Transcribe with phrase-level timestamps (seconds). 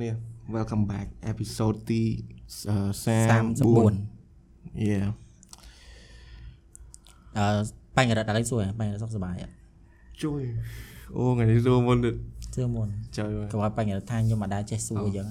[0.00, 0.12] គ្នា
[0.54, 2.02] welcome back episode ទី
[2.70, 2.76] អឺ
[3.66, 5.06] 34 yeah
[7.38, 7.44] អឺ
[7.96, 9.52] បញ្ញរដ្ឋដល់សួរបញ្ញរដ្ឋសុខសប្បាយអត់
[10.22, 10.42] ជួយ
[11.16, 12.14] អូថ្ងៃនេះសួរមុនទៀត
[12.54, 15.28] សួរមុនចុយក៏ឲ្យបញ្ញរដ្ឋថាខ្ញុំអាចដែរចេះសួរអញ្ចឹង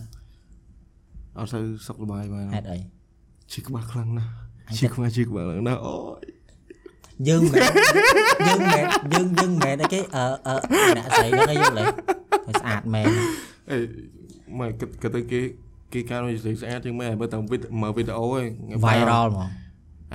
[1.38, 2.78] អត់ទៅសុខសប្បាយបានហេតុអី
[3.54, 4.32] ឈឺក្បាលខ្លាំងណាស់
[4.80, 6.26] ឈឺក្បាលឈឺក្បាលខ្លាំងណាស់អូយ
[7.28, 7.62] យើងមិន
[8.48, 10.56] យើងមិនយើងយើងមិនអីគេអឺអឺ
[10.98, 13.12] អ្នកស្រីហ្នឹងយើងលេតែស្អាតមែន
[13.72, 13.78] អេ
[14.60, 15.42] មកគិតគិតទៅគេ
[15.94, 18.46] គេកាលមកស្អាតជាងមែនបើតាមវីដេអូមើលវីដេអូឯង
[18.86, 19.50] viral ហ្មង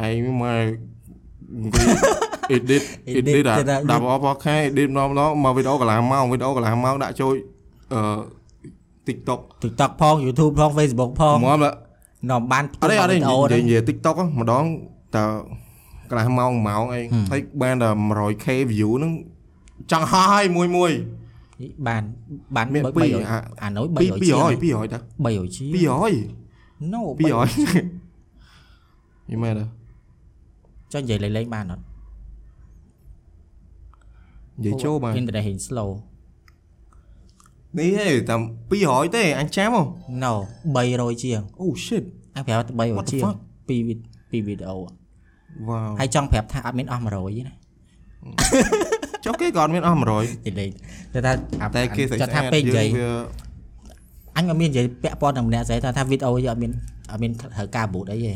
[0.06, 0.66] ឯងមក
[2.56, 3.58] edit Edit edit ទៅដល់
[3.90, 7.34] ដាក់អបខែ edit ម្ដងម្ដងមកវីដេអូកន្លះម៉ោងវីដេអូកន្លះម៉ោងដាក់ចូល
[7.94, 8.00] អឺ
[9.06, 11.74] TikTok TikTok ផង YouTube ផង Facebook ផងមកមក
[12.30, 14.64] នាំបានអត់ទេអត់ទេវីដេអូនិយាហ្នឹងយនិយាយ TikTok ហ្នឹងម្ដង
[15.16, 15.24] តើ
[16.10, 19.12] កន្លះម៉ោងម៉ោងអីហើយបានតែ 100k view ហ្នឹង
[19.92, 20.92] ចង់ហោះឲ្យមួយមួយ
[21.88, 22.02] បាន
[22.56, 27.30] បានមាន300ពីរអាអានោះពី300ជាង200 200តា300ជាង200 no 200
[29.30, 29.64] យីមែនទេ
[30.92, 31.84] ចុះនិយាយលេងៗបានអត់
[34.56, 35.90] និយាយចូលបានអ៊ីនធឺណិតហេង slow
[37.78, 38.40] នេះទេតាម
[38.78, 39.80] 200ទេអញចាំហ៎
[40.24, 40.32] no
[40.76, 42.04] 300ជាង oh shit
[42.36, 43.36] អញប្រាប់តែ What 300 the ជាង fuck?
[43.68, 43.94] ពីវី
[44.30, 44.76] ពីវីដេអូ
[45.68, 47.54] wow ហើយចង់ប្រាប់ថាអត់មានអស់100ទេណា
[49.24, 50.68] ចុះគេក៏អត់មានអស់100និយាយ
[51.14, 53.08] តែថាអាតែគេស្អាតគាត់ថាពេកនិយាយវា
[54.36, 56.72] អញអត់មាននិយាយពាក់ព័ន្ធនឹងម្នាក់ស្រីថាថាវីដេអូយើងអត់មាន
[57.10, 58.32] អត់មានត្រូវការបូតអីទេ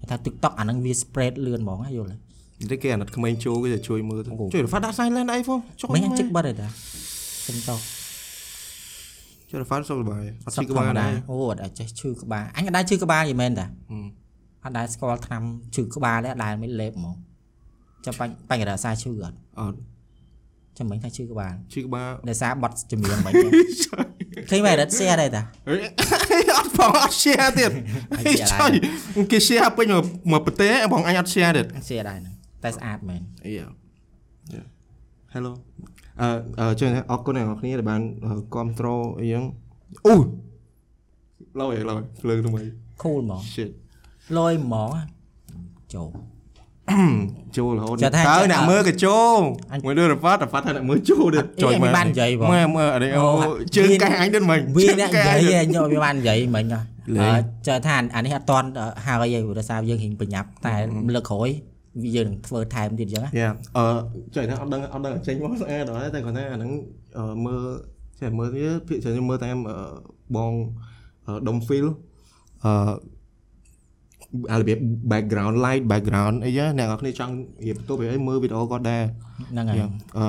[0.00, 2.16] គេថា TikTok អាហ្នឹងវា spread លឿនហ្មងណាយល់ទេ
[2.70, 6.66] តែគេអាណិតក្មេងចូលគេទៅជួយមើលទៅអូជួយរ៉ាដាក់ silent អីផងចុះមិនអញជិកបាត់ទេតា
[7.46, 7.78] សុំតោះ
[9.50, 14.06] ជួយរ៉ាសុខសប្បាយអត់សុឈឺខក្ធបាលម្មតាដែរអូអត់អាចចេះឈឺក្បាលអញអត់ដែរឈឺក្បាលយីមែនតាហឹម
[14.64, 15.42] អត់ដែរស្គាល់ឆ្នាំ
[15.74, 17.14] ឈឺក្បាលទេអត់ដែរមានលេបហ្មង
[18.04, 19.78] ចាំបាញ់បាញ់រក្សាឈឺអត់អត់
[20.78, 23.48] ចាំមិញថាឈឺក្បាលឈឺក្បាលដោយសារបត់ជំនាញមិញទេ
[24.50, 25.42] ឃើញមែនរត់ share ដែរតា
[26.30, 27.70] ហេអត់ផងអត់ share ទៀត
[28.18, 28.70] អញហេ share ចុយ
[29.32, 32.34] គេ share ពេញមកមកប្រទេសបងអញអត់ share ទៀត share ដែរហ្នឹង
[32.64, 33.52] តែស្អាតមែនអី
[35.34, 35.52] Hello
[36.20, 36.28] អឺ
[36.60, 38.00] អឺជួយអរគុណអ្នកនរគ្នាដែលបាន
[38.54, 39.44] គ្រប់ត្រូលអីហ្នឹង
[40.06, 40.14] អូ
[41.60, 42.62] ឡយឡយភ្លើងថ្មី
[43.02, 43.70] cool ហ្មង shit
[44.38, 44.90] លយហ្មង
[45.94, 46.08] ចូល
[47.56, 49.38] ចូលរហូតចាថាតើចាអ្នកមើលក៏ចូល
[49.72, 56.80] អញមួយលើរប៉ាត់រប៉ាត់ថាអ្នកមើលចូលទៀតអីអញបាននិយាយបងមើលមើលអីអូអូជើងវាកែអញទៀតមិញវាជើងអ្នកកែនិយាអញយទៀតឯងយកវាបាននិយាយមិញហ៎
[57.14, 58.68] លេងអឺចើថាអានេះអត់តន់
[59.06, 60.74] ហើយឯងព្រោះសារយើងរៀងប្រញាប់តែ
[61.14, 61.48] លើកក្រោយ
[62.02, 63.84] វាយើងនឹងធ្វើថែមទៀតអញ្ចឹងណាយ៉ាអឺ
[64.36, 66.70] ចុយថាអត់ដឹងអត់ដឹងចេញមកស្អាតដល់តែគាត់ថាអាហ្នឹង
[67.18, 67.62] អឺមើល
[68.20, 69.76] ចេះមើលវាភាគច្រើនមើលតាមអឺ
[70.36, 70.52] បង
[71.48, 71.86] ដុំ feel
[72.64, 72.92] អឺអា
[74.60, 74.78] របៀប
[75.12, 77.34] background light background អីណាអ្នកនរគ្នាចង់
[77.66, 79.02] រៀបបន្ទប់អីមើលវីដេអូគាត់ដែរ
[79.50, 79.78] ហ្នឹងហើយ
[80.18, 80.26] អឺ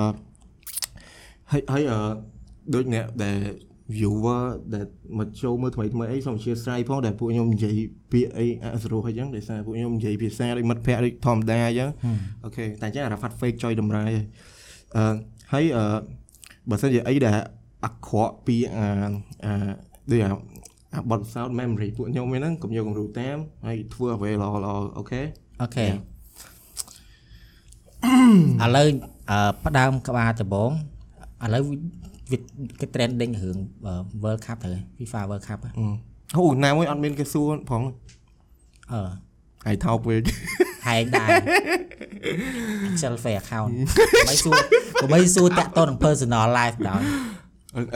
[1.51, 1.99] ហើយហើយអឺ
[2.73, 3.37] ដូចអ្នកដែល
[3.97, 4.43] viewer
[4.73, 4.85] ដែល
[5.17, 7.79] មកចូលមើលថ្មីថ្មីអីសូមអធិស្ឋានផងដែលពួកខ្ញុំនិយាយ
[8.11, 11.89] ពាក្យអីអសរោះអីចឹងដោយសារពួកខ្ញុំនិយាយភាសាដូចមិត្តភ័ក្តិដូចធម្មតាអញ្ចឹង
[12.43, 14.25] អូខេតែអញ្ចឹងអារ៉ាហ្វាត់ fake ចុយតម្រាយហើយ
[14.95, 15.15] អឺ
[15.53, 15.85] ហើយអឺ
[16.69, 17.37] បើសិនជាអីដែល
[17.85, 18.85] អាក្រក់ពីអា
[19.45, 19.71] អា
[20.11, 20.29] ដូចអា
[20.93, 25.21] អាបទពិសោធន៍ memory ពួកខ្ញុំហ្នឹងកុំយកគំរូតាមហើយធ្វើអ្វីល្អល្អអូខេ
[25.61, 25.89] អូខេឥ
[28.75, 28.87] ឡូវ
[29.29, 30.71] អឺផ្ដើមក្បាលដំបង
[31.43, 31.63] ឥឡូវ
[32.31, 32.37] វា
[32.79, 33.57] គេ trending រឿង
[34.23, 35.71] World Cup ទៅ FIFA World Cup ហ៎
[36.37, 37.81] អូណាមួយអត់មានគេសួរផង
[38.91, 39.09] អឺ
[39.65, 40.21] ហើយថោកពេក
[40.87, 41.29] ហែងដែរ
[42.87, 43.71] Excel Fair account
[44.29, 44.59] មិនសួរ
[45.01, 47.03] ក៏មិនសួរតាក់ទងនឹង personal life ដល់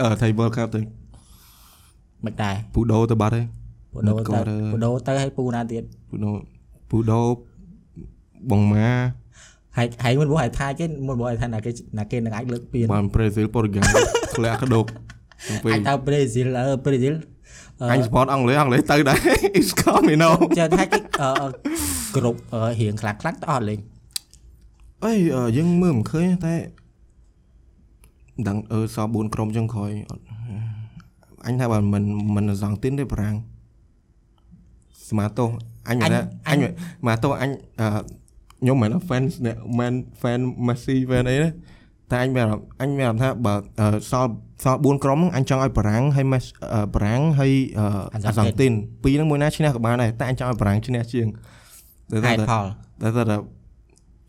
[0.00, 0.80] អឺថៃ World Cup ទៅ
[2.24, 3.46] មិនដែរពូដោទៅបាត់ហើយ
[3.92, 4.22] ពូដោទៅ
[4.72, 6.32] ពូដោទៅហើយពូណាទៀតពូដោ
[6.90, 7.20] ពូដោ
[8.50, 8.88] បងម៉ា
[9.76, 13.86] ហែកហែកមិនបងហែកថាគេមិនបងហែកថាណាគេណាគេនឹងអាចលើកពៀនបានប្រេស៊ីលប៉ូទុយហ្គាល់
[14.36, 14.84] ធ្លាក់ក្ដុក
[15.72, 17.14] អាចទៅប្រេស៊ីលអឺប្រេស៊ីល
[17.90, 19.18] អញ support អង់គ្លេសអង់គ្លេសទៅដែរ
[19.60, 20.98] is coming now ចាថាគេ
[22.16, 22.38] គ្រប់
[22.80, 23.80] រៀងខ្លះខ្លះទៅអត់លេង
[25.04, 25.12] អី
[25.56, 26.54] យើងមើលមិនឃើញតែ
[28.48, 30.22] ដឹងអឺស4ក្រុមចឹងក្រោយអត់
[31.46, 32.04] អញថាបើមិន
[32.36, 33.34] មិនសងទីនទេប្រាំង
[35.08, 35.46] ស្មាតោ
[35.88, 37.50] អញមិនថាអញស្មាតោអញ
[37.80, 37.88] អឺ
[38.60, 41.50] ខ្ញុំមិនមែន fan អ្នកមិន fan Messi fan អីណា
[42.12, 44.30] តែអញមានអារម្មណ៍អញមានអារម្មណ៍ថាបើអឺសល់
[44.64, 46.44] សល់4ក្រុមហ្នឹងអញចង់ឲ្យបារាំងហើយ Mes
[46.74, 51.26] អឺបារាំងហើយអឺអាសង់ទីនពីរហ្នឹងមួយណាឈ្នះក៏បានដែរតែអញចង់ឲ្យបារាំងឈ្នះជាង
[52.10, 52.64] តែហេតែតុផល
[53.02, 53.36] តែតែ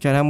[0.04, 0.22] ចាថា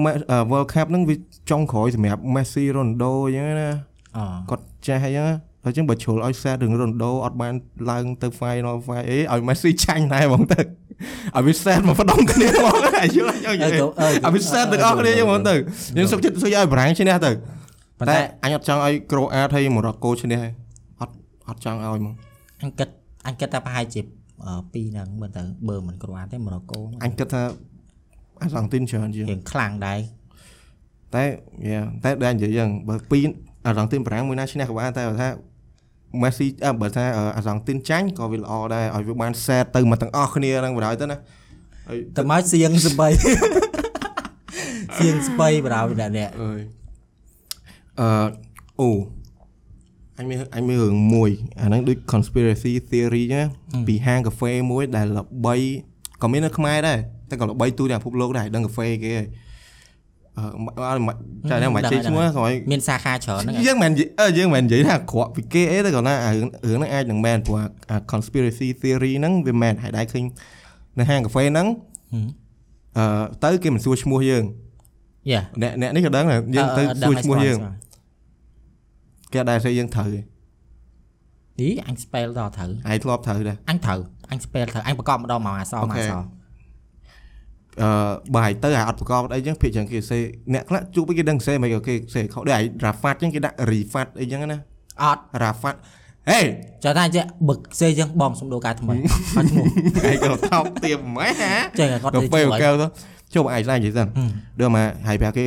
[0.52, 1.16] World Cup ហ្នឹងវា
[1.50, 3.70] ចុងក្រោយសម្រាប់ Messi Ronaldo អញ្ចឹងណា
[4.18, 7.54] អគាត់ចេះអញ្ចឹងហើ យអញ្ចឹងបើជ្រុលឲ្យ set រឿង Ronaldo អត់បាន
[7.92, 15.56] ឡើងទៅ final final អីឲ្យ Messi ចាញ់ដែរហ្មងទៅឲ្យវា set មកផ្ដុំគ្នាហ្មងហើយយល់អញ្ចឹងឲ្យវា set ទាំងអស់គ្នាអញ្ចឹងហ្មងទៅ
[15.98, 17.32] យើងសុខចិត្តសុខឲ្យបារាំងឈ្នះទៅ
[18.00, 20.40] ប៉ុន្តែតែអញអត់ចង់ឲ្យ Croatia ហើយ Morocco ឈ្នះ
[21.02, 21.14] អត់
[21.50, 22.14] អត់ចង់ឲ្យហ្មង
[22.62, 22.88] អញគិត
[23.28, 24.02] អញគិតថាប្រហែលជា
[24.46, 27.42] អឺពីរហ្នឹងមើលទៅបើមិនគ្រាន់ទេម៉ូរ៉ូកូអញគិតថា
[28.42, 30.00] អាសង់ទីនច្រើនជាងរៀងខ្លាំងដែរ
[31.16, 31.24] តែ
[31.70, 33.24] យ៉ាតែដែលនិយាយយ៉ាងបើពីរ
[33.68, 35.30] អាសង់ទីនប្រាំងមួយណាឈ្នះក៏បានតែបើថា
[36.22, 37.06] មេស៊ីអើបើថា
[37.38, 41.18] អាសង់ទីនចាញ់ក៏វាល្អដែរឲ្យវាបានសេតទៅមកទាំងអស់គ្នាហ្នឹងបណ្ដោយទៅណា
[41.88, 43.08] ហើយតែមកសៀងស្បៃ
[45.00, 46.60] សៀងស្បៃបណ្ដោយអ្នកនេះអើយ
[48.00, 48.10] អឺ
[48.82, 48.90] អូ
[50.18, 51.30] អញមានអញមានរឿងមួយ
[51.60, 53.42] អាហ្នឹងដូច conspiracy theory ណា
[53.88, 55.56] ពីហាងកាហ្វេមួយដែលល្បី
[56.22, 59.28] ក៏មាននៅខ្មែរដែរតែក៏ល្បីទូទាំងពិភពលោកដែរដឹងកាហ្វេគេហើយ
[60.78, 61.02] អឺអត់
[61.50, 70.24] ចាតែមិនចេះឈ្មោះក៏ឲ្យមានសាខាច្រើនហ្នឹងយើងមិននិយាយអឺយើងមិននិយាយថាអាក្រក់ពីគេអីទេគាត់ណាអារឿងរឿងហ្នឹងអាចនឹងមែនព្រោះអាអា conspiracy theory ហ្នឹងវាមែនហើយដែរឃើញ
[71.00, 71.68] នៅហាងកាហ្វេហ្នឹង
[72.98, 73.06] អឺ
[73.44, 74.44] ទៅគេមិនសួរឈ្មោះយើង
[75.32, 77.58] យ៉ាអ្នកអ្នកនេះក៏ដឹងដែរយើងទៅសួរឈ្មោះយើង
[79.34, 80.22] គេអត់ដែរស្អីយើងត្រូវទេ
[81.60, 84.00] ឌីអញ spell ដល់ត្រូវឯងធ្លាប់ត្រូវដែរអញត្រូវ
[84.32, 86.39] អញ spell ត្រូវអញប្រកបម្ដងមកអសអូមកខេអស
[87.82, 87.90] អឺ
[88.36, 90.20] បាយទៅអាអត់ប្រកបអីចឹងភាគចឹងគេសេ
[90.54, 94.58] អ្នកខ្លះជួបគេដឹងសេមិនគេសេខុសដែរឯង Rafat ចឹងគេដាក់ Rifat អីចឹងណា
[95.04, 95.76] អត់ Rafat
[96.30, 96.40] ហេ
[96.84, 98.96] ចាំថាចេះបឹកសេចឹងបងសំដូរការថ្មី
[99.38, 99.66] អត់ឈ្មោះ
[100.10, 102.88] ឯងក៏ថោកទៀមម៉េចហ៎ចេះតែគាត់កាទៅហ្វេជួយកែវទៅ
[103.34, 104.08] ជុំឯងស្លាញ់និយាយសិន
[104.60, 105.46] ដូចមកហើយប្រាប់គេ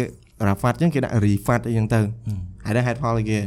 [0.48, 2.00] Rafat ចឹងគេដាក់ Rifat អីចឹងទៅ
[2.64, 3.38] ហើយដែរហេតុផលអីគេ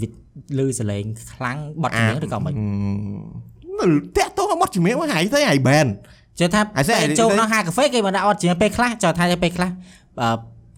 [0.00, 0.10] វិត
[0.58, 2.52] លឺសលេងខ្លាំងបត់ជំនាញឬក៏មិន
[3.78, 3.86] នៅ
[4.16, 5.88] តាក់តងមកជំនាញមកហើយទៅហើយ ban
[6.38, 9.70] ចេះថាអាសេពេលចូលក្នុងហាងកាហ្វេគេមកដាក់អត់ជាងពេលខ្លះចាំថាពេលខ្លះ
[10.20, 10.28] អឺ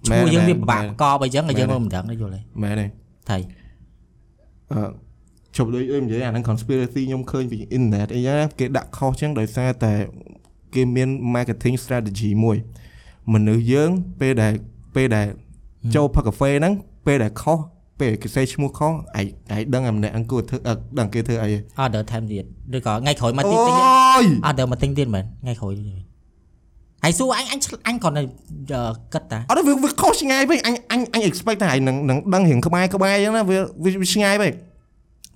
[0.07, 2.87] ឈ្មោះមែនយើងមែនវាពិបាកមែនប្រកបអីចឹងហើយយើងមែក៏នមិនដឹងទេយល់ទេមែនទេ
[3.31, 3.39] ថៃ
[4.73, 4.83] អឺ
[5.57, 9.93] ជប់ដូចអីនិយាយអាហ្នឹង conspiracy ខ្ញុំឃើញពី internet អីចឹងគេដាក់ខុសចឹងដោយសារតែ
[10.75, 12.57] គេមាន marketing strategy មួយ
[13.33, 13.91] មនុស្សយើង
[14.21, 14.53] ពេលដែល
[14.95, 15.27] ពេលដែល
[15.95, 16.75] ចូលផឹកកាហ្វេហ្នឹង
[17.07, 17.59] ពេលដែលខុស
[18.01, 22.45] ពេលគេសេឈ្មោះខុសឯងឯងដឹងអាម្នាក់អង្គគួរធ្វើអឺដឹងគេធ្វើអីទេអត់ time ទៀត
[22.77, 25.85] ឬក៏ថ្ងៃក្រោយមកអូទៀតទៀតយអត់ដល់មកទិញទៀតមែនថ្ងៃក្រោយទៀត
[27.05, 34.53] ហើយសួរអញអញឆ្លអញគ្រាន់តែអឺគិតតាអត់ទេវាវាខុសឆ្ងាយពេកអញអញអញ expect ថាឯងនឹងនឹងដឹងរៀងក្បែរក្បែរចឹងណាវាវាវាឆ្ងាយពេក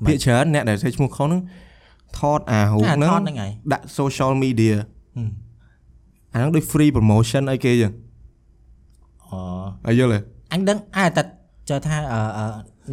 [0.06, 1.40] ភាគច្រើនអ្នកដែលសេឈ្មោះខុសហ្នឹង
[2.18, 4.76] ថតអារូបអាហ្នឹងថតហ្នឹងហើយដាក់ social media
[5.16, 5.30] ហឹម
[6.34, 7.92] អាហ្នឹងដូច free promotion អីគេចឹង
[9.28, 9.38] អូ
[9.86, 10.18] ហើយយល់ទេ
[10.52, 11.22] អញដឹងអើតែ
[11.68, 12.46] ចូលថាអឺអឺ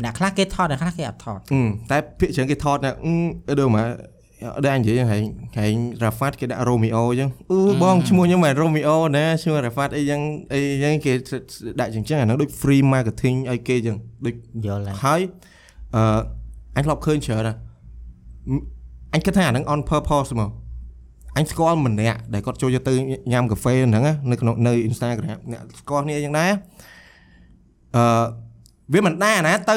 [0.03, 1.61] អ្នកខ្លះគេថតអ្នកខ្លះគេអត់ថតអឺ
[1.91, 3.85] តែភាគច្រើនគេថតណាអឺដូចមក
[4.65, 5.23] ដែរនិយាយហែង
[5.57, 10.21] ហែង Rafat គេដាក់ Romeo អញ្ចឹងអឺបងឈ្មោះខ្ញុំមិន Romeo ណាឈ្មោះ Rafat អីចឹង
[10.53, 11.13] អីចឹងគេ
[11.79, 14.35] ដាក់ចឹងចឹងអាហ្នឹងដូច free marketing ឲ្យគេចឹងដូច
[14.65, 15.21] យល់ហើយហើយ
[15.95, 16.19] អឺ
[16.75, 17.57] អញធ្លាប់ឃើញច្រើនណាស់
[19.13, 20.49] អញគិតថាអាហ្នឹង on purpose មក
[21.37, 22.93] អញស្គាល់ម្នាក់ដែលគាត់ចូលទៅ
[23.31, 26.51] ញ៉ាំកាហ្វេហ្នឹងណានៅក្នុងនៅ Instagram អ្នកស្គាល់គ្នាចឹងដែរ
[27.95, 28.42] អឺ
[28.93, 29.75] វាមិនដែរណាទៅ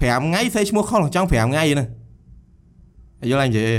[0.00, 1.86] ថ្ងៃសេឈ្មោះខុសចង់5ថ្ងៃណា
[3.30, 3.76] យល់អញនិយាយទេ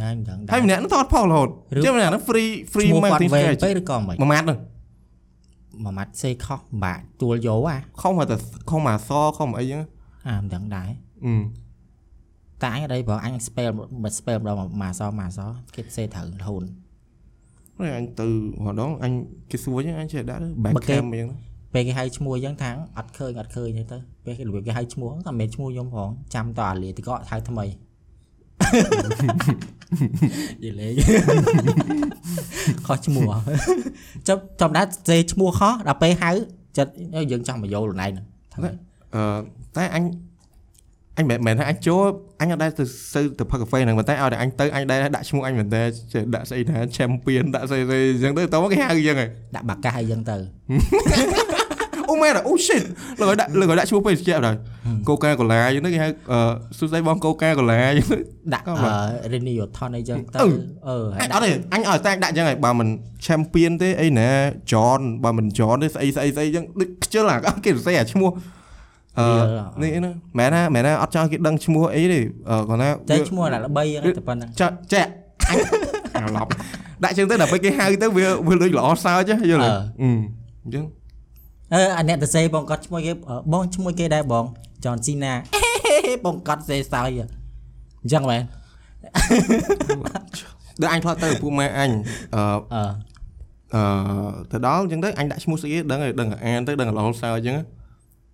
[0.00, 4.58] ណាមិនដឹងដែរហើយម្នាក់ហ្នឹងថតផលរហូតឬចឹងម្នាក់ហ្នឹង free ឈ្ free មោះគាត់ marketing វែង strategy ពេកឬក៏មិនមួយម៉ាត់ហ្នឹង
[5.84, 8.36] មួយម៉ាត់សេខុសបាក់ទួលយកអាខុសមកតែ
[8.70, 9.80] ខុសមកអសខុសមកអីចឹង
[10.28, 10.90] អាមិនដឹងដែរ
[11.24, 11.34] អឺ
[12.62, 13.70] តែអញអត់អីព្រោះអញ spell
[14.02, 15.40] មក spell ម្ដងមកអសមកអស
[15.74, 16.62] គេសេត្រូវរហូត
[17.78, 18.26] ហើយអញទៅ
[18.66, 19.12] រដងអញ
[19.50, 21.28] គេសួរចឹងអញចេះដាក់ back បើគេ cam អញ្ចឹង
[21.78, 27.64] ពេលគេហៅឈ្មោះអញ្ចឹងថាអត់ឃើញអត់ឃើញទេទៅពេលគេរបៀបគេហៅឈ្មោះហ្នឹងក៏មិនមែនឈ្មោះខ្ញុំផងចាំតអាលាទីក៏ហៅថ្មី
[30.64, 30.92] យីលេង
[32.86, 33.30] ខុសឈ្មោះ
[34.28, 36.30] ចាំចាំដែរសេឈ្មោះខុសដល់ពេលហៅ
[36.78, 36.92] ចិត្ត
[37.30, 38.70] យើងចង់មកយកខ្លួនឯងហ្នឹងថ្មី
[39.14, 39.22] អឺ
[39.76, 40.04] តែអញ
[41.18, 42.02] អញមិនមែនថាអញចូល
[42.40, 45.82] អញអត់ដែរទៅទៅទៅផឹកកាហ្វេហ្នឹងប៉ុន្តែឲ្យតែអញទៅអញដែរដាក់ឈ្មោះអញមែនតែ
[46.12, 50.36] ចេះដាក់ស្អីថា champion ដាក់ស្អីស្អីអញ្ចឹងទៅតោះមកគេហៅអញ្ចឹងហ៎ដាក់បាកាសអីចឹងទៅ
[50.70, 50.76] អូ
[52.22, 52.82] មែនអូ shit
[53.20, 54.56] លើកឲ្យដាក់លើកឲ្យដាក់ឈ្មោះពេកជាក់ដែរ
[55.08, 56.38] កូកាកូឡាអញ្ចឹងទៅគេហៅអឺ
[56.78, 58.18] សួស្ដីបងកូកាកូឡាអញ្ចឹងទៅ
[58.54, 60.48] ដាក់ក៏អបាទឺ Renio Ton អីចឹងទៅអឺ
[60.88, 62.88] អឺហើយអត់ទេអញឲ្យតែដាក់អញ្ចឹងហើយបើមិន
[63.26, 64.30] champion ទេអីណា
[64.72, 68.30] John បើមិន John ទេស្អីស្អីស្អីអញ្ចឹងដូចខ្ជិលអាគេសរសេរអាឈ្មោះ
[69.18, 69.26] អឺ
[69.82, 72.20] នេះណាមែនណាមែនណាអត់ចង់គេដឹងឈ្មោះអីទេ
[72.50, 75.10] អឺគាត់ណាតែឈ្មោះដាក់ល្បីហ្នឹងតែប៉ុណ្្នឹងចាក់ចាក់
[75.48, 75.58] អញ
[76.16, 76.50] អាឡប់
[77.04, 80.10] ដាក់ចឹងទៅដល់ពេលគេហៅទៅវាវាដូចល្អសើចហ៎យល់ទេអឺ
[80.64, 80.84] អញ្ចឹង
[81.74, 84.44] អឺអាអ្នកទៅសេបងគាត់ឈ្មោះគេអឺបងឈ្មោះគេដែរបង
[84.84, 85.32] John Cena
[86.24, 87.08] បងគាត់សេសើច
[88.02, 88.42] អញ្ចឹងមែន
[90.80, 91.90] ដល់អញធ្លាប់ទៅឪពុកម៉ែអញ
[92.34, 92.42] អឺ
[92.74, 92.82] អឺ
[93.74, 93.82] អឺ
[94.50, 97.56] ទៅដល់អញ្ចឹងទៅអញដាក់ឈ្មោះស្អីដឹងហើយដឹងអានទៅដឹងល្អសើចអញ្ចឹង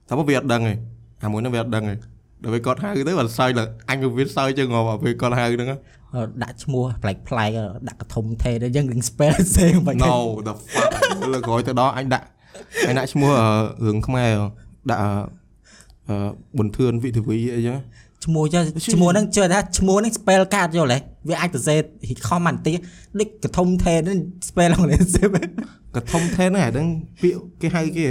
[0.09, 0.75] តែមកវាអត់ដឹងទេ
[1.25, 1.95] អាមួយហ្នឹងវាអត់ដឹងទេ
[2.43, 5.69] ដល់ពេលគាត់ហៅទៅគាត់សើចដល់អញក៏វាសើចចឹងងល់ពេលគាត់ហៅហ្នឹង
[6.15, 7.51] អឺដាក់ឈ្មោះប្លែកប្លែក
[7.89, 10.93] ដាក់កធំថេទៅអញ្ចឹងរឿង spell សេងបាច់ No the fuck
[11.33, 12.27] លើក្រោយទៅដល់អញដាក់
[12.89, 13.49] អញដាក់ឈ្មោះអឺ
[13.87, 14.33] រឿងខ្មែរ
[14.91, 15.11] ដាក់អឺ
[16.09, 16.17] អឺ
[16.57, 17.79] ប៊ុនធឿនវិទ្យាវីអីចឹង
[18.25, 18.63] ឈ្មោះចុះ
[18.95, 21.75] ឈ្មោះហ្នឹងជឿថាឈ្មោះហ្នឹង spell card យល់ទេវាអាចទៅសេ
[22.29, 22.77] ខំមិនតិច
[23.19, 24.19] ដូចកធំថេហ្នឹង
[24.49, 25.17] spell អង់គ្លេស
[25.97, 26.87] កធំថេនហ្នឹងអាហ្នឹង
[27.23, 28.07] ពាក្យគេហៅគេ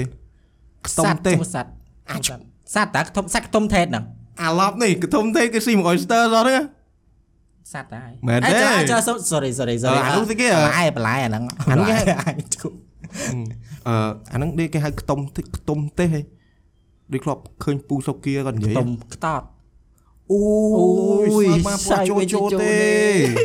[0.88, 1.72] ខ្ទុំទេសសត្វ
[2.12, 4.06] អាចសត្វតាខ្ទមសត្វខ្ទមថេតហ្នឹង
[4.42, 6.62] អាឡប់នេះកធំទេគេស៊ីមួយ oyster សោះហ្នឹង
[7.72, 12.70] សត្វតាហើយមែនទេអេចុះចុះ sorry sorry អឺ sorry អានោះស្អីគេបន្លែបន្លែអាហ្នឹងអានោះគេអាចគូ
[13.88, 13.96] អឺ
[14.34, 16.22] អាហ្នឹងគេហៅខ្ទុំទេខ្ទុំទេហី
[17.14, 19.44] ដូចធ្លាប់ឃើញពូសុគាគាត់និយាយទុំខ្តត
[20.32, 20.40] អូ
[21.24, 23.44] យអូយស្មើមកចូលចូលចូលទេទេ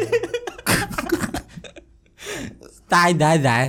[2.95, 3.65] តាយដែរដែរ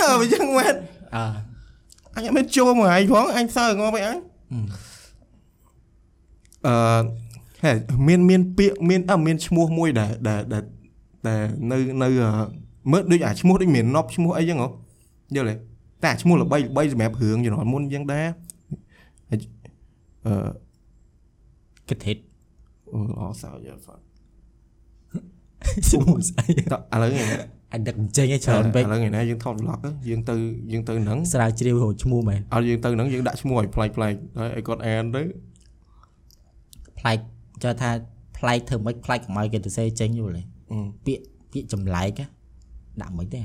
[0.00, 0.74] អើមិនចឹងមែន
[1.16, 1.22] អឺ
[2.14, 4.16] អញអត់មានចូលមកឯងផងអញសើងងប់ឯង
[6.66, 6.74] អឺ
[7.64, 7.72] ហេ
[8.08, 10.62] មានមានពាក្យមានអើមានឈ្មោះមួយដែលដែលដែល
[11.26, 12.30] ដែលនៅនៅអឺ
[12.92, 14.68] មើលដូចអាឈ្មោះដូចមានណប់ឈ្មោះអីចឹងហ៎
[15.36, 15.54] យល់ទេ
[16.02, 18.26] តែអាឈ្មោះល្បីល្បីសម្រាប់រឿងជំនាន់មុនចឹងដែរ
[19.30, 19.36] អឺ
[21.90, 22.16] កធិត
[22.92, 23.96] អូអសោយល់ហ្វា
[25.90, 27.26] ឈ្មោះស្អីតឥឡូវនេះ
[27.72, 30.34] អាចដឹកអញ្ចឹងឯងច្រើនពេកឥឡូវថ្ងៃណាយើងថត vlog យើងទៅ
[30.72, 35.22] យើងទៅហ្នឹងស្រាវជ្រាវរកឈ្មោះមែនអត់យើងទៅហ្នឹងយើងដាក់ឈ្មោះឲ្យប្លែកប្លែកហើយឲ្យគាត់អានទៅ
[36.98, 37.18] ប្លែក
[37.64, 37.90] ចើថា
[38.36, 42.24] ប្លែកធ្វើម៉េចប្លែកកុំឲ្យគេទៅសេចេញយល់ទេអឺពាក្យពាក្យចម្លែកហ៎
[43.00, 43.40] ដាក់មិនទេ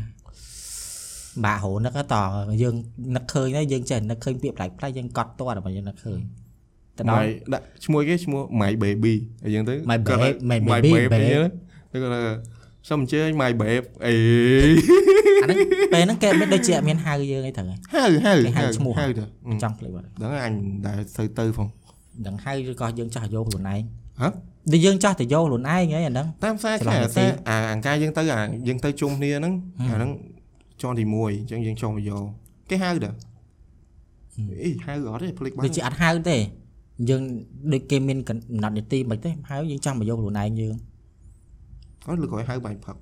[1.46, 2.16] បាក់ហូរនឹកត
[2.64, 2.76] យើង
[3.16, 6.20] នឹកឃើញហើយយើងចេះនឹកឃើញពាក្យប្លែកប្លែកយើងកត់តតែបើយើងនឹកឃើញ
[6.98, 9.14] ទៅដល់ម៉ៃដាក់ឈ្មោះគេឈ្មោះ My Baby
[9.46, 11.52] អីចឹងទៅ My គាត់ Babe- My My Baby, Babe Babe អីចឹង
[11.92, 12.22] ទៅគាត់ថា
[12.90, 14.14] សូមអញ្ជើញ My Babe អី
[15.44, 15.58] អាហ្នឹង
[15.94, 20.54] ពេលហ្នឹងគេមិនដូចជាអត់មានហៅយើងអីត្រូវហ៎ហៅហៅគេហៅឈ្មោះហៅទៅអឺចង់ភ្លេចបាត់ដឹងហើយអញ
[20.86, 21.68] ដែលទៅទៅផង
[22.28, 23.82] ដឹងហៅឬក៏យើងចាស់យកខ្លួនឯង
[24.22, 24.28] ហ៎
[24.72, 30.12] ដូចយើងចាស់ទៅយកខ្លួនឯងហីអាហ្នឹងតាមសារច្រឡំគេទេតែអាអង្ការយើងទៅអាយើងទៅជុំគ្នាហ្នឹងអាហ្នឹង
[30.82, 32.24] ជាន់ទី1អញ្ចឹងយើងចង់មកយក
[32.70, 33.10] គេហៅទៅ
[34.64, 36.38] អីហៅអត់ទេភ្លេចបាដូចត់ជាអត់ហៅទេ
[37.10, 37.22] យើង
[37.74, 40.76] ដូចគេមានកំណត់នីតិមិនទេហៅយើងចង់មកយកខ្លួនឯងយើង
[42.08, 42.98] អត់លើកឲ្យហៅបាញ់ផឹក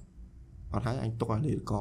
[0.74, 1.74] អត់ហៅអញទុកឲ្យលេកក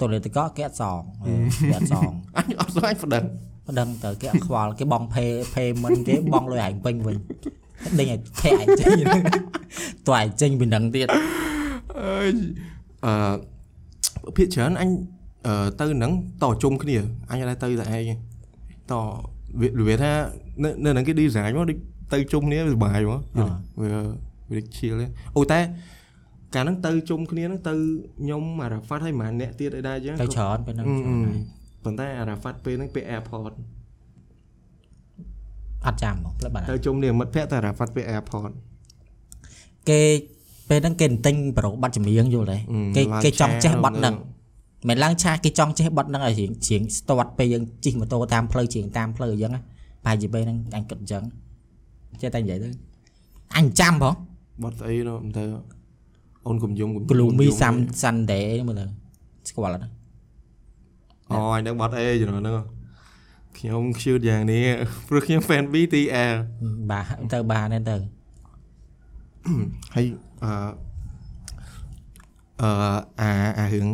[0.00, 3.24] តលេតកគេអត់សងគេអត់សងអញអត់ស្គាល់អញប្តឹង
[3.66, 5.24] មិនដឹងទៅគេអត់ខ្វល់គេបងផេ
[5.54, 7.16] ផេមិនគេបងលុយឯងពេញវិញ
[7.98, 8.90] ដេញឲ្យថែឯងចេញ
[10.08, 11.08] តើឯងចេញពីនឹងទៀត
[11.98, 12.28] អើយ
[13.04, 14.90] អឺភាកច្រើនអញ
[15.46, 16.12] អឺទៅហ្នឹង
[16.42, 16.96] តជុំគ្នា
[17.30, 18.14] អញអត់ដែរទៅតែឯងទេ
[18.90, 18.94] ត
[19.60, 20.12] វាវាថា
[20.62, 21.78] នៅនៅហ្នឹងគេ design មកដូច
[22.12, 23.88] ទៅជុំគ្នាវាសុបាយមកយល់វា
[24.52, 25.60] វា chill ទេអូតែ
[26.54, 27.74] កាលហ្នឹងទៅជុំគ្នាហ្នឹងទៅ
[28.20, 31.36] ខ្ញុំអារ៉ាហ្វាត់ហើយប្រហែលអ្នកទៀតអីដែរអញ្ចឹងទៅច្រើនពេលហ្នឹងអឺច្រើនហើយ
[31.84, 33.52] ប៉ុន្តែអារ៉ាហ្វាត់ពេលហ្នឹងពេល airport
[35.86, 38.50] អត់ចាំហ្មងផ្លេចបាត់ទៅហើយជុំគ្នាមិត្តភក្តិតែអារ៉ាហ្វាត់ពេល airport
[39.88, 40.00] គេ
[40.68, 44.14] ពេលហ្នឹងគេទិញប្រូបាត់ចម្រៀងយល់ទេអឺគេឡើងគេចង់ឆាចេះបត់រងហ្នឹង
[44.88, 49.60] មិនឡើងឆាគេចង់ចេះបត់ហ្នឹងឲ្យរៀងជ្រៀងស្ទាត់ពេលយើងជិះម៉ូតូតាមផ្លូវជ្រៀងតាមផ្លូវអញ្ចឹងណា
[50.04, 51.22] ប្រហែលជាពេលហ្នឹងអញគិតអញ្ចឹង
[52.22, 52.68] ចេះតែនិយាយទៅ
[53.56, 54.14] អញចាំផង
[54.62, 55.44] បត់ស្អីនោះមិនទៅ
[56.46, 58.84] អូនកុំយំកុំយំក្លូមីយំសាំសាន់ដេមើលទៅ
[59.48, 59.88] ស្គាល់អត់ណា
[61.30, 62.54] អូអញដឹងបត់អីចំណុចហ្នឹង
[63.58, 64.64] ខ្ញុំខ្ជឿតយ៉ាងនេះ
[65.08, 66.34] ព្រោះខ្ញុំ fan BTL
[66.90, 67.96] បាទទៅបានទេទៅ
[69.94, 70.06] ហើយ
[70.44, 70.52] អឺ
[72.62, 72.70] អឺ
[73.20, 73.88] អាអារឿង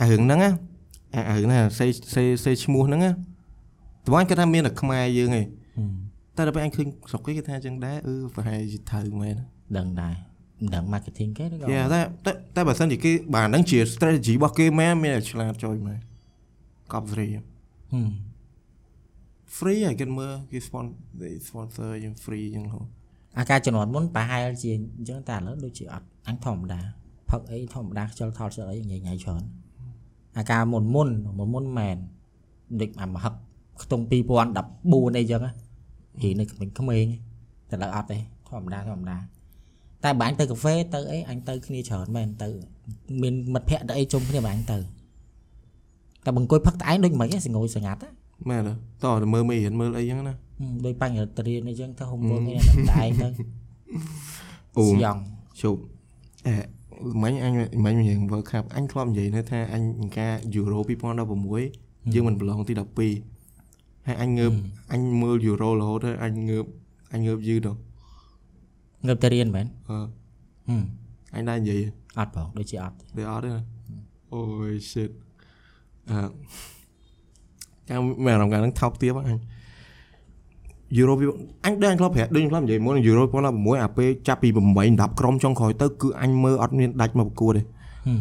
[0.00, 0.50] អារឿងហ្នឹងណា
[1.14, 3.10] អាអារឿងហ្នឹងសេសេសេឈ្មោះហ្នឹងណា
[4.06, 5.44] តើអញគាត់ថាមានតែខ្មែរយើងឯង
[6.36, 9.34] តែដល់ពេលអញឃើញស្រុកគេគេថាអញ្ចឹងដែរអឺប្រហែលជាត្រូវមែន
[9.78, 10.14] ដឹងដែរ
[10.58, 15.98] មិនដឹង marketing គេឬក៏យ៉ាតែតែ តែបើសិនជាគេបានហ្នឹងជា strategy របស់គេមែនមានតែឆ្លាតចុយមែន
[16.92, 17.44] កប់ស្រីហឹម
[19.56, 22.80] free ហើយគេមើលគេ sponsor sponsor យើង free អញ្ចឹងហ៎
[23.38, 26.80] អាការជំនាន់មុនប្រហែលជាអញ្ចឹងតែឥឡូវដូចជាអត់អញធម្មតា
[27.30, 29.42] ផឹកអីធម្មតាខ្ជិលថតខ្ជិលអីញ៉ៃញ៉ៃច្រើន
[30.38, 31.96] អាការមុនមុនមុនមុនមែន
[32.80, 33.34] ដូចអាមហឹក
[33.82, 34.12] ខ្ទង់2014
[35.18, 37.04] អីចឹងណានិយាយនៅក្មេងក្មេង
[37.70, 39.18] តែឥឡូវអត់ទេធម្មតាធម្មតា
[40.04, 42.48] តែបើអញទៅកាហ្វេទៅអីអញទៅគ្នាច្រើនមែនទៅ
[43.22, 44.78] មានមិត្តភ័ក្តិទៅអីជុំគ្នាបើអញទៅ
[46.24, 48.10] តែបើអង្គុយផឹកតែឯងដូចមិនហីសងុយសងាត់ណា
[48.48, 48.72] មែនទេ
[49.04, 53.28] តើមើលមេរៀនមើលអីចឹងណាហឹមដូចបញ្ហាទៅរៀនអីចឹងទៅ homework អីតែតែឯងទៅ
[54.76, 55.16] អូស្យង
[55.62, 55.80] ជប់
[56.46, 56.54] អេ
[57.22, 57.52] មិញអញ
[57.84, 60.78] មិញយើង World Cup អញធ្លាប់និយាយនៅថាអញអង្ការ Euro
[61.46, 62.74] 2016យើងមិនប្រឡងទី
[63.40, 64.52] 12ហើយអញងើប
[64.92, 66.64] អញមើល Euro រហូតហើយអញងើប
[67.14, 67.72] អញងើបយឺតទៅ
[69.06, 69.98] ងើបទៅរៀនមែនអឺ
[70.68, 70.84] ហឹម
[71.36, 71.80] អញដែរនិយាយ
[72.18, 73.62] អត់ផងដូចជាអត់ទេអត់ទេណា
[74.34, 75.10] អូយ shit
[76.10, 76.18] អឺ
[77.88, 79.38] ចាំមែនអារម្មណ៍កាលហ្នឹងថោកទៀតអញ
[81.00, 81.14] Euro
[81.64, 87.62] អញដឹងអញធ្លាប់ប្រាប់ដូចខ្ញុំធ្លាប់និយាយមុន Euro 2016អាពេលចាប់ពី8 10ក្រុមចុងក្រោយទៅគឺអញមើលអត់មានដាច់មកប្រកួតទេ
[88.06, 88.20] ហឹម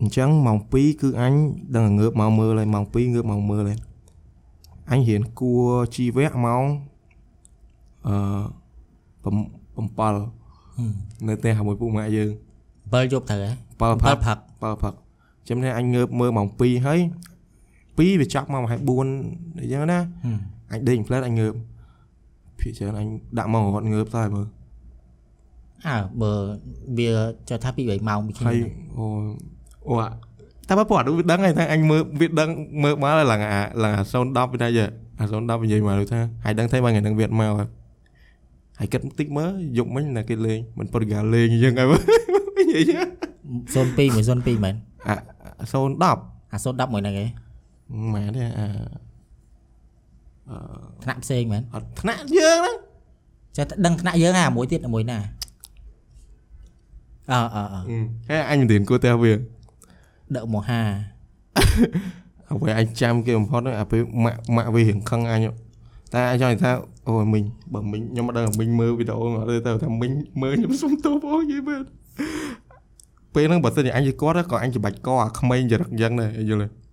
[0.00, 1.32] អញ្ចឹងម៉ោង2គឺអញ
[1.74, 3.78] ដឹងតែងើបមកមើលហើយម៉ោង2ងើបមកមើលហើយ
[4.90, 6.62] អញរៀនគួរជីវៈម៉ោង
[8.06, 9.32] អឺ
[9.78, 12.28] 7នៅផ្ទះជាមួយពុកម៉ាក់យើង
[12.92, 14.94] 7យប់ត្រូវហ៎7ផឹក7ផឹក7ផឹក
[15.48, 17.00] ចាំនេះអញងើបមើលម៉ោង2ហើយ
[17.98, 20.40] 2វាចាប់មកប្រហែល4អញ្ចឹងណាហឹម
[20.72, 21.52] អញដេកផ្លែតអញងើប
[22.60, 24.46] ភាគច្រើនអញដាក់មករត់ងើបតែមើល
[25.86, 26.32] អើបើ
[26.98, 27.10] វា
[27.48, 28.58] ចុះថាពី3ម៉ោងពីគ្នាហើយ
[28.96, 29.04] អូ
[29.88, 30.08] អូអា
[30.68, 32.48] តែបើគាត់វាដឹងហើយថាអញមើលវាដឹង
[32.82, 34.80] មើលមកឡើងអាឡើងអា010វាថាយ
[35.18, 37.68] អា010និយាយមកថាហើយដឹងថាបើថ្ងៃហ្នឹងវាអត់មកហើយ
[38.78, 42.00] ហើយគិតបន្តិចមើលយកមិញណាគេលេងមិនប៉ុតកាលេងអញ្ចឹងហើយមើល
[42.58, 43.06] និយាយចឹង
[43.74, 44.24] 02មួយ
[44.58, 44.74] 02មែន
[45.08, 45.14] អា
[45.72, 47.28] 010អា010មួយហ្នឹងឯង
[48.14, 48.66] ម៉ែទេអា
[51.02, 52.76] ថ្នាក់ផ្សេងមែនអត់ថ្នាក់យើងហ្នឹង
[53.56, 55.18] ចេះតែដឹងថ្នាក់យើងហ่าមួយទៀតមួយណា
[57.32, 57.80] អើអើអើ
[58.28, 59.32] ហេអញមិនរៀនគួរតែវា
[60.36, 60.80] ដឹកមកហា
[62.50, 65.46] អ្វីអញចាំគេបំផុតហ្នឹងអាពេលម៉ាក់ម៉ាក់វារៀងខឹងអញ
[66.14, 66.70] តែអញចង់និយាយថា
[67.08, 67.42] អូយមិញ
[67.72, 70.10] បើមិញខ្ញុំមិនដឹងថាមិញមើលវីដេអូអត់ទេតែថាមិញ
[70.42, 71.82] មើលខ្ញុំសុំទោសអូយយីមែន
[73.34, 76.87] ពេលហ្នឹងបើសិនជាអញជាគាត់ក៏អញច្បាច់កអាក្មេងចរិតអញ្ចឹងដែរយល់ទេ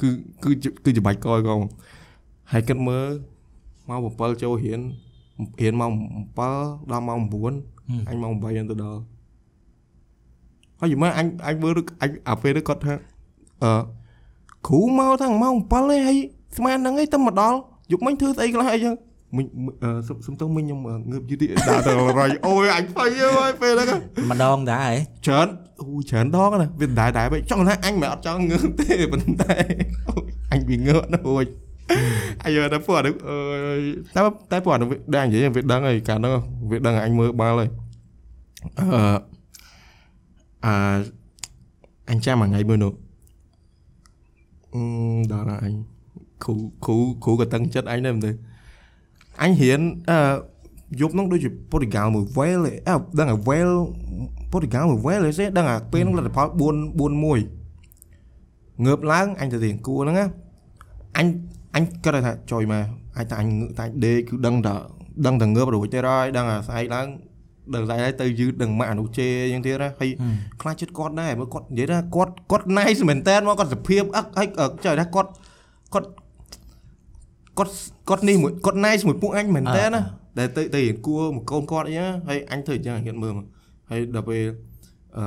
[0.00, 0.08] គឺ
[0.42, 0.50] គឺ
[0.84, 1.60] គឺច្បាច់កឲ្យកង
[2.52, 3.06] ហើយគិតមើល
[3.88, 4.80] ម៉ោង7ចូលរៀន
[5.60, 5.92] រៀនម៉ោង
[6.42, 9.00] 7ដល់ម៉ោង9អញម៉ោង8ហ្នឹងទៅដល់
[10.80, 11.72] ហើយយីមើលអញអញមើល
[12.02, 12.94] អញអាពេលហ្នឹងគាត់ថា
[13.62, 13.70] អឺ
[14.68, 16.18] គ្រូមកតាំងម៉ោង7ឯងហើយ
[16.56, 17.56] ស្មានហ្នឹងឯងតែមកដល់
[17.90, 18.94] យប់មិញធ្វើស្អីខ្លះអីចឹង
[19.36, 19.46] មិញ
[19.82, 24.00] អឺសុំសុំទៅមិញខ្ញុំអឺងើបយឺតទៀតដាក់ទៅរយអូយអញភ័យអើយពេលហ្នឹង
[24.30, 24.94] ម្ដងដែរហ៎
[25.26, 25.48] ច្រើន
[25.82, 29.54] អូយច្រើនដងណាវាដែរដែរវិញចង់ថាអញមិនអត់ចង់ងើបទេប៉ុន្តែ
[30.08, 31.44] អូយអញវាងើបណាអូយ
[32.44, 33.80] អាយតែពួកហ្នឹងអើយ
[34.14, 34.20] តែ
[34.52, 36.32] តែពួកហ្នឹងវាដែរនិយាយវាដឹងហើយកាលហ្នឹង
[36.70, 37.68] វាដឹងអញមើលបាល់ហើយ
[38.78, 38.84] អឺ
[40.64, 40.72] អឺ
[42.10, 42.92] អញចាំមួយថ្ងៃមើលនោះ
[44.74, 44.82] អឺ
[45.32, 45.74] ដល់ហើយអញ
[46.44, 48.32] គ្រូគ្រូគ្រូក៏តឹងចិត្តអញដែរមែនទេ
[49.42, 50.18] អញរៀនអឺ
[51.00, 53.68] យប់ហ្នឹងដូចជាប៉ូរីហ្គាល់មួយវែលអើដឹងអាវែល
[54.52, 56.60] ប៉ូរីហ្គាល់មួយវែលទេដឹងអាពេលហ្នឹងលទ្ធផល4
[57.00, 57.12] 4
[58.80, 60.26] 1ងើបឡើងអញទៅរៀនគួរហ្នឹងណា
[61.16, 61.26] អញ
[61.74, 62.82] អញគិតថាចុយមក
[63.16, 64.74] អាចតែអញងើបតែអញដេកគឺដឹងតែ
[65.26, 67.06] ដឹងតែងើបរួចទេហើយដឹងអាស្អែកឡើង
[67.74, 70.10] ដឹងស្អែកហើយទៅយឺតដឹងម៉ាក់អនុជេអញ្ចឹងទៀតណាហើយ
[70.60, 74.48] ខ្លាចចិត្តគាត់ដែរមើលគាត់និយាយថាគាត់គាត់ nice មែនតើមកគាត់សភាពអឹកហើយ
[74.84, 75.30] ចុះថាគាត់
[75.94, 76.08] គាត់
[77.58, 77.72] គាត់
[78.08, 80.02] គាត់នេះមួយគាត់ nice មួយពួកអញមែនតើណា
[80.38, 83.46] ដែលទៅទៅរៀនគួរមកកូនគាត់អីណាហើយអញធ្វើអញ្ចឹងហ៊ានមើលមក
[83.90, 84.42] ហើយដល់ពេល
[85.16, 85.24] អឺ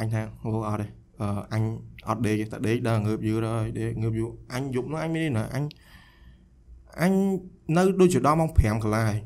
[0.00, 0.86] អញថាអូអត់ទេ
[1.20, 1.62] អឺអញ
[2.08, 5.64] អត់ដេកទេតែដេកដល់ងើបយូរហើយដេកងើបយូរអញយប់នោះអញមានណាអញ
[7.00, 7.12] អញ
[7.76, 9.20] នៅដូចជាដល់ម៉ោង5កន្លះហើយ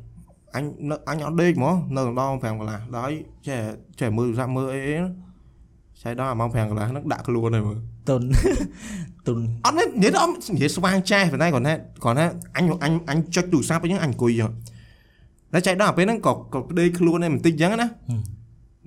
[0.55, 3.15] អញនៅអញអត់ដេកហ្មងនៅដល់ម៉ោង5កន្លះដល់ហើយ
[3.47, 3.61] ចេះ
[4.01, 5.11] ចេះមើលទូរស័ព្ទមើលអីអីណា
[6.03, 8.23] ឆៃដល់អាម៉ោង5កន្លះហ្នឹងដាក់ខ្លួនហើយមើល ទុន
[9.27, 14.51] ទុនអត់មែននិយាយទៅអត់និយាយស្វាងចេះប៉ុន្តែគាត់ថាគាត់ថាអញអញអញចុចទូរស័ព្ទអញ្ចឹងអញអង្គុយចឹង
[15.53, 17.89] តែចៃដល់អាពេលហ្នឹងក៏ក៏ប្តេកខ្លួនឯងបន្តិចចឹងណា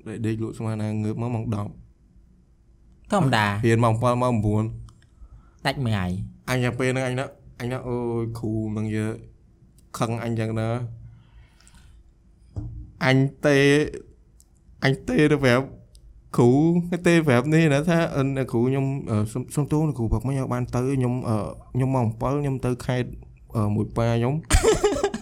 [0.08, 4.36] ដេកដេកលក់ស្មានណាងើបមកម៉ោង10ធម្មតារៀនម៉ោង7ម៉ោង
[5.02, 6.06] 9ដាច់មួយថ្ងៃ
[6.50, 7.26] អញអាពេលហ្នឹងអញណា
[7.60, 9.08] អញណាអូយគ្រូនឹងយើ
[9.98, 10.68] ខឹងអញចឹងណា
[13.06, 13.58] អញទេ
[14.84, 15.66] អញទេទៅប្រាប់
[16.36, 16.52] គ្រូ
[17.08, 21.38] ទេប្រាប់នេះណាថាអិនគ្រូខ្ញុំអឺសុំសុំទោសគ្រូព្រឹកមិញឲ្យបានទៅខ្ញុំអឺ
[21.74, 23.10] ខ្ញុំម៉ោង7ខ្ញុំទៅខេត្ត
[23.56, 24.34] អឺមួយប៉ាខ្ញុំ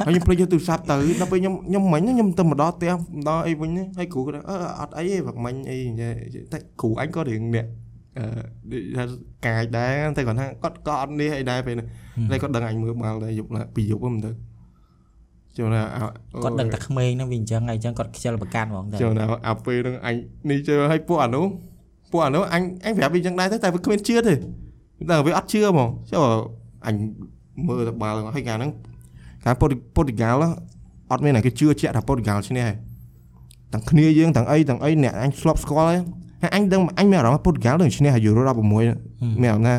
[0.06, 7.68] ហើយខ្ញុំភ្លេចយកទូរស័ព្ទទៅដល់ពេលខ្ញុំខ្ញុំមិញខ្ញុំទៅមកដល់ផ្ទះមកដល់អីវិញណាហើយគ្រូគាត់ថាអឺអត់អីទេព្រឹកមិញអីនិយាយតែគ្រូអញក៏រៀងអ្នក
[8.18, 8.26] អឺ
[8.72, 9.04] ដូចថា
[9.46, 11.88] កាយដែរតែគាត់ថាគាត់ក៏អត់នេះអីដែរពេលហ្នឹង
[12.32, 14.32] តែគាត់ដឹងអញមើលបាល់ដែរយប់ណាពីយប់ហ្នឹងទៅ
[15.58, 16.02] ចូលណាអ่า
[16.44, 20.16] គាត់ដឹងតែក្មេងហ្នឹងវាអញ្ចឹងហើយអញ្ចឹងគាត់ខ្ជិលប្រកាន់ហ្មងតែចូលណាអាពេលហ្នឹងអញ
[20.50, 21.46] នេះជឿឲ្យពួកអានោះ
[22.12, 24.34] ពួកអានោះអញអញប្រាប់វាអញ្ចឹងដែរទៅតែវាគ្មានជឿទេ
[25.10, 26.26] តែវាអត់ជឿហ្មងចូល
[26.86, 26.96] អញ
[27.68, 28.72] មើលតែបាល់ហើយកាលហ្នឹង
[29.46, 30.40] កាលប៉ូប៉ូទីហ្គាល់
[31.12, 32.78] អត់មានតែគេជឿជាក់ថាប៉ូទីហ្គាល់ឈ្នះហើយ
[33.74, 36.00] ទាំងគ្នាយើងទាំងអីទាំងអីអ្នកអញធ្លាប់ស្គាល់ហើយ
[36.42, 39.76] ហើយអញដឹងអញមានអារម្មណ៍ថាប៉ូទីហ្គាល់នឹងឈ្នះយូរ៉ូ16មានអារម្មណ៍ថា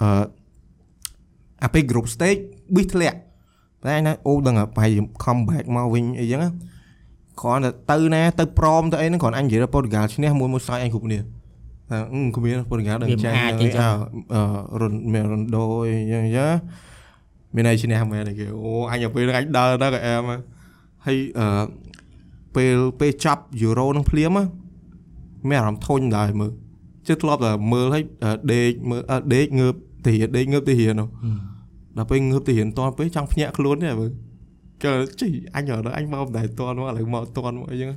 [0.00, 0.24] អឺ
[1.64, 2.40] អាពេល group stage
[2.74, 3.18] ប៊ីសធ្លាក់
[3.84, 6.50] តែអញណាអូដឹងថាប្រហែលជា comeback មកវិញអីចឹងណា
[7.42, 13.36] គ្រាន់តែទៅណាទៅព្រមទៅអីហ្នឹងគ្រាន់អញនិយាយថាប៉ូទុយហ្គាល់ឈ្នះមួយមួយស្រេចអញគ្រប់គ្នាតែអឺគ្រប់គ្នាប៉ូទុយហ្គាល់ដឹងចាស់
[14.34, 16.46] អឺរុនមានរុនដូអីចឹងចា
[17.54, 20.22] មានអីឈ្នះមែនទេគេអូអញទៅពេលហ្នឹងអញដើរដល់ក៏អែម
[21.06, 21.64] ហើយអឺ
[22.56, 24.38] ពេលពេលចាប់យូរ៉ូនឹងភ្លាម
[25.48, 26.52] មានអារម្មណ៍ធុញដែរមើល
[27.06, 28.02] ជិះធ្លាប់តែមើលហើយ
[28.52, 29.00] ដេកមើល
[29.34, 29.74] ដេកងើប
[30.06, 31.08] ទៅរៀនដេកងើបទៅរៀននោះ
[31.96, 34.10] ដល់ពេលងើបទៅរៀនតពេលចង់ភ្ញាក់ខ្លួនទេមើល
[34.84, 37.90] ក៏ជីអញអត់អញមកមិនដែរតន់មកឥឡូវមកតន់មកអីចឹង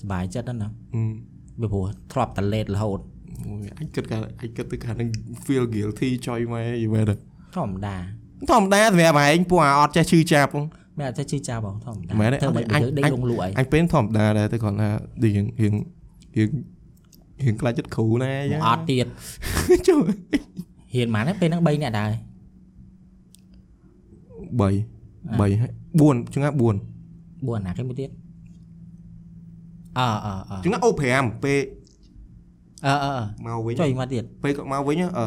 [0.00, 1.02] សុបាយចិត្តហ្នឹងណាអឺ
[1.60, 3.00] វាព្រោះធ្លាប់តែលេតរហូត
[3.46, 5.08] អូយអញគិតថាអញគិតទៅខាងហ្នឹង
[5.44, 7.14] feel guilty ចុយមកយីមែនទេ
[7.56, 7.96] ធម្មតា
[8.50, 10.66] ធម្មតាសម្រាប់ឯងពួកអាអត់ចេះឈឺចាប់ហ្នឹង
[10.98, 14.88] មិនអត់ទៅជឿចោលបងធម្មតាមែនទេធ្វើមិនអញយើងដេកអញលងលក់អីអញពេលធម្មតាដែរតែគាត់ថា
[15.24, 15.74] រៀងរៀង
[16.36, 16.48] រៀង
[17.42, 19.06] រៀងខ្លាចចិត្តគ្រូណាអញ្ចឹងអត់ទៀត
[19.88, 20.06] ជួយ
[20.94, 22.10] ហ៊ានម៉ានទេពេលហ្នឹង3នាក់ដែរ
[24.60, 28.10] 3 3ហើយ4ចង្អា4 4ណាគេមួយទៀត
[29.98, 31.60] អើអើអើចង្អាអូ5ពេល
[32.86, 35.26] អើអើអើមកវិញចុយមកទៀតពេលគាត់មកវិញអឺ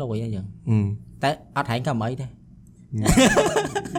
[0.00, 0.78] លុយអីចឹងអឺ
[1.22, 2.26] តែអត់ហែងកំអីទេ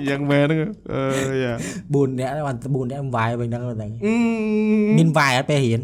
[0.09, 0.59] យ៉ាងមែនហ្នឹង
[0.93, 1.53] អឺយ៉ា
[1.85, 4.13] 4នាក់បាន4នាក់វាយវិញហ្នឹងទៅអឺ
[4.97, 5.81] មានវាយអត់ពេលហ៊ាន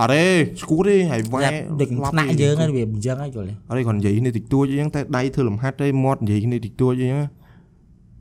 [0.00, 0.24] អត់ទេ
[0.62, 7.20] ស្គូទេហើយវ៉ែតែដូចថ្នាក់យើងហ្នឹងវាអញ្ចឹងហ្នឹងយល់ទេអត់ទេគាត់និយាយនេះតិចតួចអីចឹងតែដៃធ្វើលំហាត់ទេមាត់និយាយនេះតិចតួចអីចឹង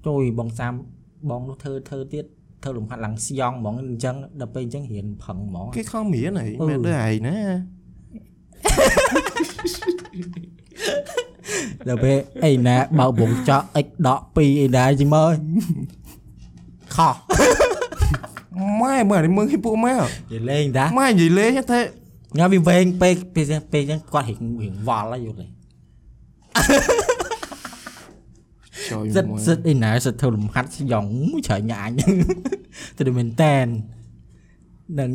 [0.08, 0.74] ជួយបងសាម
[1.30, 2.26] បងនោះធ្វើធ្វើទៀត
[2.64, 7.38] ធ្វើលំហាត់ឡើងស្យងហ្មងអញ្ចឹងដល់ពេលអញ្ចឹងហ៊ានផឹងហ្មងគេខំរៀនហើយអឺមែនទេឯណា
[11.88, 15.32] ដល់ពេលអីណាបើកវងចោ x ដក2អីដែរជីមើល
[16.96, 17.16] ខោះ
[18.82, 20.00] ម៉ែមើលនេះមើលគេពួកម៉ែនិ
[20.32, 21.80] យាយលេងតាម៉ែនិយាយលេងតែ
[22.38, 25.48] ញ៉ាំវាវែងពេកពេលចឹងពេលចឹងគាត់រៀងរៀងវល់ហើយយល់ទេ
[28.92, 31.90] ចូលសិតមួយសិតអីណាសិតធ្វើលំហាត់ស្យងមួយច្រើនញ៉ាញ
[32.98, 33.66] ទៅមែនតែន
[35.00, 35.10] នឹង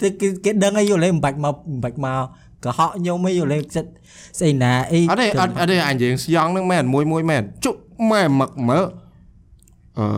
[0.00, 2.22] តែគេគេដឹងហើយយល់ទេមិនបាច់មកមិនបាច់មក
[2.64, 3.86] កុហកខ្ញុំអីយល់ទេសិត
[4.38, 7.72] ស្អីណាអីអត់ទេអត់អត់ទេអញនិយាយស្យងហ្នឹងមែនមួយមួយមែនជុ
[8.10, 8.99] ម៉ែមកមើលអឺ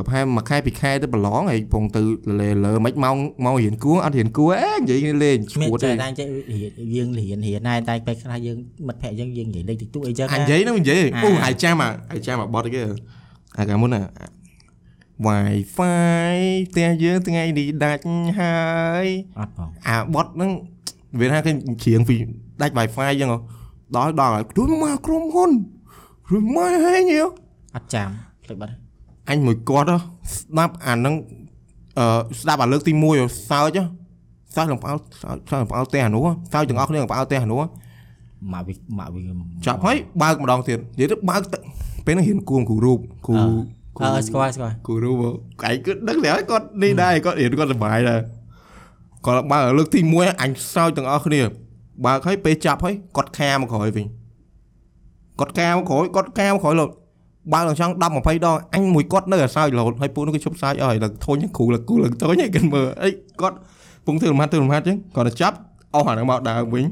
[0.06, 2.00] ប្រហែលមួយខែពីរខែទៅប្រឡងហើយពងទៅ
[2.40, 12.82] លើលើមិនម៉ោងម៉ោងរៀនគួរអត់រៀនគួរអេនិយាយលេងឈមានួតទេតែតែចេះរៀនយើងរៀនរៀនដែរតែពេលខ្លះយើងមិត្តភក្តិយើងយើងនិយាយលេខតិចតួចអីចឹងអញនិយាយហ្នឹងនិយាយអាអូអាយចាំអាអាយចាំអាបត់គេ
[13.58, 14.02] អាកាមុនណា
[15.26, 16.36] Wi-Fi
[16.70, 18.04] ផ្ទះយើងថ្ងៃនេះដាច់
[18.40, 18.58] ហើ
[19.04, 19.06] យ
[19.38, 20.50] អត់បងអាបត់ហ្នឹង
[21.20, 21.52] វាថាគេ
[21.84, 22.16] ជ្រៀងពី
[22.60, 23.38] ដាច់ Wi-Fi អញ្ចឹងហ៎
[23.96, 25.50] ដល់ដល់ហើយខ្លួនមកក្រុមហ៊ុន
[26.26, 27.24] ខ្លួនមកហេញយោ
[27.76, 28.08] អត់ចាំ
[28.44, 28.81] ភ្លេចបាត់
[29.30, 29.98] អញមួយគាត់ហ៎
[30.34, 31.14] ស្ដាប់អាហ្នឹង
[31.98, 32.06] អឺ
[32.40, 33.84] ស្ដាប់អាលើកទី1ហ៎សើចហ៎
[34.54, 37.66] សើចលំផ្អើលសើចសើចលំផ្អើលផ្ទះអានោះហ៎សើចទាំងអស់គ្នាលំផ្អើលផ្ទះអានោះហ៎
[38.52, 39.20] មកវាមកវា
[39.66, 41.58] ចាប់ហើយបើកម្ដងទៀតនិយាយទៅបើកទៅ
[42.06, 43.36] ពេលហ្នឹងរៀនគួងគ្រូរូបគ្រូ
[44.00, 48.20] អឺស្គាល់ស្គាល់គ្រូរូបហ៎ឯងគឺដឹងតែហើយគាត់នេះដែរគាត់រៀនគាត់សុបាយដែរ
[49.26, 51.40] គាត់បើកលើកទី1អញសើចទាំងអស់គ្នា
[52.06, 54.06] បើកហើយពេលចាប់ហើយគាត់ខាមកក្រោយវិញ
[55.40, 56.90] គាត់កាមកក្រោយគាត់កាមកក្រោយលោត
[57.52, 58.06] បើកឡើងចង់10 20ដ
[58.52, 63.56] ងអញមួយគាត់នៅអាសើចរហូតហើយពួកនោះគេជប់សើចអស់ហើយឡើងធុញគ្រូឡើងគូឡើងធុញហើយគេមើលអីគាត់
[64.06, 65.56] ពងធ្វើលំហាត់ធ្វើលំហាត់ចឹងគាត់ទៅចាប់
[65.94, 66.84] អស់អាហ្នឹងមកដើមវិញ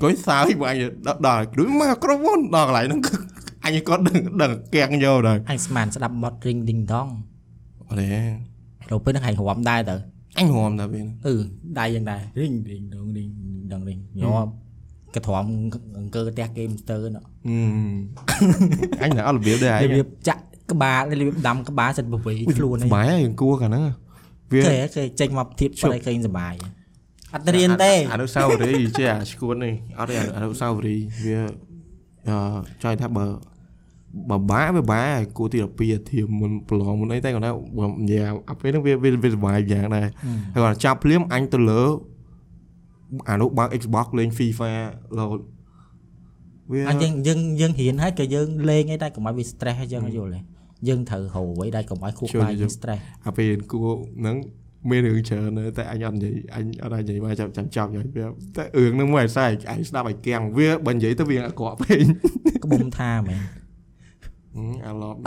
[0.00, 3.14] គាត់សើចពួកអញដល់ដល់គ្រូមកក្រុមហ៊ុនដល់កន្លែងហ្នឹងគឺ
[3.64, 7.08] អញគាត់ដឹងដឹងកាំងយកដែរអញស្មានស្ដាប់បត់រីងឌីងដង
[7.88, 8.06] អត់ទេ
[8.90, 9.96] ទៅពេលហ្នឹងហែងរំដែរទៅ
[10.38, 11.34] អញរំតែពេលអឺ
[11.78, 13.28] ដៃយ៉ាងដែររីងឌីងដងឌីង
[13.72, 14.46] ដងឌីងញោម
[15.16, 15.44] កទ្រាំ
[15.98, 17.22] អង្គើផ្ទះគេមស្ទើណអឺ
[19.02, 23.84] អញតែអត់របៀបដែររបៀបចាក់ក្បាលរបៀបដាំក្បាលសិតបវីខ្លួនសុបាយហើយគួរកាលហ្នឹង
[24.52, 26.54] វាគេគេចេញមកធៀបបាត់ឲ្យឃើញសុបាយ
[27.34, 31.38] អត់រៀនទេអនុស្សាវរីយ៍ចេះអាឈួននេះអត់ទេអនុស្សាវរីយ៍វា
[32.28, 32.36] អឺ
[32.82, 33.26] ចង់ថាបើ
[34.30, 35.02] បើបាវាបា
[35.36, 40.06] គួរទី12អាធៀមមុនប្រឡងមុនអីតែគាត់ថាបើនិយាយអាពេលហ្នឹងវាវាវាសុបាយយ៉ាងដែរ
[40.54, 41.82] ហើយគាត់ចាប់ភ្លាមអញទៅលើ
[43.28, 44.70] អានោះបើក Xbox លេង FIFA
[45.18, 45.38] លោត
[46.72, 50.40] វាអញ្ចឹងយើងយើងរៀនហើយក៏យើងលេងអីដែរកុំឲ្យវា stress អញ្ចឹងយល់ទេ
[50.88, 53.88] យើងត្រូវរកអ្វីដែរកុំឲ្យខួរក្បាលយើង stress អាពេលគួរ
[54.20, 54.36] ហ្នឹង
[54.90, 62.00] មានរឿងច្រើនណាស់តែអញអត់និយាយអញអត់អាចនិយាយមកចាំចាំចាប់យកវាតែរឿងហ្នឹងមកឲ្យស្អែកអញស្ដាប់ឲ្យគាំងវាបើនិយាយទៅវាអាក្រក់ពេក
[62.64, 63.40] ក្បុំថាមែន
[64.86, 65.18] អាឡប់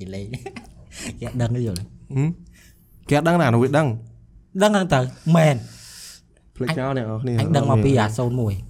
[0.00, 0.26] និយាយលេង
[1.20, 1.84] គេអត់ដឹងទេយល់ទេ
[3.08, 3.86] គេអត់ដឹងណានោះវាដឹង
[4.62, 5.00] ដឹងហ្នឹងទៅ
[5.36, 5.56] មែន
[6.60, 8.06] ភ្លេចចោលអ្នកនរគ្នាអញដឹងមកពីអា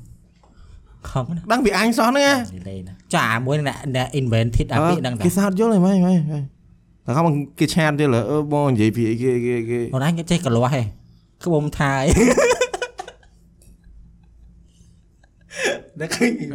[0.03, 2.37] 01ខំណាដឹងពីអញសោះហ្នឹងនិយាយ
[2.69, 6.17] លេងណាចាមួយអ្នកអ្នក invented អាពីដឹងតាគេសើចយល់ហីម៉េចម៉េច
[7.07, 10.83] តែគាត់គេឆាតយល់អឺបងនិយាយពីអីគេគេគេអូនអញគេចេះកលាស់ហេ
[11.45, 12.37] ក្បុំថាអីដឹកឃើញ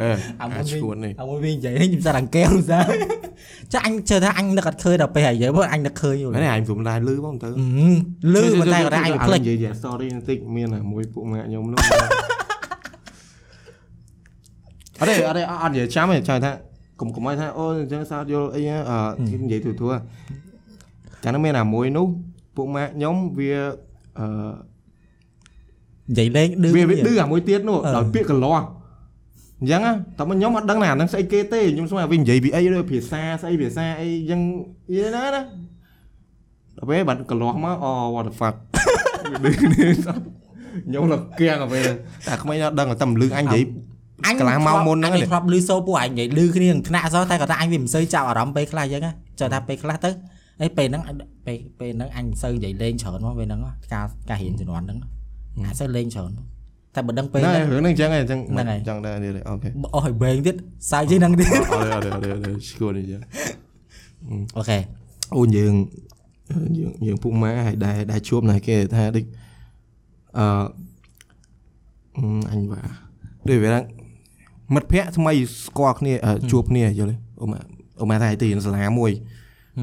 [0.02, 2.80] អឺអាអាមុនឈួននេះអាមួយវិញនិយាយនេះខ្ញុំសារអង្កែវសា
[3.72, 7.48] ចាអញជឿថាអញនឹកអត់ឃើញដល់ពេលហើយយើអញនឹកឃើញយល់មែនអញព្រមដែរលឺបងទៅ
[8.34, 11.78] លឺប៉ុន្តែគាត់ថាអញភ្លេចនិយាយ story បន្តិចមានអាមួយពួកម៉ាក់ខ្ញុំនោះ
[15.00, 16.52] អត់ទេអត់ទេអត់និយាយចាំទេចង់ថា
[17.00, 19.88] កុំកុំឲ្យថាអូអញ្ចឹងសោតយល់អីអឺនិយាយទូទួ
[21.22, 22.06] ចាំនឹងមានអាមួយនោះ
[22.56, 23.52] ពួកម៉ាក់ខ្ញុំវា
[24.18, 24.26] អឺ
[26.10, 28.66] និយាយលេងឌឺវាវាឌឺអាមួយទៀតនោះអឺដោយពាក្យកលាស់
[29.60, 34.40] អញ្ចឹងណាតែមកខ្ញុំអត់ដឹងណាអាហ្នឹងស្អីគេទេខ្ញុំស្មានវានិយាយពីអីដូចភាសាស្អីភាសាអីអញ្ចឹង
[34.94, 38.54] យីណាណាដល់ពេលបាត់កលាស់មកអូ what the fuck
[39.42, 40.16] វាឌឺគ្នាសោះ
[40.86, 41.88] ខ្ញុំលកគៀងទៅពេល
[42.26, 43.64] តែក្មេងអត់ដឹងតែមិនលឺអញនិយាយ
[44.26, 50.10] អញកន្លះម៉ោងមុនហ្នឹងអញទេធ្លាប់លឺសូពួកអញនិយាយលឺគ្នានឹងថ្នាក់សោះតែគាត់ថាអញវាមិនសូវចាប់អារម្មណ៍ពេលខ្លះអញ្ចឹងណាចុះថាពេលខ្លះទៅ
[50.62, 51.02] អីពេលហ្នឹង
[51.46, 53.60] ពេលពេលហ្នឹងអញមិនសូវនិយាយលេងច្រើនមកពេលហ្នឹង
[53.94, 54.98] ការការរៀនជំនាន់ហ្នឹង
[55.66, 56.30] អាចសូវលេងច្រើន
[56.96, 59.14] តែបើដឹងពេលហ្នឹងហ្នឹងរឿងហ្នឹងអញ្ចឹងឯងអញ្ចឹងហ្នឹងហើយអញ្ចឹងដែរ
[59.48, 60.56] អូខេអស់ឲ្យវែងទៀត
[60.90, 63.20] សាយជាងហ្នឹងទៀតអត់ទេអត់ទេអត់ទេឈួរនេះចឹង
[64.56, 64.78] អូខេ
[65.36, 65.74] អូយើង
[66.78, 69.24] យើងយើងពុកម៉ែហើយដែរដែរជួបណាគេថាដូច
[70.38, 70.46] អឺ
[72.16, 72.86] អឺអញបាទ
[73.48, 73.80] ដូចវាថា
[74.74, 75.32] មិត្តភ័ក្តិថ្មី
[75.66, 77.60] ស្គាល់គ្នាអឺជួបគ្នាយល់ទេអូម៉ា
[78.00, 79.10] អូម៉ាថាឲ្យទៅរៀនសាលាមួយ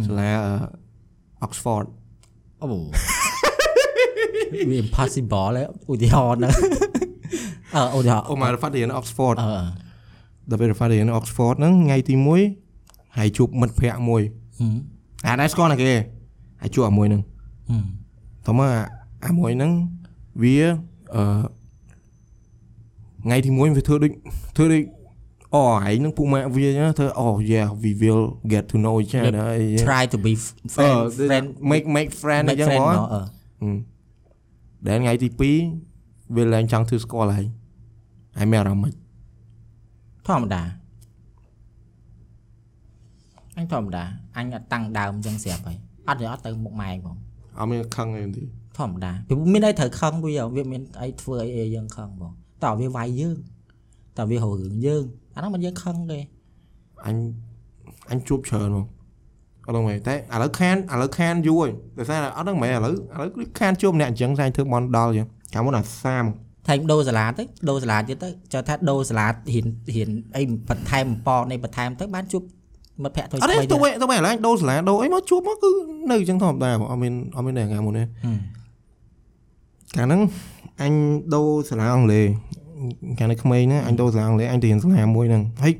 [0.07, 0.53] សាលាអឺ
[1.45, 1.85] Oxford
[2.61, 2.67] អូ
[4.69, 6.53] វា impossible ហើយឧទាហរណ៍ហ្នឹង
[7.75, 9.47] អឺឧទាហរណ៍អូម៉ារ៉ាហ្វាត់រៀន Oxford អឺ
[10.49, 12.15] ដល់ពេលរ៉ាហ្វាត់រៀន Oxford ហ្នឹងថ្ងៃទី
[12.65, 14.21] 1ហើយជួបមិត្តភ័ក្តិមួយ
[14.59, 14.75] ហឹម
[15.27, 15.91] អាដែរស្គាល់ណាគេ
[16.61, 17.21] ហើយជួបអាមួយហ្នឹង
[17.69, 17.85] ហឹម
[18.45, 18.79] តោះមកអា
[19.27, 19.71] អាមួយហ្នឹង
[20.41, 20.55] វា
[21.15, 21.23] អឺ
[23.25, 24.11] ថ្ងៃទី1វាធ្វើដូច
[24.57, 24.83] ធ្វើដូច
[25.55, 30.97] អូឯងហ្នឹងពុកម៉ាក់វាណាធ្វើអូ yeah we will get to know each other អីចឹង try to be អឺ friend
[31.29, 33.21] friend make make friend អ make ញ្ចឹង friend ហ្មងមកអឺ
[33.61, 33.77] ហឹម
[34.87, 35.27] ដែលថ្ងៃទី
[35.79, 37.47] 2វាឡើងចង់ធ្វើស្គាល់ហើយ
[38.37, 38.93] ហើយមានអារម្មណ៍មិន
[40.27, 40.63] ធម្មតា
[43.57, 44.03] អញធម្មតា
[44.37, 47.17] អញអត់តាំងដើមអញ្ចឹងស្រាប់ហើយអត់ទេអត់ទៅមុខម៉ែហ្មង
[47.57, 48.41] អត់មានខឹងអីទេ
[48.77, 53.37] ធម្មតាពីព្រោះមានអីត្រូវខឹងវាវាមានអីធ្វើអីអីយើងខឹងបងតើវាវាយយើង
[54.17, 55.03] តើវារករឿងយើង
[55.35, 56.19] អាហ្នឹងមិនយើងខឹងទេ
[57.05, 57.15] អញ
[58.11, 58.85] អញជួបច្រើនហ្មង
[59.65, 66.25] អត់ដឹងមែនតែឥឡូវខានឥឡូវខានយូរហើយដោយសារតែអត់ដឹងមែនឥឡូវឥឡូវគឺខានជួបម្នាក់អញ្ចឹងស្អែងធ្វើបនដល់អញ្ចឹងកាលមុនអាសាម
[66.67, 72.43] ថែមដូរសាលាទៅដូរសាលាទៀតទៅចូលថាដូរសាលាហ៊ានហ៊ានអីបន្ថែមបំពណ៌នៃបន្ថែមទៅបានជួប
[73.03, 75.71] មិត្តភក្តិថ្មីអត់ទេថ្មីទៅវិញទៅវិញឥឡូវអញដូរសាលាដូរអីមកជួបមកគឺ
[76.09, 78.37] នៅអញ្ចឹងធម្មតាបងអត់មានអត់មានតែថ្ងៃមុនទេហឹម
[79.95, 80.21] កាលហ្នឹង
[80.81, 80.93] អញ
[81.35, 82.25] ដូរសាលាអង់គ្លេស
[83.19, 85.73] កាលនៅក្មេងហ្នឹងអញដូរសាលាអង់គ្លេសអញទៅរៀនសាលាមួយហ្នឹងហើយ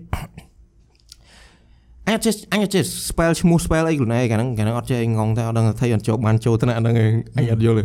[2.06, 7.84] អញអត់ចេះអញអត់ចេះ spell ឈ្មោះ spell អីខ្លួនឯងកាលហ្នឹងកាលហ្នឹងអត់ចេះអីងងតែអត់ដឹងថាថៃអត់ចូលបានចូលថ្នាក់ហ្នឹងឯងអញអត់យល់ទេ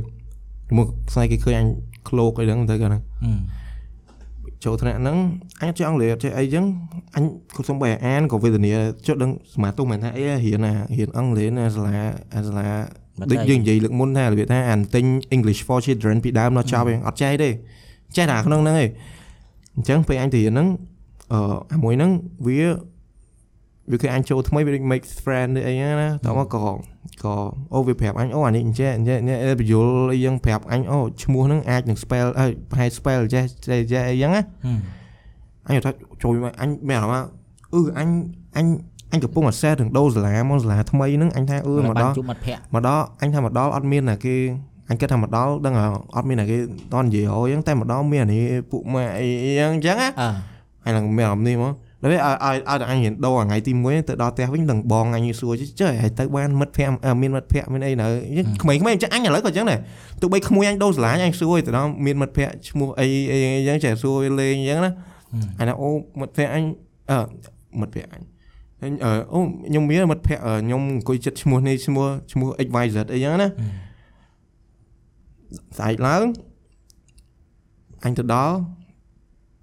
[0.77, 1.67] មកស្អែកគេឃើញអញ
[2.09, 3.41] ក្លោកអីហ្នឹងទៅកាលហ្នឹងហឹម
[4.65, 5.19] ចូលថ្នាក់ហ្នឹង
[5.61, 6.65] អញអត់ចេះអង់គ្លេសអត់ចេះអីចឹង
[7.17, 7.25] អញ
[7.57, 8.73] ក៏សំបីអានក៏វេទនា
[9.07, 11.97] ចុះដឹងសមាទុំមិនថាអីរៀនអារៀនអង់គ្លេសណាសាលា
[12.35, 12.69] អាសាលា
[13.31, 15.05] ដូចយើងនិយាយលើកមុនថារបៀបថាអានទិញ
[15.37, 17.51] English for Children ពីដើមដល់ចប់ឯងអត់ចេះទេ
[18.17, 18.89] ចេះតែក្នុងហ្នឹងឯង
[19.77, 20.69] អញ្ចឹងពេលអញទៅរៀនហ្នឹង
[21.33, 21.41] អឺ
[21.73, 22.11] អាមួយហ្នឹង
[22.47, 22.59] វា
[23.91, 26.63] វាគឺអញចូលថ្មីវាដូច make friend អីហ្នឹងណាតោះមកក៏
[27.25, 27.35] ក៏
[27.75, 34.79] អូវាប្រាប់អញអូអានេះអញ្ចេះអញ្ចេះនេះបញ្យល់អីយ៉ាងប្រាប់អញអូឈ្មោះហ្នឹងអាចនឹង spell អើប្រហែល spell ចេះចេះចេះអីយ៉ាងណាហឹម
[35.67, 35.91] អញថា
[36.23, 37.29] ជួយមកអញមានអារម្មណ៍ថា
[37.75, 38.09] អឺអញ
[38.57, 38.67] អញ
[39.13, 44.37] អញកំពុងអាសេទាំងដូរសាលាមកសាលាថ្មីហ្នឹងអញថាអឺមកបានដល់ជួបមិត្តភក្តិមកដល់អញថាមកដល់អត់មានណាគេ
[44.91, 46.57] អញគិតថាមកដល់ដឹងថាអត់មានណាគេ
[46.93, 49.27] តន់និយាយហើយហ្នឹងតែមកដល់មានអានេះពួកម៉ាក់អី
[49.59, 50.29] យ៉ាងអញ្ចឹងណាអឺ
[50.85, 58.07] អញឡើងមានអារម្មណ៍នេះមក ដល់ពេលឲ្យឲ្យឲ្យតែអញរៀនដូរថ្ងៃទី1ទៅដល់ផ្ទះវិញដឹងបងអញសួរចុះឲ្យទៅបានមិត្តភ័ក្តិអឺមានមិត្តភ័ក្តិមានអីនៅ
[58.63, 59.79] ក្មេងៗអញ្ចឹងអញឥឡូវក៏អញ្ចឹងដែរ
[60.21, 64.93] ទោះបីក្មួយអញដូរសាលាអញសួរទៅដល់មានមិត្តភ័ក្តិឈ្មោះអីអីអញ្ចឹងចេះសួរលេងអញ្ចឹងណា
[65.59, 65.89] អញថាអូ
[66.21, 66.65] មិត្តភ័ក្តិអញ
[67.11, 67.19] អឺ
[67.81, 68.23] មិត្តភ័ក្តិអញ
[68.83, 73.49] អញអឺអូខ្ញុំមានមិត្តភ័ក្តិខ្ញុំអង្គុយចិត្តឈ្មោះនេះឈ្មោះឈ្មោះ XYZ អីចឹងណា
[75.79, 76.25] ស្អែកឡើង
[78.05, 78.57] អញទៅដល់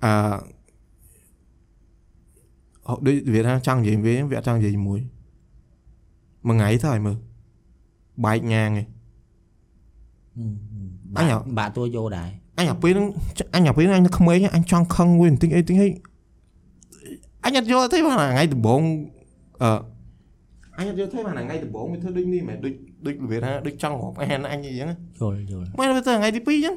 [0.05, 0.54] អឺអូ
[3.05, 4.99] ដូចវាថាចង់និយាយវាវាអត់ចង់និយាយជាមួយ
[6.47, 7.17] មួយថ្ងៃទៅឲ្យមើល
[8.25, 8.87] បែកញ៉ាងឯង
[11.17, 13.07] អញបាហ៎ក់បាក់តួយោដែរអញអាពេលហ្នឹង
[13.55, 15.87] អញអាពេលហ្នឹងអញនៅក្មេងអញចង់ខឹងវាបន្តិចអីតិចហី
[17.45, 18.81] អញអត់យល់ទេបានថ្ងៃដំបូង
[19.63, 19.69] អឺ
[20.77, 22.73] អញអត់យល់ទេបានថ្ងៃដំបូងវាធ្វើដូចនេះមែនដូច
[23.05, 24.89] ដូចវាថាដូចចង់រាប់អានអញអីចឹង
[25.21, 26.75] យល់យល់មកទៅថ្ងៃទី2ចឹង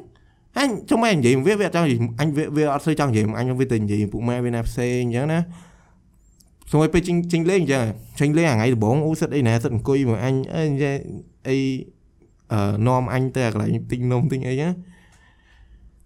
[0.59, 5.41] អញចុះមកនិយាយវាវាអត់ចង់និយាយអញវាវាអត់ស្ូវចង់និយាយអញវាទៅនិយាយពួកម៉ែវាណាផ្សេងចឹងណា
[6.71, 7.85] ស្រួយពេលចេញចេញលេងចឹង
[8.21, 10.97] ចេញលេងអាថ្ងៃដំបូងអូសិតអីណាសិតអង្គុយមកអញអីនិយាយ
[11.49, 11.57] អី
[12.53, 14.73] អឺនាំអញទៅអាកន្លែងទិញនំទិញអីចឹង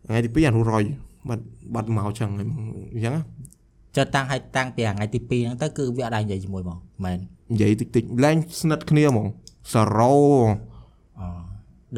[0.08, 0.84] ថ្ងៃទី2អានោះរយ
[1.28, 1.44] បាត់
[1.74, 3.22] បាត់មកចឹងអញ្ចឹងណា
[3.96, 7.18] ចុះតាំងឲ្យតាំងពីថ្ងៃទី2ហ្នឹងទៅគឺវាអត់ដែរនិយាយជាមួយបងមែន
[7.52, 9.26] និយាយតិចតិចឡើងស្និទ្ធគ្នាហ្មង
[9.72, 10.14] សារ៉ូ
[11.20, 11.26] អូ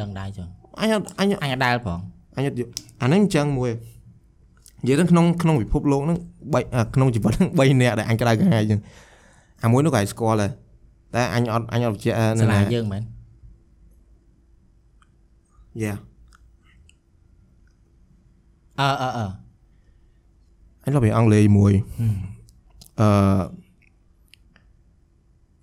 [0.00, 0.48] ដឹងដែរចឹង
[0.81, 1.98] អញអត់អញអញអត់ដែលផង
[2.37, 2.70] អញអត់យល់
[3.03, 3.70] អាហ្នឹងអញ្ចឹងមួយ
[4.84, 6.18] និយាយទៅក្នុងក្នុងពិភពលោកហ្នឹង
[6.52, 8.80] បីអាក្នុងជីវិតហ្នឹង3នាក់ដែលអញក្តៅក្រហាយអញ្ចឹង
[9.64, 10.50] អាមួយនោះក៏ឯងស្គាល់ដែរ
[11.14, 13.02] តែអញអត់អញអត់បញ្ជាក់សាលាយើងមែន
[15.82, 15.94] យ៉ា
[18.80, 19.26] អឺអឺអឺ
[20.84, 21.72] អញទៅពីអង់គ្លេសមួយ
[23.00, 23.08] អឺ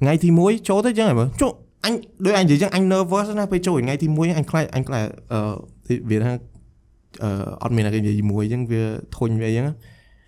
[0.02, 1.54] ថ្ងៃទី1ចូលទៅអញ្ចឹងហ៎មើលចូល
[1.86, 1.94] អញ
[2.26, 6.32] ដូចអញនិយាយអញ្ចឹងអញ nervous ណាពេលចូលថ្ងៃទី1អញខ្លាចអញខ្លាចអឺវាថា
[7.24, 7.30] អឺ
[7.64, 8.82] អត់មានអ្នកគេនិយាយជាមួយអញ្ចឹងវា
[9.18, 9.66] ធុញវាអញ្ចឹង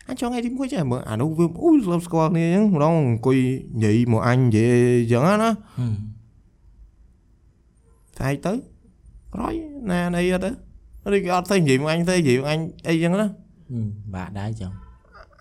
[0.10, 3.38] អញចង់ថ្ងៃទី1ចេះមើលអានោះវាអូស្លាប់ស្គាល់គ្នាអញ្ចឹងម្ដងអង្គុយ
[3.76, 5.50] និយាយមកអញនិយាយអញ្ចឹងណាហឹ
[5.92, 5.94] ម
[8.20, 8.54] តែឯងទៅ
[9.40, 9.56] រយ
[9.92, 13.28] ណាណីអត់ទៅឬគេអត់ទៅនិយាយមកអញទៅនិយាយមកអញអីចឹងណាហឹ
[13.86, 14.72] មបាក់ដែរចឹង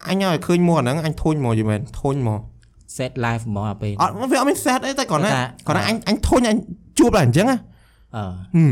[0.09, 2.41] អញឲ្យឃើញមកអាហ្នឹងអញធុញមកយីមែនធុញមក
[2.97, 6.57] set live ហ្មងអាពេលអត់វាអត់មាន set អីតែគ្រាន់តែតែគ្រាន់តែអញអញធុញអញ
[6.99, 7.59] ជួបតែអញ្ចឹងណា
[8.17, 8.65] អឺ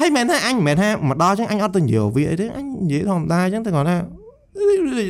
[0.00, 3.96] ហឹមហើយមែនថាអញមិនមែនថាមកដល់អញ្ចឹងអញអត់ទៅនិយាយវាអីទេអញនិយាយធម្មតាអញ្ចឹងតែគ្រាន់តែ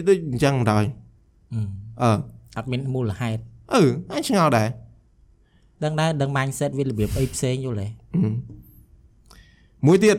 [0.09, 0.87] ដូចអញ្ចឹងមិនដល់
[1.53, 1.67] ហឹម
[2.03, 2.11] អឺ
[2.57, 3.41] អត់មានមូលហេតុ
[3.75, 4.69] អឺអញឆ្ងល់ដែរ
[5.85, 7.87] ដឹងដែរដឹង mindset វារបៀបអីផ្សេងយល់ទេ
[9.87, 10.17] មួយទៀត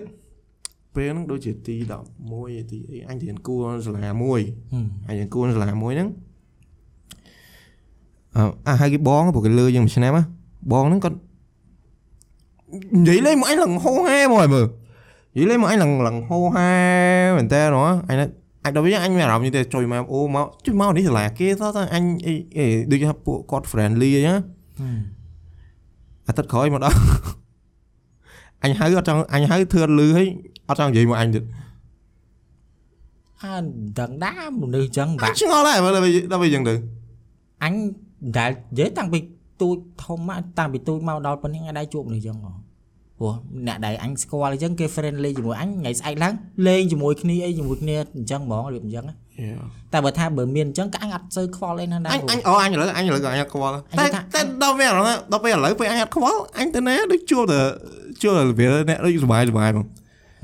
[0.96, 1.76] ពេលហ្នឹងដូចជាទី
[2.24, 4.42] 11ទីអីអញរៀនគួរសាលាមួយ
[4.74, 6.10] ហឹមអញរៀនគួរសាលាមួយហ្នឹង
[8.36, 10.24] អើអាហើយគេបងព្រោះគេលើយើងមួយឆ្នាំណា
[10.72, 11.18] បងហ្នឹងគាត់
[13.08, 14.66] និយាយលេងមកអញឡើងហោហែមកហើយមើល
[15.36, 16.70] និយាយលេងមកអញឡើងឡើងហោហែ
[17.36, 18.26] មែនតើណោះអញណា
[18.66, 24.44] អញដល់វិញអញមានអារម្មណ៍នេះទេជួយមកអូមកជួយមកនេះសាលាគេតោះតើអញអីអីដូចថាពួកគាត់ friendly អញ្ចឹងណា
[24.80, 25.00] ហឹម
[26.28, 26.98] អាទិត្យក្រោយមកដល់
[28.64, 30.28] អញហៅអត់ចង់អញហៅធឿនលឺហើយ
[30.70, 31.44] អត់ចង់និយាយមកអញទៀត
[33.42, 33.56] អើ
[34.00, 36.76] ដឹងដែរមនុស្សចឹងអបាញក់ឆ្ងល់ដែរមើលដល់ពេលដល់ពេលអញ្ចឹងទៅ
[37.64, 37.74] អញ
[38.38, 39.20] ដែលនិយាយតាំងពី
[39.62, 42.52] ទូចធំមកតាំងពីទូចមកដល់ប៉ុណ្្នេះអញដែរជួបមនុស្សចឹងហ៎
[43.22, 43.34] ព្រោះ
[43.68, 46.34] អ្នកដែលអញស្គាល់អញ្ចឹងគេ friendly ជាមួយអញថ្ងៃស្អែកឡើង
[46.68, 49.16] លេងជាមួយគ្នាអីជាមួយគ្នាអញ្ចឹងហ្មងរបៀបអញ្ចឹងណា
[49.94, 57.60] តែបើថាបើមានអញ្ចឹងក៏អញអត់សូវខ្វល់អីណាស់ដែរអញព្រោះអញអូអញឥឡូវអញឥឡូវក៏អញអត់ខ្វល់អញតែថាតែដល់ពេលឥឡូវដល់ពេលឥឡូវពេលអញអត់ខ្វល់អញទៅណាដូចជួបតែ
[58.22, 59.86] ជួបតែវាអ្នកដូចសុបាយសុបាយហ្មង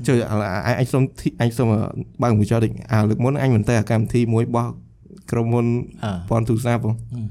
[0.06, 1.66] ជួយឥឡូវអញអញសុំធីអញសុំ
[2.22, 4.66] បើកមួយចោលតិចអាលើកមុនអញមិនទៅអាកម្មវិធីមួយបោះ
[5.30, 5.66] ក្រុមហ៊ុន
[6.04, 7.26] អឺប៉ុនទូរស័ព្ទហ្មងហឹម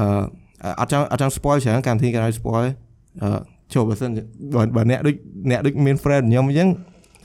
[0.00, 2.66] អឺអត់ចង់អត់ចង់ spoil ច្រើនកម្មវិធីគេឲ្យ spoil
[3.22, 3.30] អឺ
[3.74, 4.22] ចូលបើសិនជា
[4.56, 5.14] បើបើអ្នកដូច
[5.50, 6.68] អ្នកដូចមាន friend ខ្ញុំអញ្ចឹង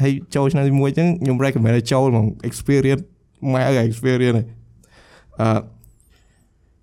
[0.04, 3.04] ហើយចូលឆ្នាំទី1អញ្ចឹងខ្ញុំ recommend ឲ្យចូលហ្មង experience
[3.54, 4.48] មកឲ្យ experience ហើយ
[5.42, 5.60] អឺ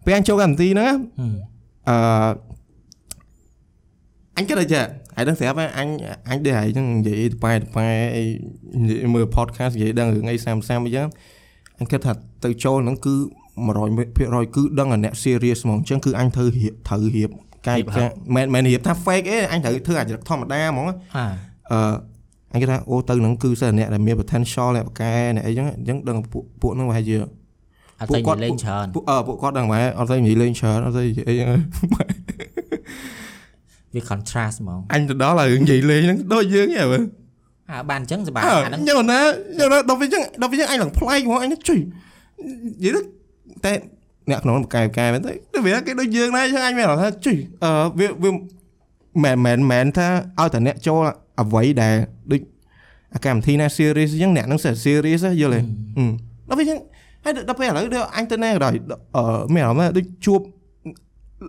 [0.04, 1.32] ពេលអញចូលកម្មវិធីហ្នឹងណាហឹម
[1.88, 1.96] អឺ
[4.38, 4.82] អញគិតថាចា
[5.16, 5.88] ហើយដឹងស្រាប់ហើយអញ
[6.30, 8.24] អញដូចហើយហ្នឹងនិយាយប៉ែប៉ែអី
[8.82, 11.08] និយាយមើល podcast និយាយដឹងរឿងអីសាមសាមអញ្ចឹង
[11.78, 12.12] អញគិតថា
[12.44, 13.14] ទៅចូលហ្នឹងគឺ
[13.82, 17.30] 100%គឺដឹងអាអ្នក serious ហ្មងអញ្ចឹងគឺអញត្រូវរៀបត្រូវរៀប
[17.68, 21.24] កាយការមិនមិនរៀបថា fake អីអញត្រូវធ្វើអាចរិតធម្មតាហ្មងអើ
[21.72, 21.94] អឺ
[22.52, 27.16] អញគិតថាអូទៅហ្នឹងគឺសិស្សអ្នកដែលមាន potential អ្នកបកែអ្នកអីចឹងអញ្ចឹងដឹងពួកពួកហ្នឹងប្រហែលជា
[28.00, 31.48] អត់ទៅនិយាយលេងច្រើនពួកអឺពួកគាត់ដឹងម៉ែអត់ទៅនិយាយលេងច្រើនអត់ទៅនិយាយអីចឹង
[33.94, 37.02] វា contrast ហ្មងអញទៅដល់ហើយនិយាយលេងហ្នឹងដូចយើងហ៎មើល
[37.70, 39.20] អើបានអញ្ចឹងសប្បាយអើអាហ្នឹងញ៉ឹងណា
[39.58, 41.78] ញ៉ឹងណាដល់ពេលចឹងដល់ពេលចឹងអញឡើងប្លែកហ្មងអញជួយ
[42.76, 43.02] និយាយទៅ
[43.64, 43.72] តែ
[44.32, 50.08] អ្នកក្នុងបកែបកែមែនទេតែវាគេដូចយើងដែរចឹងអញមានអារម្មណ៍ថាជួយអឺវាវាមិនមែនមែនថា
[50.40, 51.00] ឲ្យតែអ្នកចូល
[51.40, 51.94] អ្វីដែល
[52.30, 52.40] ដូច
[53.14, 55.60] អាកម្មវិធីណា series ចឹងអ្នកហ្នឹងសិត series ហ៎យល់ទេ
[55.96, 56.10] ហឹម
[56.48, 56.78] ដល់ពេលចឹង
[57.24, 58.72] ហើយដល់ពេលឥឡូវដល់អញទៅណាក៏ដោយ
[59.16, 59.22] អឺ
[59.54, 60.40] មានអារម្មណ៍ថាដូចជួប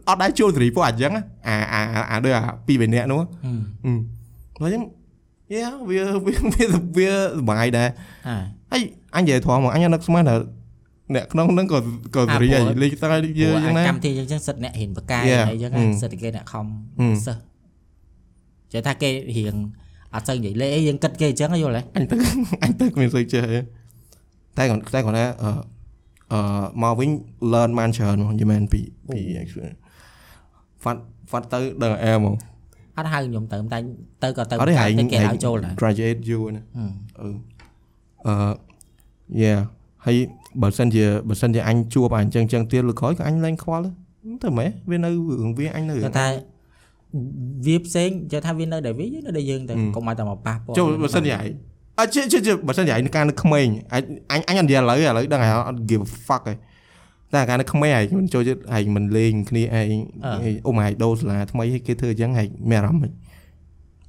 [0.10, 4.00] អត់ដែរជួបសេរីពួកអញ្ចឹងណាអាអាអាដូចអាពីរបីនាក់នោះហឹម
[4.62, 4.84] អឺដល់ចឹង
[5.54, 6.66] យ៉ាវាវាវា
[6.98, 7.90] វាសប្បាយដែរ
[8.28, 8.36] អើ
[8.72, 8.82] ហើយ
[9.16, 10.36] អញនិយាយធំមកអញនឹកស្មានថា
[11.16, 11.80] អ្នកក្នុងហ្នឹងក៏
[12.16, 13.08] ក៏អារីព្រោះហើយលេខតែ
[13.42, 16.66] យើព្រោះចឹងណាកម្មវិធីអញ្ចឹងសិតអ្នកហ៊ានបកកាយ Yeah អីចឹងហឹមសិតតែគេអ្នកខំ
[17.00, 17.42] ហឹមសិស្ស
[18.74, 19.56] ចេះថាគេរៀង
[20.14, 22.16] អត់សូវនិយាយលេងអីយើងគិតគេអញ្ចឹងយល់ទេអញទៅ
[22.64, 23.60] អញទៅគ្មានស្អីចេះទេ
[24.58, 25.52] តែគាត់តែគាត់ថាអឺ
[26.34, 27.10] អឺមកវិញ
[27.54, 29.80] learn បានច្រើនមកយីមែនពីពី experience
[30.82, 32.36] ហ្វាត់ហ្វាត់ទៅដល់អែមក
[32.98, 33.80] អត់ហៅខ្ញុំទៅតែ
[34.24, 37.28] ទៅក៏ទៅអត់ទេហែងទៅគេហៅចូលដែរ graduate យូរណាហឹមអឺ
[38.28, 38.36] អឺ
[39.44, 39.60] yeah
[40.06, 40.18] ហើយ
[40.62, 43.84] បើសិនជាបើសិនជាអញជួបអញចឹងចឹងទៀតលើក្រោយក៏អញលែងខ្វល់
[44.44, 45.10] ទៅម៉េះវានៅ
[45.42, 46.28] រឿងវាអញនៅគាត់ថា
[47.66, 51.46] វាផ្សេងចេះថាវានៅដែលវាយើងនៅដែលយើងទៅហឹមកុំឲ្យតែមកប៉ះពាល់ចូលបើសិនជាឯង
[52.00, 56.54] អត់ជិជិជិបើសិនជាឯងការនៅក្មេងអញអញអញអត់និយាយឥឡូវឥឡូវដឹងហើយអត់ give a fuck ទេ
[57.34, 59.98] តែការនៅក្មេងឯងមិនចូលចិត្តឯងមិនលេងគ្នាឯង
[60.66, 63.12] អ៊ុំឯងដូរសាលាថ្មីឲ្យគេធ្វើអញ្ចឹងឯងមានអារម្មណ៍មិន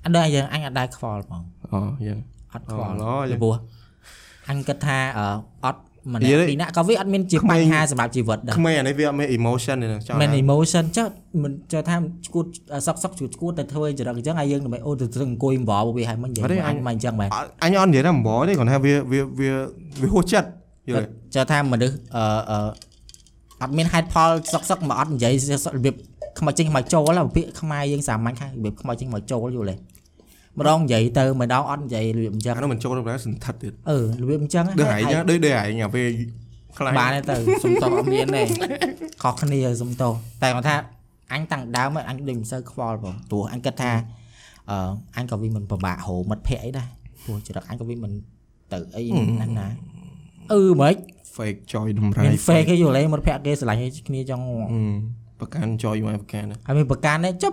[0.04, 1.42] អត់ដែរយើងអញអត់ដែរខ្វល់ផង
[1.72, 2.18] អូយ៉ាង
[2.52, 3.54] អត់ខ្វល់អូឡពីព្រោះ
[4.50, 5.26] អញគិតថាអឺ
[5.64, 5.80] អត់
[6.12, 11.06] ម្និយានាក់យពីរនាក់ក៏វាអត់មានជាក្មេងបញ្ហាសម្រាប់ជីវិតដែរក្មេងអានេះវាអត់មាន emotion ទេចង់មែនថា emotion ចុះ
[11.42, 12.46] មិនចុះថាឈួត
[12.86, 19.50] សក់សក់ឈួតឈួតតែធ្វើចរិតអញ្ចឹងហើយយើងដើម្បីអូទៅទៅអង្គុយអង្វរវាហើយមិននិយាយអញមិនអញ្ចឹងមែនអត់អញអត់និយាយថាអំបរទេគាត់ថាវាវាវា
[20.02, 20.48] វាហួសចិត្ត
[20.88, 22.58] យល់ទេចុះថាមនុស្សអឺអឺ
[23.62, 25.32] អត់មានហេតុផលសក់សក់មកអត់និយាយ
[25.76, 25.94] របៀប
[26.38, 29.76] ខ្មៅចេញខ្មៅចូលហ៎ពាក្យខ្មែរយើងសាមញ្ញខារបៀបខ្មៅចេញខ្មៅចូលយល់ទេ
[30.58, 36.08] ម្ដងនិយាយទៅម្ដងអត់និយាយរបៀបអញ្ចឹងអានោះមិនចូលទៅដល់សន្ធិដ្ឋទៀតអឺរបៀបអញ្ចឹងដូចឯងចឹងដូចដូចឯងអាពេល
[36.78, 38.42] ខ្លាចបានទេទៅសុំតោះអត់មានទេ
[39.22, 40.76] ខុសគ្នាសុំតោះតែគាត់ថា
[41.32, 43.92] អញតាំងដើមមកអញដូចមិនសូវខ្វល់បងព្រោះអញគិតថា
[44.70, 44.76] អឺ
[45.16, 46.88] អញក៏វាមិនពិបាករមិត្តភ័ក្ដិអីដែរ
[47.24, 48.12] ព្រោះចរិតអញក៏វាមិន
[48.72, 49.02] ទៅអី
[49.40, 49.66] ណាស់ណា
[50.52, 50.94] អឺមិន
[51.36, 54.80] fake joy តម្រៃមាន fake គេយល់ទេមិត្តភ័ក្ដិគេស្រឡាញ់គ្នាចង់អឺ
[55.40, 57.52] ប្រកាន់ joy មកប្រកាន់ណាហើយមានប្រកាន់ទេចុះ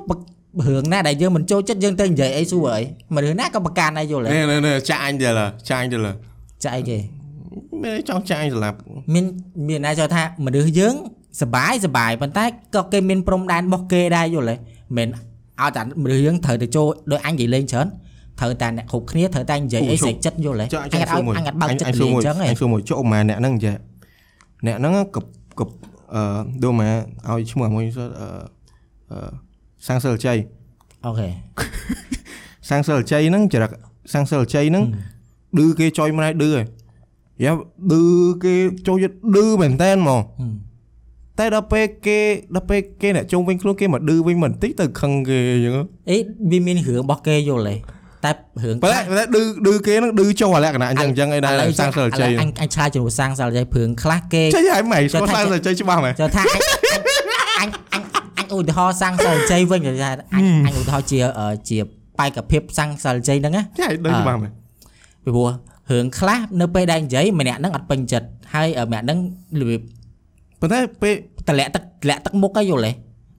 [0.67, 2.81] រឿងណាដែលយើងមិនចូលចិត្តយើងទៅនិយាយអីសួរអី
[3.15, 6.11] មិនរឿងណាក៏ប្រកាន់ដែរយល់ទេនេះនេះនេះចាក់អញទៅលើចាក់អញទៅលើ
[6.63, 6.97] ចាអីគេ
[7.83, 8.77] មានចង់ចាក់អញសម្លាប់
[9.13, 9.25] មាន
[9.67, 10.93] មានណាចូលថាមនុស្សយើង
[11.41, 12.45] សបាយសបាយប៉ុន្តែ
[12.75, 14.55] ក៏គេមានព្រំដែនរបស់គេដែរយល់ទេ
[14.97, 15.07] មិន
[15.61, 17.87] ឲ្យតែមនុស្សយើងត្រូវទៅចូលដោយអញនិយាយលេងច្រើន
[18.39, 23.73] ត្រូវតែអ្នកគ្រប់គ្នាត្រូវតែនិយាយអីស្រេចចិត្តយល់ទេចាក់អញអត់ឲ្យអញអត់បើកចិត្តលេងអញ្ចឹងអឯងញសួរមួយចុះម៉ែអ្នកហ្នឹងចា
[24.65, 25.25] អ្នកហ្នឹងកប
[25.59, 25.69] កប
[26.13, 26.89] អឺដូចម៉ែ
[27.29, 28.05] ឲ្យឈ្មោះមួយអឺ
[29.11, 29.50] អឺ
[29.87, 30.37] សាំងសិលជ័យ
[31.05, 31.29] អូខេ
[32.69, 33.71] សាំងសិលជ័យហ្នឹងចរិត
[34.13, 34.83] សាំងសិលជ័យហ្នឹង
[35.57, 36.65] ឌឺគេចុយម្នាក់ឌឺហើយ
[37.43, 37.53] យ៉ា
[37.91, 38.03] ឌឺ
[38.43, 38.53] គេ
[38.87, 40.19] ចូលចិត្តឌឺមែនតើហ្មង
[41.39, 42.19] តែដល់ពេលគេ
[42.55, 45.75] ដល់ពេលគេអ្នកជុំវិញខ្លួនគេមកឌឺវិញមិនតិចទៅខឹងគេអញ្ចឹង
[46.09, 46.17] អី
[46.51, 47.75] វាមានរឿងរបស់គេយល់ទេ
[48.25, 48.31] តែ
[48.63, 56.80] រឿងប៉ុន្តែប៉ុន្តែឌឺឌឺគេហ្នឹងឌឺចូលអាលក្ខណៈអញ្ចឹងអញ្ចឹងឯណាសាំងសិលជ័យអញអញឆ្លើយជំនួសសាំងសិលជ័យព្រឹងខ្លះគេជ័យហើយម៉េចស្គាល់សាំងសិលជ័យច្បាស់ម៉េចចូលថាអញអញអញអញ
[58.61, 61.77] ឧទាហរណ៍សាំងសិលជ័យវិញគេថាអញអញឧទាហរណ៍ជាអឺជា
[62.19, 64.53] បែកភាពសាំងសិលជ័យហ្នឹងណាចៃដឹងច្បាស់ម៉េច
[65.23, 65.49] ពីព្រោះ
[65.91, 69.19] រឿងខ្លះនៅពេលដែលនិយាយម្នាក់ហ្នឹងអត់ពេញចិត្តហើយម្នាក់ហ្នឹង
[69.59, 69.81] របៀប
[70.61, 71.13] ប៉ុន្តែពេល
[71.47, 72.91] តម្លាក់ទឹកតម្លាក់ទឹកមុខហ្នឹងយល់ទេ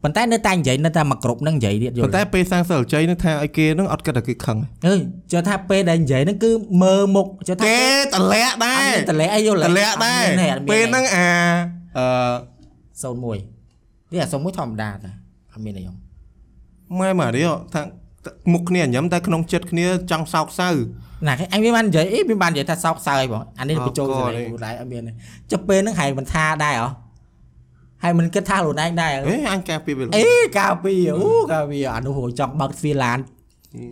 [0.02, 5.00] ប៉ុន្តែនៅតែនិយាយនៅតែមកគ្រប់ហ្នឹងនិយាយទៀតយល់ប៉ុន្តែពេលសាំងសិលជ័យនឹងថាឲ្យគេនឹងអត់គិតថាគេខឹងអើយ
[5.32, 6.50] ចូលថាពេលដែលនិយាយហ្នឹងគឺ
[6.82, 10.24] មើលមុខចូលថាគេតលាក់ដែរអត់មានតម្លាក់អីយល់តលាក់ដែរ
[10.72, 11.28] ពេលហ្នឹងអា
[11.98, 13.10] អឺ
[13.48, 13.51] 01
[14.12, 15.10] នេះអា01ធម្មតាតា
[15.52, 15.96] អត់មានអីខ្ញុំ
[16.98, 17.42] ម៉ែម៉ារី
[17.74, 17.82] ថា
[18.52, 20.68] មុខគ្នាញ៉ាំតែក្នុងចិត្តគ្នាចង់សោកសៅ
[21.26, 25.12] ណាគេអញមានបាននិយាយអីមានបាននិយាយថាសោកសើអីបងអានេះអ่าបញ្ចូលក៏សលេនេះងខ្លួនឯងអត់មានទេ
[25.52, 26.88] ចុះពេលហ្នឹងហើយមិនថាដែរហ៎
[28.02, 30.24] ហើយមិនគិតថាខ្លួនឯងដែរហ៎អេអញការពីវាអេ
[30.58, 31.18] កាលពីអូ
[31.52, 33.18] កាលពីអានោះហូចង់បើកទ្វារឡាន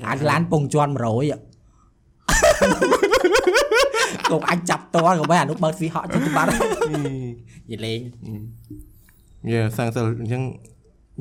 [0.08, 1.38] អាចឡានពងជន់100ហ៎
[4.30, 6.48] កុំអញចាប់តល់ក៏មិនអានោះបើកទ្វារហក់ចិត្តបាត់
[7.70, 8.00] យីលេង
[9.48, 10.42] យ៉ាសាំងសិលអញ្ចឹង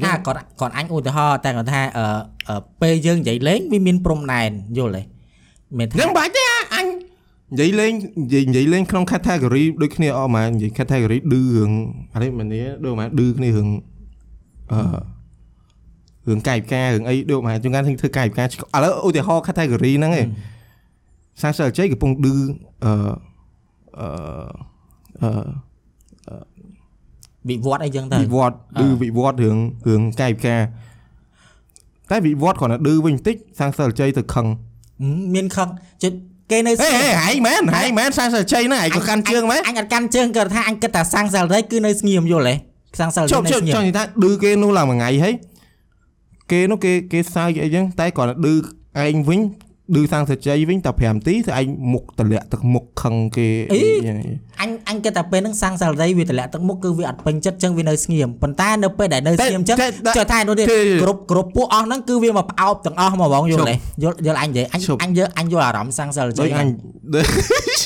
[0.03, 2.05] ណាគាត់គាត់អញឧទាហរណ៍តែគាត់ថាអឺ
[2.47, 5.03] អឺពេលយើងនិយាយលេងវាមានព្រំដែនយល់ទេ
[5.77, 6.43] មិនថាហ្នឹងបាច់ទេ
[6.73, 6.85] អញ
[7.51, 7.91] និយាយលេង
[8.23, 11.71] និយាយនិយាយលេងក្នុង category ដូចគ្នាអស់ម៉ែនិយាយ category ឌឺរឿង
[12.13, 13.67] អានេះមិននេះដូចម៉ែឌឺគ្នារឿង
[14.71, 14.81] អឺ
[16.27, 20.27] រឿងកាយវិការរឿងអីដូចម៉ែជួនកាលធ្វើកាយវិការឆ្កឥឡូវឧទាហរណ៍ category ហ្នឹងឯង
[21.41, 22.35] សាស្ត្រជ័យកំពុងឌឺ
[22.83, 22.91] អឺ
[23.99, 24.09] អឺ
[25.21, 25.68] អឺ
[27.49, 30.61] វិវត្តអីចឹងទៅវិវត្តឌឺវិវត្តរឿងរឿងកាយវិការ
[32.09, 34.47] តែវិវត្តគ្រាន់តែឌឺវិញបន្តិចសាស្ត្រជ័យទៅខឹង
[35.01, 35.69] ហឹមមានខឹង
[36.03, 36.17] ចិត្ត
[36.51, 42.55] គេនៅហេហេហែងមែនហែងមែនសាស្ត្រជ័យហ្នឹងឯងក៏កាន់ជើងមែនអញអត់កាន់ជើងគាត់ថាអញគិតថាសាំងសាល់រីគឺនៅស្ងៀមយល់ទេ
[42.99, 45.33] សាំងសាល់រីជប់នៅជប់ស្ងៀចមង់និយាយថាឌឺគេនោះឡើងមួយថ្ងៃហើយ
[46.51, 48.53] គេនោះគេគេសើចអីចឹងតែគ្រាន់តែឌឺ
[49.03, 49.39] ឯងវិញ
[49.95, 53.47] ឌឺសាស្ត្រជ័យវិញតែ5នាទីទៅឯងមុខតម្លាក់ទឹកមុខខឹងគេ
[54.61, 59.77] អញអញគិតថាពេលហ្នឹងសាំងសាល់រីវាតម្លាក់ទឹកមុខគឺវាអត់ពេញចិត្តចឹងវានៅស្ងៀមប៉ុន្តែនៅពេលដែលនៅស្ងៀមចឹង
[60.17, 60.65] ចុះថានោះទៀត
[61.03, 66.69] គ្រប់គ្រប់ពួកអស់ហ្នឹងគឺវាមកផ្អោបទាំងអស់មកបងយល់ទេយល់យល់អញនិយាយអញអញយកអញយកអារម្មណ៍សាំងសាល់រីដូចអញ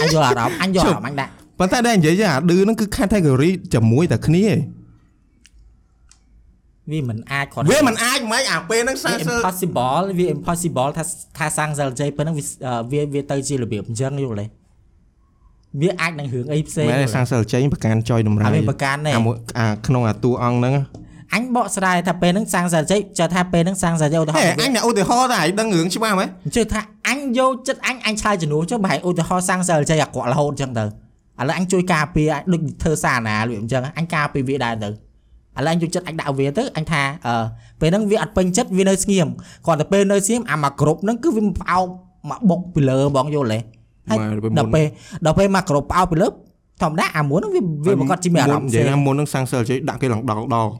[0.01, 4.57] អញយកអារម្មណ៍អញយកអារម្មណ៍អញដាក់ប៉ុន្តែដែលនិយាយចឹងអាឌឺហ្នឹងគឺ category ជាមួយតែគ្នាឯង
[6.91, 11.03] វាមិនអាចគាត់វាមិនអាចមិនអាពេលហ្នឹងវាសាសើ impossible វា impossible ថា
[11.37, 12.43] ថាសាំងសាល់រីពេលហ្នឹងវា
[12.91, 14.45] វាវាទៅជារបៀបអញ្ចឹងយល់ទេ
[15.81, 20.73] វាអាចនឹងរឿងអីផ្សេងមែនសាំងសិលចេញប្រកាន់ចយតម្រៃអត់មានប្រកាន់ទេអាមួយអាក្នុងអាតួអង្គហ្នឹង
[21.33, 30.87] អញបកស្រាយថាពេលហ្នឹងសាំងសាល់រីចោះថាពេលហ្នឹងសាំងសាល់រីឧទាហហេរណ៍អញអ្នកឧទាហរណ៍តែឯងដឹងរឿងច្បាស់ហ្មងជឿថាអញយកចិត្តអញអញឆ្លើយជំនួសចុះប្រហែលឧទាហរណ៍សាំងសាល់រីអាក្រក់រហូតអញ្ចឹងទៅឥ
[31.47, 34.89] ឡូវអញជួយការពារអញដូចធ្វើសារណាលួចអញ្ចឹងអញការពារវាដែរទៅ
[35.57, 37.35] ឥឡូវអញយកចិត្តអញដាក់វាទៅអញថាអឺ
[37.81, 39.27] ពេលហ្នឹងវាអត់ពេញចិត្តវានៅស្ងៀម
[39.65, 41.85] គ្រាន់តែពេលនៅស្ងៀមអាមកគ្រប់ហ្នឹងគឺវាមកផ្អោប
[42.29, 43.59] មកបុកពីលើបងយល់ទេ
[44.09, 44.17] ហើយ
[44.59, 44.85] ដល់ពេល
[45.25, 46.27] ដល់ពេលមកគ្រប់ផ្អោបពីលើ
[46.81, 50.71] ធម្មតាអាមួយហ្នឹងវាវាប្រកាសជាមានអារម្មណ៍និផ្សេយាយងថាមុនហ្នឹងសាំងសិលចេញដាក់គេឡើងដល់ដល់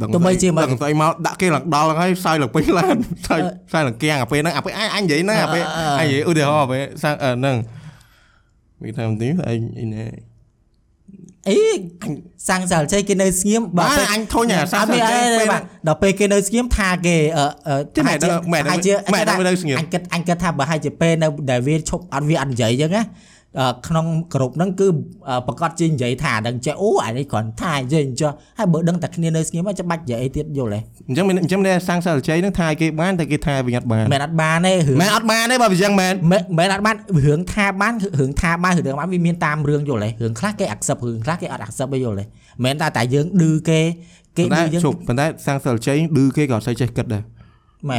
[0.00, 2.96] ដឹងទោះបីជាមិនដឹងស្អីមកដាក់គេឡើងដល់ហើយសើចឡើងពេញឡាន
[3.28, 3.40] សើច
[3.72, 5.62] សើចឡើងគៀងអាពេលហ្នឹងអាពេលអញអញនិយាយហ្នឹងអាពេល
[6.00, 7.56] អញនិយាយឧទាហរណ៍អាពេលសាំងអឺហ្នឹង
[8.82, 10.04] វាថាមិនទីអញអីណែ
[11.48, 11.58] អី
[12.48, 23.08] សាំងសាល់ជ័យគេនៅស្ងៀមបាទពេលអញធុញអាសាំងអត់សិមានលអីចេញទេពេលបាទដល់ពេលគេនៅស្ងៀមថាគេអឺអឺទេមែនដឹងមែនដឹងហាក់ជាមែនដឹងវានៅស្ងៀមអញគិតអញគិតថាបើហើយជាពេលនៅដែលវាឈប់អត់វាអត់និយាយអញ្ចឹងណាអឺ
[23.88, 24.88] ក្នុងក្រុមហ្នឹងគឺ
[25.28, 36.96] អឺប្រកាសជានិយាយថាដឹងចេះអូអានេះគ្រាន់ថានិយាយអញ្ចឹងហើយបើដឹងតែគ្នានៅស្ងៀមហើយច្បាច់និយាយអីទៀតយល់ទេអញ្ចឹងមានអញ្ចឹងតែសាំងសិលចេញហ្នឹងថាគេបានតែគេថាវាអត់បានមែនអត់បានទេរឿងមែនអត់បានទេបើវាអញ្ចឹងមែនមែនមែនអត់បាន
[37.26, 42.24] រឿងថាបានគឺរឿងថាបានរឿងបានវាមានតាមរឿងយល់ទេរឿងខ្លះគេ accept រឿងខ្លះគេអត់ accept ទេយល់ទេ
[42.64, 43.80] មែនតែតែយើងឌឺគេ
[44.38, 47.33] គេប៉ុន្តែឌឺយើងជប់ប៉ុន្តែសាំងសិលចេញឌឺគេក៏អត់សូវចេះគិតដែរមែន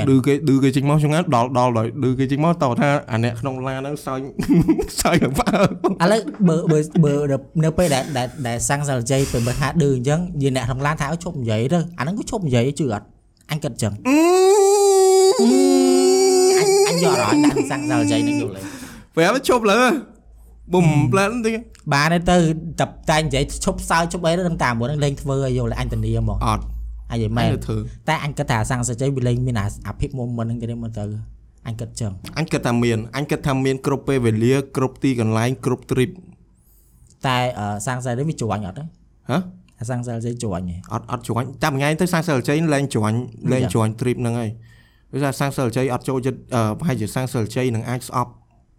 [0.10, 4.20] ឌឺគេឌឺគេចេញមកចង្អាដល់ដល់ដល់ឌឺគេចេញមកតោះថាអាអ្នកក្នុងឡានហ្នឹងសើច
[5.02, 5.48] សើចឡើងបើ
[6.04, 7.14] ឥឡូវបើបើបើ
[7.64, 13.06] នៅពេលដែលដែលដែលសាំងសាល់ជ័យពេលបើថាឌឺអញ្ចឹងយីអ្នកក្នុងឡានថាឲ្យឈប់និយាយទៅអាហ្នឹងក៏ឈប់និយាយជឿអត់
[13.52, 14.18] អញគិតចឹងអឺ
[15.40, 18.62] អញអញយកអារម្មណ៍ដាក់សាំងសាល់ជ័យនឹងយល់ទេ
[19.16, 19.80] ប្រាប់ជប់លើ
[20.74, 21.56] បុំផ្លែនតិច
[21.94, 22.38] បានទេទៅ
[22.80, 26.64] តែតែនិយាយឈប់សើចឈប់អីទៅតាមមុននឹងលេងធ្វើឲ្យយល់ទេអញធានាហ្មងអត់
[27.16, 27.78] អញនិយាយមែមែននធ្វើ
[28.10, 31.04] តែអញគិតថាសាំងសាល់ជ័យវាលេងមានអាអាភិបមុំមិនហ្នឹងទៅមើលទៅ
[31.68, 36.12] អញគិតចឹងអញគិតថាមានអញគិតថាមានគ្រប់ពេលវេលាគ្រប់ទីកន្លែងគ្រប់ trip
[37.28, 38.84] តែអឺសាំងសាល់នេះវាជួញអត់ទេ
[39.32, 39.38] ហ៎
[39.80, 43.14] អាសាំងសាល់ជ័យជួញទេអត់អត់ជួញចាំមួយថ្ងៃទៅសាំងសិលជ័យលែងជួញ
[43.52, 44.52] លែងជួញ trip ហ្នឹងហើយ
[45.14, 48.32] វាថាសាំងសិលជ័យអត់ចូលចិត្តអឺប្រហែលជាសាំងសិលជ័យនឹងអាចស្អប់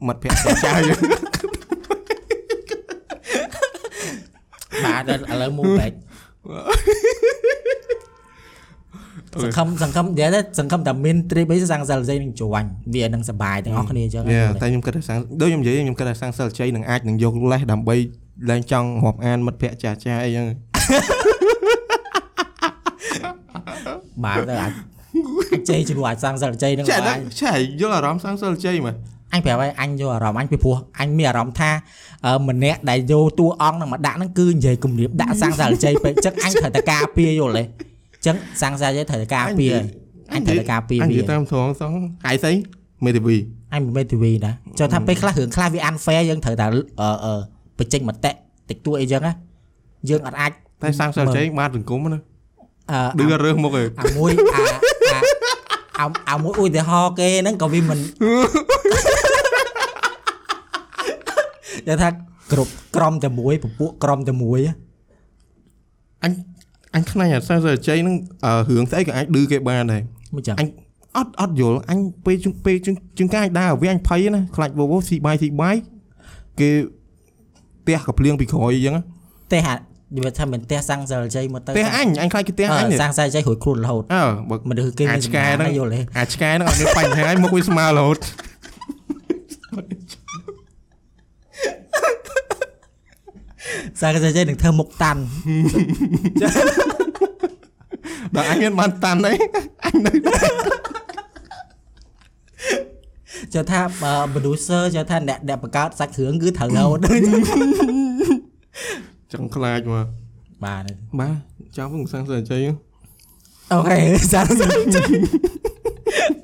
[0.07, 1.01] មិត្តភក្តិចាស់យើង
[4.85, 5.95] បាទឥឡូវ move back
[9.43, 12.65] សង្ឃឹមសង្ឃឹមនិយាយទៅសង្ឃឹមតែមាន trip អីសាំងសាល់ជ័យនឹងជួញ
[12.95, 17.97] វានឹងសុបាយទាំងអស់គ្នាអញ្ចឹងយេតែខ្ញុំគិតថាសាំងដូចខ្ញុំនិយាយខ្ញុំគិតថាសាំងសិលជ័យនឹងអាចនឹងយកលេសដើម្បី
[18.51, 20.47] លែងចង់រាប់អានមិត្តភក្តិចាស់ចាស់អីចឹង
[24.25, 24.73] បាទទៅអាច
[25.53, 28.97] អាចជ័យជំនួសអាចសាំងសាល់ជ័យនឹងចាបាដល់ឆែយល់អារម្មណ៍សាំងសិលជ័យមក
[29.33, 31.71] អញប្រាប់ឲ្យអញយកអារម្មណ៍អញពីព្រោះអញមានអារម្មណ៍ថា
[32.27, 39.85] អឺម្នាក់ដែលយកតួអង្គនឹងមកដាក់ហ្នឹងគឺនិយាយគំរាមដាក់សាំងសាល់ជ័យពេកអញ្ចឹងអញត្រូវតែការពារយល់ទេអញ្ចឹងសាំងសាល់ជ័យត្រូវតែការពារហើយ
[40.35, 41.93] អញត្រូវតែការពារអញនិវាយាយតាមត្រង់សង
[42.27, 42.53] កាយស្អី
[43.05, 43.37] មេធាវី
[43.73, 46.67] អញមិនមែន TV ណាចុះថាពេលខ្លះរឿងខ្លះវា unfair យើងត្រូវតែ
[47.01, 47.35] អឺអឺ
[47.79, 48.31] បញ្ចេញមតិ
[48.69, 49.33] តិចតួចអីចឹងណា
[50.11, 50.51] យើងអត់អាច
[50.83, 52.21] តែសាំងសិលជ័យបានសង្គមណា
[52.93, 54.65] អឺឌឺរើសមុខឯងអាមួយអា
[55.13, 55.27] អា
[56.01, 57.99] អាអាមួយឧទាហរណ៍គេហ្នឹងក៏វាមិន
[61.87, 62.09] តែថា
[62.53, 64.75] គ្រប់ក្រុមតែមួយពពួកក្រុមតែមួយណា
[66.23, 66.33] អញ
[66.97, 70.03] អញខ្លាចអាសាំងសិលជ័យហ្នឹងអឺរឿងស្អីក៏អាចឌឺគេបានដែរ
[70.35, 70.69] មិនចឹងអញ
[71.17, 75.77] អត់អត់យល់អញពេលជើងពេលជើងជើងកាយដើរវាអញភ័យណាខ្លាចវោវស៊ីបាយស៊ីបាយ
[76.61, 76.71] គេ
[77.85, 79.03] ផ្ទះក៏ភ្លៀងពីក្រោយអញ្ចឹងណា
[79.53, 79.75] ទេហា
[80.15, 88.19] និយាយថាមិនទេសាំងសាល់ជ័យមកទៅផ្ទះអញអញខ្លាចគេផ្ទះអញអឺសាំងសាល់ជ័យរួចខ្លួនរហូតអើបើមនុស្សគេមានអាឆ្កែហ្នឹងយល់ទេអាឆ្កែហ្នឹងអត់មានបញ្ហាហើយមុខវាស្មើរហូត
[94.01, 95.21] សាំងសាល់ជ័យនឹងធ្វើមុខតាន់
[98.35, 99.33] ដល់អញមានបានតាន់អី
[99.85, 100.13] អញនៅ
[103.55, 106.99] ចុះថាបើ producer ចុះថាអ្នកអ្នកបង្កើតសាច់គ្រឿងគឺត្រូវរហូត
[109.33, 110.07] ចង់ខ្លាចមក
[110.65, 110.85] បាទ
[111.21, 111.37] បាទ
[111.77, 112.61] ចាំវិញសាំងសិលជ័យ
[113.73, 113.99] អូខេ
[114.33, 115.11] សាំងសាល់ជ័យ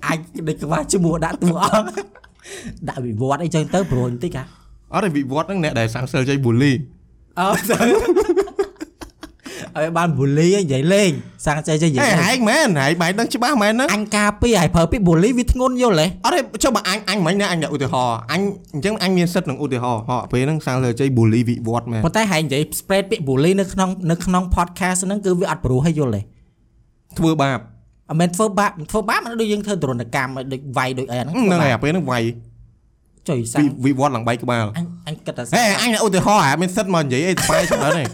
[0.07, 0.19] អាច
[0.49, 1.89] ដូចក្បាស់ជាមួយដាក់តួអង្គ
[2.89, 4.47] ដាក់វិវត្តអីចឹងទៅប្រួយបន្តិចហ่ะ
[4.93, 6.73] អត់ឯវិវត្តហ្នឹងអ្នកដែលសាំងសិលជ័យបូលី
[7.41, 7.77] អើទៅ
[9.77, 11.11] ឲ្យបានបូលីនិយាយលេង
[11.47, 18.41] សាំងសាល់ជ័យនិហេយាយលេងហែងមែនហែងបែរដឹងច្បាស់មែនហ្នឹងអញការពីឲ្យប្រើពីបូលីវាធ្ងន់យល់ទេអត់ទេចុះបើអញអញមិនណាអញដាក់ឧទាហរណ៍អញ
[18.75, 26.21] អញ្ចឹងអញមានសិទ្ធិនឹងឧទាហរណ៍ហ៎ពេលហ្នឹងសាំងសិលជ័យបូលីវិវត្តមែនប៉ុន្តែហែងនិយាយ spread ពាក្យ bully នៅក្នុងនៅក្នុង podcast ហ្នឹងគឺវាអត់ព្រោះឲ្យយល់ទេ
[27.19, 27.59] ធ្វើបាប
[28.11, 32.23] អត់មែនធ្វើបាបធ្វើបាបមិនដូចយើងធ្វើទរណកម្មឲ្យដូចវាយដូចអីហ្នឹងហ្នឹងហើយអាពេលហ្នឹងវាយ
[33.29, 38.05] ចុយសាំវិងវិវត្តឡើងបែកក្បាលអញ អញគិតថាហេអញឧទាហរណ៍អាមានសិទ្ធមកនិយាយអីស្បាយច្រើនទេ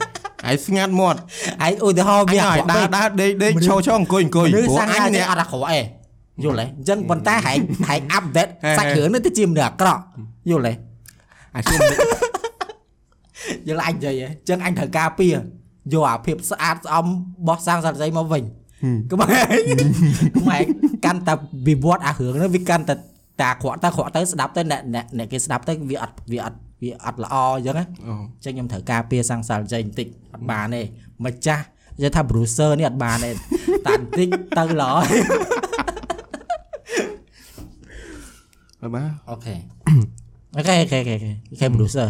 [0.47, 1.19] ហើយស្ងាត់មាត់
[1.67, 5.81] ឯងឧទាហរណ៍អញវាឲ្យអាក្រក់ដើរពេកដើរដេកដេកឈរឈរអង្គុយអង្គុយមនុស្សព្រោះសាំងអអញញនេះនេះអត់អាក្រក់អេ
[6.45, 7.59] យល់ទេអញ្ចឹងប៉ុន្តែហែង
[7.89, 10.03] ហែង update ហេសាច់គ្រឿងនេះទៅជាមនុស្សអាក្រក់
[10.51, 10.73] យល់ទេ
[11.57, 11.79] អាជុំ
[13.69, 15.35] យល់អញនិយាយហ៎អញ្ចឹងអញត្រូវការពារ
[15.93, 17.11] យកអាភាពស្អាតស្អំរ
[17.47, 18.43] បស់សាំងសរសៃមកវិញ
[19.11, 19.61] កុំហែង
[20.37, 20.65] កុំហែង
[21.05, 21.35] កាន់តែ
[21.69, 22.95] វិវត្តអារឿងនេះវាកាន់តែ
[23.41, 30.83] តែអាក្រក់ទៅអាក្រក់ទៅស្ដាប់ទៅអ្នកអ្នកអ្នកគេស្ដាប់ទៅវាអត់វាអត់ វាអត់ល្អអញ្ចឹងណាអូអញ្ចឹងខ្ញុំត្រូវការពារសាំងសាល់ជ័យបន្តិចអត់បានទេ
[31.27, 31.65] ម្ចាស់
[31.97, 33.31] និយាយថា bruiser នេះអត់បានទេ
[33.87, 35.21] តាន់តិចទៅល្អហើយ
[38.83, 39.55] បាទបាទអូខេ
[40.57, 41.15] អូខេអូខេអូខេ
[41.51, 42.09] អូខេ bruiser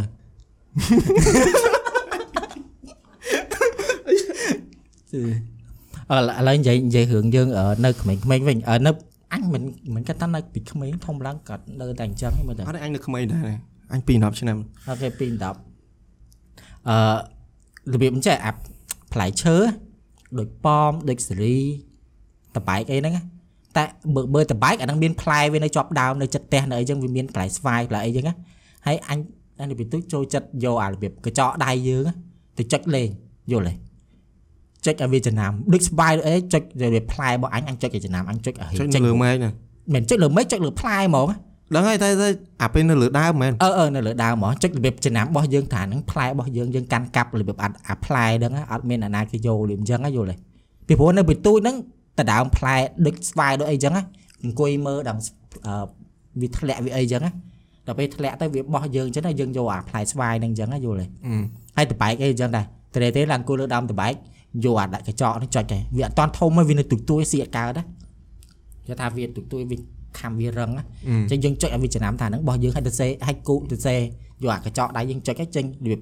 [6.11, 8.91] អឺឥឡូវនិយាយនិយាយរឿងយើងអឺនៅក្មេងៗវិញអឺនៅ
[9.33, 9.63] អញមិន
[9.95, 13.51] មិនគាត់ថានៅពីក្មេងធំឡើងក៏នៅតែអញ្ចឹងហ្នឹងមើលទៅអត់ទេអញនៅក្មេងដែរ
[13.93, 14.59] អញពី10ឆ្នាំ
[14.89, 16.97] អូខេ2 10អឺ
[17.93, 18.53] របៀបអញ្ចឹងអា
[19.13, 19.57] ផ្លែឈើ
[20.39, 21.59] ដូចប៉មដូចសេរី
[22.57, 23.23] តបែកអីហ្នឹងណា
[23.77, 23.85] តែ
[24.15, 28.35] បើបើតបែកអាហ្នឹងមានផ្លែវានៅជាប់ដើមនៅចិត្តផ្ទះនៅអីចឹងវាមានផ្លែស្វាយផ្លែអីចឹងណា
[28.87, 29.19] ហើយអញ
[29.61, 32.15] អញរបៀបទូចចូលចិត្តយកអារបៀបកញ្ចក់ដៃយើងណា
[32.59, 33.09] ទៅចុចលេង
[33.53, 33.75] យល់ទេ
[34.87, 39.51] ចុចឲ្យវាចំណាំដូចស្វាយដូចអីចុចរបៀបផ្លែរបស់អញអញចុចឲ្យចំណាំអញចុចឲ្យចុចនៅលើម៉ែកណា
[39.95, 41.37] មិនចុចលើមេឃចុចលើផ្លែហ្មងណា
[41.75, 42.29] ដឹងហើយតែតែ
[42.63, 50.37] អាពេលនៅលើដើមមែនអឺអឺនៅលើដើមហ្មងចុចរបៀបចំណាំរបស់យើងថាហ្នឹងផ្លែរបស់យើងយើងកាន់កាប់របៀបអាអាផ្លែហ្នឹងណាអត់មានអាណាគេយករបៀបអញ្ចឹងណាយល់ទេ
[50.87, 51.77] ពីព្រោះនៅបន្ទូចហ្នឹង
[52.19, 54.03] តដើមផ្លែដូចស្វាយដូចអីចឹងណា
[54.45, 55.21] អង្គុយមើលដល់
[55.67, 55.75] អឺ
[56.41, 57.31] វាធ្លាក់វាអីចឹងណា
[57.87, 61.35] ដល់ពេលធ្លាក់ទៅវាបោះយើងអញ្ចឹងណាយើងយកអាផ្លែស្វាយហ្នឹងអញ្ចឹងណាយល់ទេអឺ
[61.77, 62.65] ហើយតបែកអីអញ្ចឹងដែរ
[62.95, 64.13] ត្រេទេឡើងអង្គុយលើដើមតបែក
[64.65, 67.85] យកអាដាក់កញ្ចក់នេះចុចទៅវាអត់តន់ធំទេវានៅទុកទួយសៀកកើតណា
[68.87, 69.77] គេថាវាទុកទួយវា
[70.21, 73.99] ខំវារឹងណាអញ្ចឹងយើងចុចឲ្យវាចំណាំថាហ្នឹងរបស់យើងឲ្យទៅសេឲ្យគូទៅសេយ
[74.49, 76.01] កអាកញ្ចក់ដៃយើងចុចឲ្យចេញរបៀប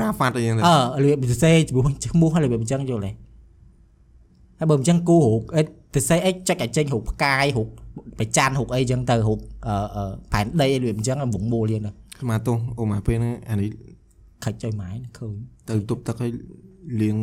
[0.00, 3.10] រ៉ាហ្វាត់អីយ៉ាងអឺរបៀបទៅសេឈ្មោះឈ្មោះហើយរបៀបអញ្ចឹងយល់ទេ
[4.58, 5.62] ហើយបើមិនអញ្ចឹងគូរូបអី
[5.94, 7.68] ទៅសេអីចុចឲ្យចេញរូបផ្កាយរូប
[8.18, 13.70] បច្ចានរូបអីអញ្ចឹងទៅរូបអឺអឺផែនដីរបៀបអញ្ចឹងវងមូលយើងទៅស្មាទោសអូម៉ាពេលហ្នឹងអានេះ
[14.44, 15.34] ខិចចុយម៉ែនឃើញ
[15.68, 16.30] ទៅទប់ទឹកឲ្យ
[17.00, 17.16] លាង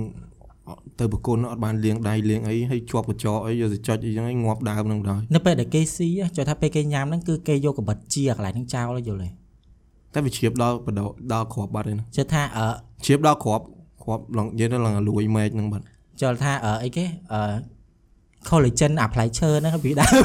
[0.99, 9.29] ទៅប្រគុណអត់បានលាងដៃលាងអីហើយជាប់កញ្ចក់អីយកទៅចុចអីចឹងឲ្យងាប់ដើមហ្នឹងដល់នៅពេលដែលគេស៊ីចុះថាពេលគេញ៉ាំហ្នឹងគឺគេយកកបិតជាកន្លែងហ្នឹងចោលយល់ទេ
[10.13, 12.65] តែវាជ្រាបដល់បដោដល់គ្រាប់បាត់ឯណាចុះថាអឺ
[13.05, 13.65] ជ្រាបដល់គ្រាប់
[14.03, 15.85] គ្រាប់ឡងនិយាយទៅឡងលួយមែកហ្នឹងបាត់
[16.21, 17.41] ចុះថាអឺអីគេអឺ
[18.49, 20.23] collagen អាផ្លែឈើហ្នឹងពីដើម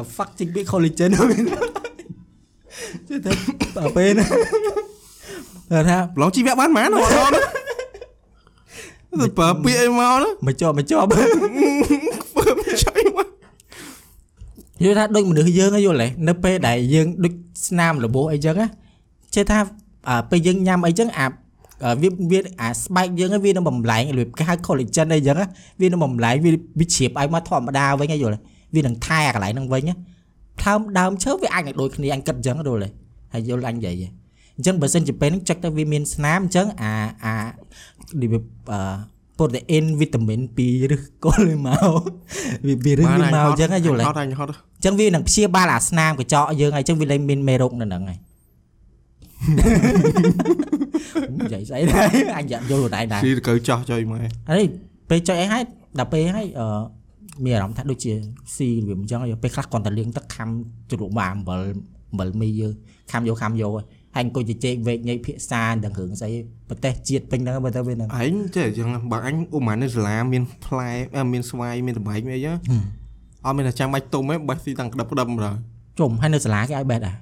[0.00, 1.28] the fuck ចេញពី collagen ហ្នឹង
[3.08, 3.32] ជឿតែ
[3.76, 7.42] ដល់ពេលណាគាត់ថាឡងជីវៈបានហ្មងអត់ដល់ណា
[9.20, 13.26] ទៅប្រើពាក្យអីមកណាមិនជាប់មិនជាប់ធ្វើមិនចៃមក
[14.82, 17.32] យល់ថាដូចមនុស្សយើងហ៎យល់ទេនៅពេលដែលយើងដូច
[17.66, 18.68] ស្នាមរបួសអីចឹងណា
[19.34, 19.58] ចេះថា
[20.08, 21.26] អឺពេលយើងញ៉ាំអីចឹងអា
[21.84, 25.46] អឺវាវាអាស្បែកយើងហ្នឹងវានឹងបំលែងរបៀបគេហៅ collagen អីចឹងណា
[25.80, 28.40] វានឹងបំលែងវាវាជ្រាបឲ្យមកធម្មតាវិញហ៎យល់ទេ
[28.74, 29.94] វានឹងថែអាកន្លែងហ្នឹងវិញណា
[30.62, 32.88] ថើមដើមឈើវាអាចនឹងដូចគ្នាអញគិតចឹងយល់ទេ
[33.32, 34.08] ហើយយល់អញនិយាយហ៎
[34.56, 36.92] អញ្ចឹងបើសិនជាពេលហ្នឹងចឹកទៅវាមានស្នាមអញ្ចឹងអា
[37.24, 37.44] អារ
[38.20, 38.80] បៀបអឺ
[39.38, 41.84] protein vitamin 2ឬគល់វាមក
[42.66, 48.18] វាវារឹងវាមកអញ្ចឹងហ៎យល់ទេហត់អញហត់អញ្ចឹងវានឹងព្យាបាលអាស្នាមកញ្ចក់យើងហើយអញ្ចឹងវាលែងមានមេរោគនៅហ្នឹងហើយ
[51.38, 52.06] និយាយស្អីដែរ
[52.38, 54.18] អញយ៉ាប់យល់ខ្លួនឯងដែរស៊ីទៅកើចោះចុយមក
[54.50, 54.64] ហើយ
[55.10, 55.62] ពេលចុចអីហើយ
[55.98, 56.66] ដល់ពេលហើយអឺ
[57.44, 58.12] មានអារម្មណ៍ថាដូចជា
[58.56, 60.48] ស៊ីរបៀបអញ្ចឹងហើយពេលខ្លះគាត់តែលាងទឹកខំ
[60.90, 61.60] ជ្រក់បាអំបិល
[62.10, 62.74] អំបិលមីយើង
[63.12, 66.32] ខំយកខំយកហើយហើយអង្គុយជជែកវែកញែកភាសាដឹងរឿងស្អី
[66.68, 72.56] ប្រទេសជាតិពេញហ្នឹងបើទៅវាហ្នឹងឯងចេះអញ្ចឹងបើអញឧមានៅសាលាមានផ្លែអឺមានស្វាយមានតបែកមានអីចឹង
[73.46, 75.54] អត់មានតែចាំបាច់ទុំទេបេះស៊ីតាំងក្តឹបក្តឹបម្ដង
[75.98, 77.16] ជុំហើយនៅសាលាគេឲ្យបេះដែរ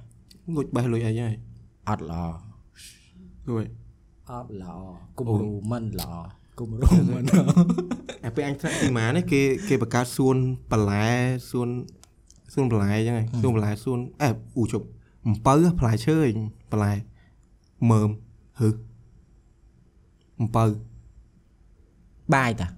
[0.54, 1.34] លួចបេះលួចអីហើយ
[1.88, 2.22] អត់ល្អ
[3.48, 3.64] លួច
[4.30, 4.74] អត់ល្អ
[5.18, 6.12] គំរូមិនល្អ
[6.60, 7.48] គំរូមិនល្អ
[8.24, 10.36] អាពេលអញថ្នាក់ទីម៉ានេះគេគេបង្កើតសួន
[10.72, 11.06] បន្លែ
[11.50, 11.68] សួន
[12.54, 14.86] សួនបន្លែអញ្ចឹងឯងសួនបន្លែសួនអែអ៊ូជប់
[15.26, 16.34] អំពៅផ្លែឈើឯង
[16.70, 16.92] បន្លែ
[17.90, 18.10] មើម
[18.60, 18.68] ហឹ
[20.40, 20.64] អំពៅ
[22.34, 22.68] បាយតា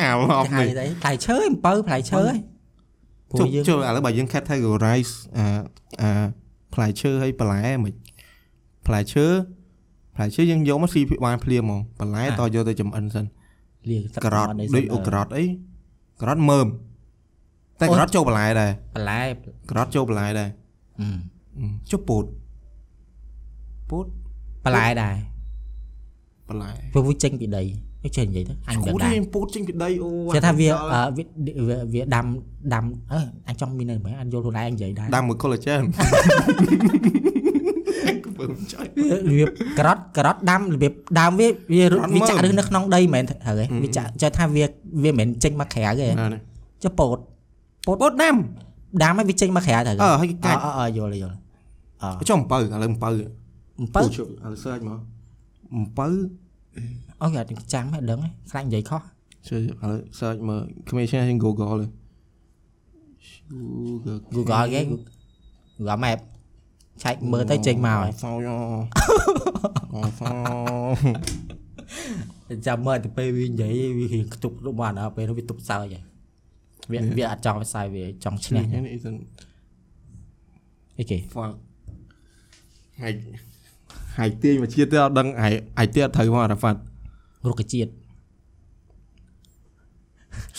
[0.00, 2.38] អាឡប់ហៅនេះទៅផ្លែឈើអំពៅផ្លែឈើហ្នឹង
[3.30, 5.46] ព្រោជុះំយើងចុះឥឡូវបើយើង categorize អា
[6.00, 6.24] អា
[6.74, 7.92] ផ្លែឈើហើយបន្លែមិន
[8.86, 9.26] ផ្លែឈើ
[10.16, 13.24] ផ្លែឈើយើងយកមកស៊ីបានភ្លាមហ្មងបន្លែតយកទៅចំអិនសិន
[13.90, 15.44] លាងទឹកការ៉ុតអីដូចអូការ៉ុតអី
[16.20, 16.66] ការ៉ុតមើម
[17.80, 19.20] តែការ៉ុតចូលបន្លែដែរបន្លែ
[19.70, 20.48] ការ៉ុតចូលបន្លែដែរ
[21.00, 21.08] អឺ
[21.58, 22.24] អឺចុះពោត
[23.90, 24.06] ពោត
[24.64, 25.16] បន្លែដែរ
[26.48, 31.24] បន្លែព្រោះវាចេញពីដីឯងចេះនិយាយទៅអញគូដឹងទេដែរពោតចេញពីដីអូចេះថាវាដល់អឺវា
[31.68, 32.26] វាវាដាំ
[32.74, 35.36] ដាំអឺអញចង់មាននៅមែនអញយល់ខ្លួនឯងនិយាយដែរដាំមួយ
[38.26, 38.88] កំពើមិនចាញ់
[39.28, 39.48] របៀប
[39.78, 41.84] ការ៉ុតការ៉ុតដាំរបៀបដាំវាវា
[42.14, 44.64] វាចាក់ឫសនៅក្នុងដីមិនមែនត្រូវទេវាចាក់ចុះថាវា
[45.02, 46.06] វាមិនមែនចេញមកក្រៅទេ
[46.82, 47.18] ចុះពោត
[47.86, 48.36] ពោតពោតដាំ
[49.02, 51.36] ដាំឲ្យវាចេញមកក្រៅទៅអឺហើយកាច់អឺយល់យល់
[52.02, 53.10] អឺចុះអំពៅឥឡូវអំពៅ
[53.80, 54.98] អំពៅឥឡូវ search មក
[55.76, 56.06] អំពៅ
[57.22, 58.18] អូយអត់ចាំហើយដឹង
[58.50, 59.02] ខ្លាចនិយាយខុស
[59.48, 61.86] ជួយឥឡូវ search មើលគ្មានឈ្មោះ Google ទេ
[64.34, 64.80] Google គេ
[65.78, 66.18] Google Map
[67.02, 70.30] ឆែកមើលទៅចេញមកហើយសោយអូសោ
[72.66, 76.04] ចាំមើលទៅពេលវានិយាយវារៀងខ្ទប់របស់អាពេលនោះវាទប់សើចហើយ
[76.92, 78.62] វាវាអត់ចង់ឲ្យសើចវាចង់ឈ្នះ
[80.98, 81.52] អីគេ fuck
[83.02, 83.12] ហើយ
[84.18, 86.80] ហើយទាញមកជាតិទៅអត់ដឹងហើយហើយទៀតអត់ត្រូវមកអារ៉ាហ្វាត់
[87.48, 87.90] រុក្ខជាតិ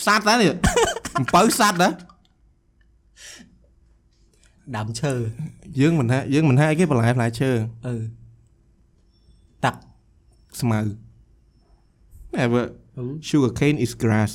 [0.04, 0.52] សាត់តែនេះ
[1.16, 1.88] អំពៅសាត់ណា
[4.76, 5.14] ដែរដើមឈើ
[5.80, 7.50] យើងមិនថាយើងមិនថាអីគេបន្លែផ្លែឈើ
[7.86, 7.94] អឺ
[9.64, 9.78] តាក់
[10.60, 10.80] ស្មៅ
[12.36, 12.64] Never
[13.28, 14.32] sugar cane is grass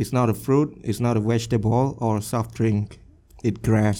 [0.00, 2.86] it's not a fruit it's not a vegetable or a soft drink
[3.46, 3.98] it's grass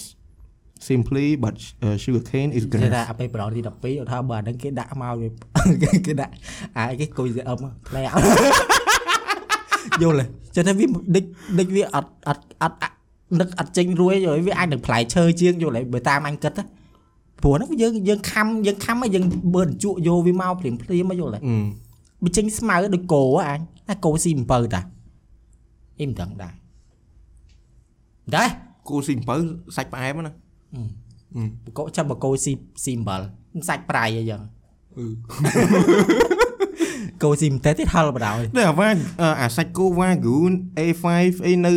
[0.89, 5.27] simply but uh, sugar cane is គេ grass ថាអាពេលប្រដទី12ឧទាហរណ៍បើអាហ្នឹងគេដាក់មកវា
[5.83, 6.33] គេគេដាក់
[6.77, 8.01] អាអីគេគុយទៅអឹមផ្លែ
[10.01, 10.25] យល់ទេ
[10.55, 10.85] ចឹងថាវា
[11.15, 11.25] ដេច
[11.59, 12.96] ដេចវាអត់អត់អត់អត់
[13.39, 16.65] នឹកអត់ចេញរួយយល់ទេវាអាចនឹងផ្លែឈើជាងយល់ទេបើតាមអញគិតណា
[17.41, 19.25] ព្រោះហ្នឹងយើងយើងខំយើងខំហើយយើង
[19.55, 21.57] បើនជក់យកវាមកភ្លាមភ្លាមៗយល់ទេអឺ
[22.23, 24.81] បើចេញស្មៅដូចគោហ៎អញតែគោស៊ីអំពៅតា
[25.99, 26.53] អីមិនដឹងដែរ
[28.35, 28.49] ដែរ
[28.87, 29.35] គូស៊ីអំពៅ
[29.75, 30.33] សាច់ផ្អែមណាប
[31.77, 32.51] កចាំបកគោស៊ី
[32.83, 33.21] ស៊ីអំបិល
[33.69, 34.41] សាច់ប្រៃអីចឹង
[34.97, 35.05] អឺ
[37.23, 38.89] គោស៊ីមិនទេទៀតហល់បដ ாய் តែអាវ៉ា
[39.21, 40.37] អឺអាសាច់គោវ៉ាហ្គូ
[40.79, 41.05] A5
[41.45, 41.73] អីនៅ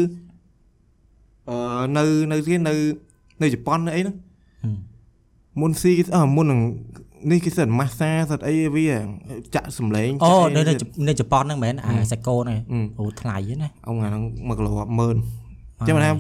[1.49, 1.57] អឺ
[1.97, 2.75] នៅនៅទីនៅ
[3.43, 4.17] នៅជប៉ុនអីហ្នឹង
[5.61, 6.61] មុនស៊ីគេអឺមុននឹង
[7.31, 8.89] នេះគេសិនម៉ាសាសិតអីវា
[9.55, 10.75] ចាក់សំឡេងអូចាក់នៅអីនៅ
[11.09, 15.17] នៅជប៉ុនហ្នឹងមែនអាសាច់គោហ្នឹងអឺអូថ្លៃហ្នឹងណាអង្គអាហ្នឹង1គីឡូរាប់ម៉ឺន
[15.89, 16.11] ចាំថា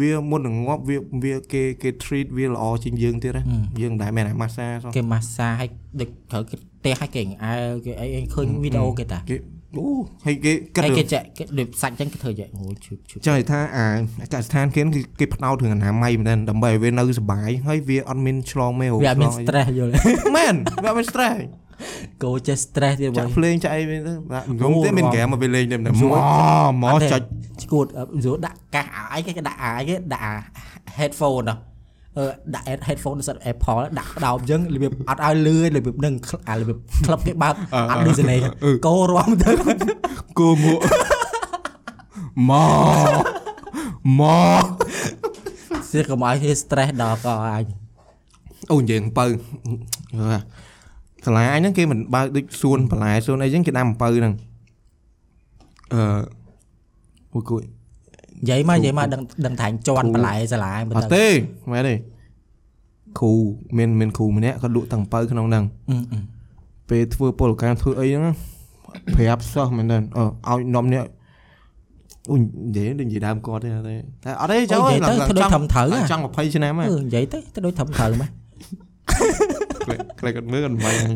[0.00, 3.42] វាមុននឹងងាប់វាវាគេគេ treat វាល្អជាងយើងទៀតណា
[3.80, 5.68] យើងមិនដែលមែនអាម៉ាសាសោះគេម៉ាសាឲ្យ
[6.00, 7.54] ដូចត្រូវគេផ្ទះឲ្យគេអើ
[7.86, 9.36] គេអីអីឃើញវីដេអូគេតាគេ
[9.78, 9.86] អូ
[10.26, 13.86] ហើយគេគិតហើយរឿងគេចាក់គេដូចសាច់ចឹងគេធ្វើយ៉ាងអូឈឺឈឺចង់និយាយថាអា
[14.22, 19.98] អាកាសស្ថានគេគឺគេផ្ដោតរឿងអនាម័យមែនទែនដើម្បីឲ្យវានៅសុបាយហើយវាអត់មានឆ្លងមេរោគវាអត់មានឆ្លងអី stress យល់ទេ
[20.36, 20.54] មែន
[20.84, 21.36] វាអត់មាន stress
[22.22, 26.22] គោចេះ stress ទៀតបើចាក់ភ្លេងចាក់អីវិញទៅបាទងងទេអូមានរំហ្គេមមកវាលេងតែមកយល់
[26.82, 27.22] មកចុច
[27.62, 27.86] ឈួត
[28.24, 30.34] យល់ដាក់កាសអាយគេគេដាក់អាយគេដាក់អា
[30.98, 31.75] headphone ណាអឺ
[32.54, 36.14] ដាក់ headphone សិត Apple ដាក់ផ្ដោតអញ្ចឹងរបៀបអត់ឲ្យលឺរបៀបនឹង
[36.48, 37.54] អារបៀបក្លឹបគេបើក
[37.90, 38.40] អត់ឮសលេង
[38.86, 39.50] គោរំទៅ
[40.38, 40.80] គោមក
[42.50, 42.52] ម
[43.16, 43.24] ក
[44.20, 44.22] ម
[44.62, 44.64] ក
[45.90, 47.64] សៀកកុំឲ្យគេ stress ដល់ក៏អញ
[48.72, 49.26] អូនិយាយអំពៅ
[50.16, 50.38] អឺ
[51.26, 54.34] សាលាអញហ្នឹងគេមិនបើកដូចសួនបន្លែសួនអីចឹងគេដាំអំពៅហ្នឹង
[55.94, 56.02] អឺ
[57.32, 57.62] អូយគួយ
[58.42, 61.26] និយាយមកនិយាយមកដឹងដឹងថាញជន់បន្លែសាលាមើអត់ទេ
[61.72, 61.94] មែនទេ
[63.20, 63.32] គ្រូ
[63.78, 66.20] មានមានគ្រូម្នាក់គាត់លក់តាំងអំពៅក្នុងហ្នឹងអឺអឺ
[66.90, 68.34] ពេលធ្វើពលកម្មធ្វើអីហ្នឹង
[69.14, 71.02] ប្រាប់សោះមែនទេអឺឲ្យនំនេះ
[72.30, 78.30] អូយនិយាយដូចនិយាយដើមគាត់ទេតែតែអត់ទេចុះនិយាយទៅធ្វើដូចធំត្រូវចង់20ឆ្នាំហ៎អឺនិយាយទៅទៅដូចធំត្រូវមក
[80.20, 81.12] ខ្លាចគាត់មើលគាត់មិន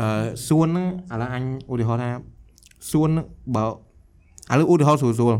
[0.00, 1.42] អឺសួនហ្នឹងឥឡូវអញ
[1.72, 2.10] ឧទាហរណ៍ថា
[2.90, 3.64] សួនហ្នឹងបើ
[4.52, 5.34] ឥឡូវឧទាហរណ៍ស្រួលស្រួល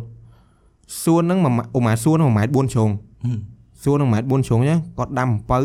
[1.03, 2.91] សួនហ្នឹងមួយម៉ាអូម៉ាសួនហ្នឹង1ម៉ែត្រ4ជ្រុង
[3.83, 5.61] សួនហ្នឹង1ម៉ែត្រ4ជ្រុងចឹងគាត់ដាំអំពៅ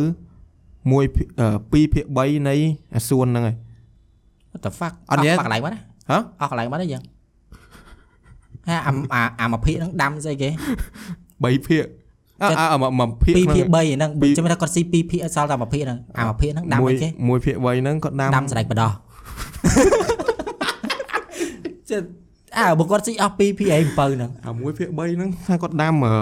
[0.91, 2.55] មួយភាគអឺ2ភាគ3នៃ
[2.95, 3.55] អាសួនហ្នឹងហើយ
[4.51, 7.03] What the fuck អត់និយាយអស់កន្លែងមកណាហ៎អស់កន្លែងមកណាយ៉ាង
[8.67, 10.49] ហ่าអាអាអាមួយភាគហ្នឹងដាំស្អីគេ
[11.07, 11.83] 3ភាគ
[12.41, 18.91] អើអើមួយមួយភាគ2ភាគហ្នឹង3ហ្នឹងពីរចាំថាគាត់ស៊ី2ភាគសល់តែមួយភាគហ្នឹងអាមួយភាគហ្នឹងដាំមួយអីគេមួយភាគ3ហ្នឹងគាត់ដាំដាំស្រែកបដោះ
[21.89, 22.01] ចេះ
[22.59, 26.13] អើបើគាត់ស៊ីអស់2ភាគអីអំពៅហ្នឹងអាមួយភាគ3ហ្នឹងថាគាត់ដាំអឺ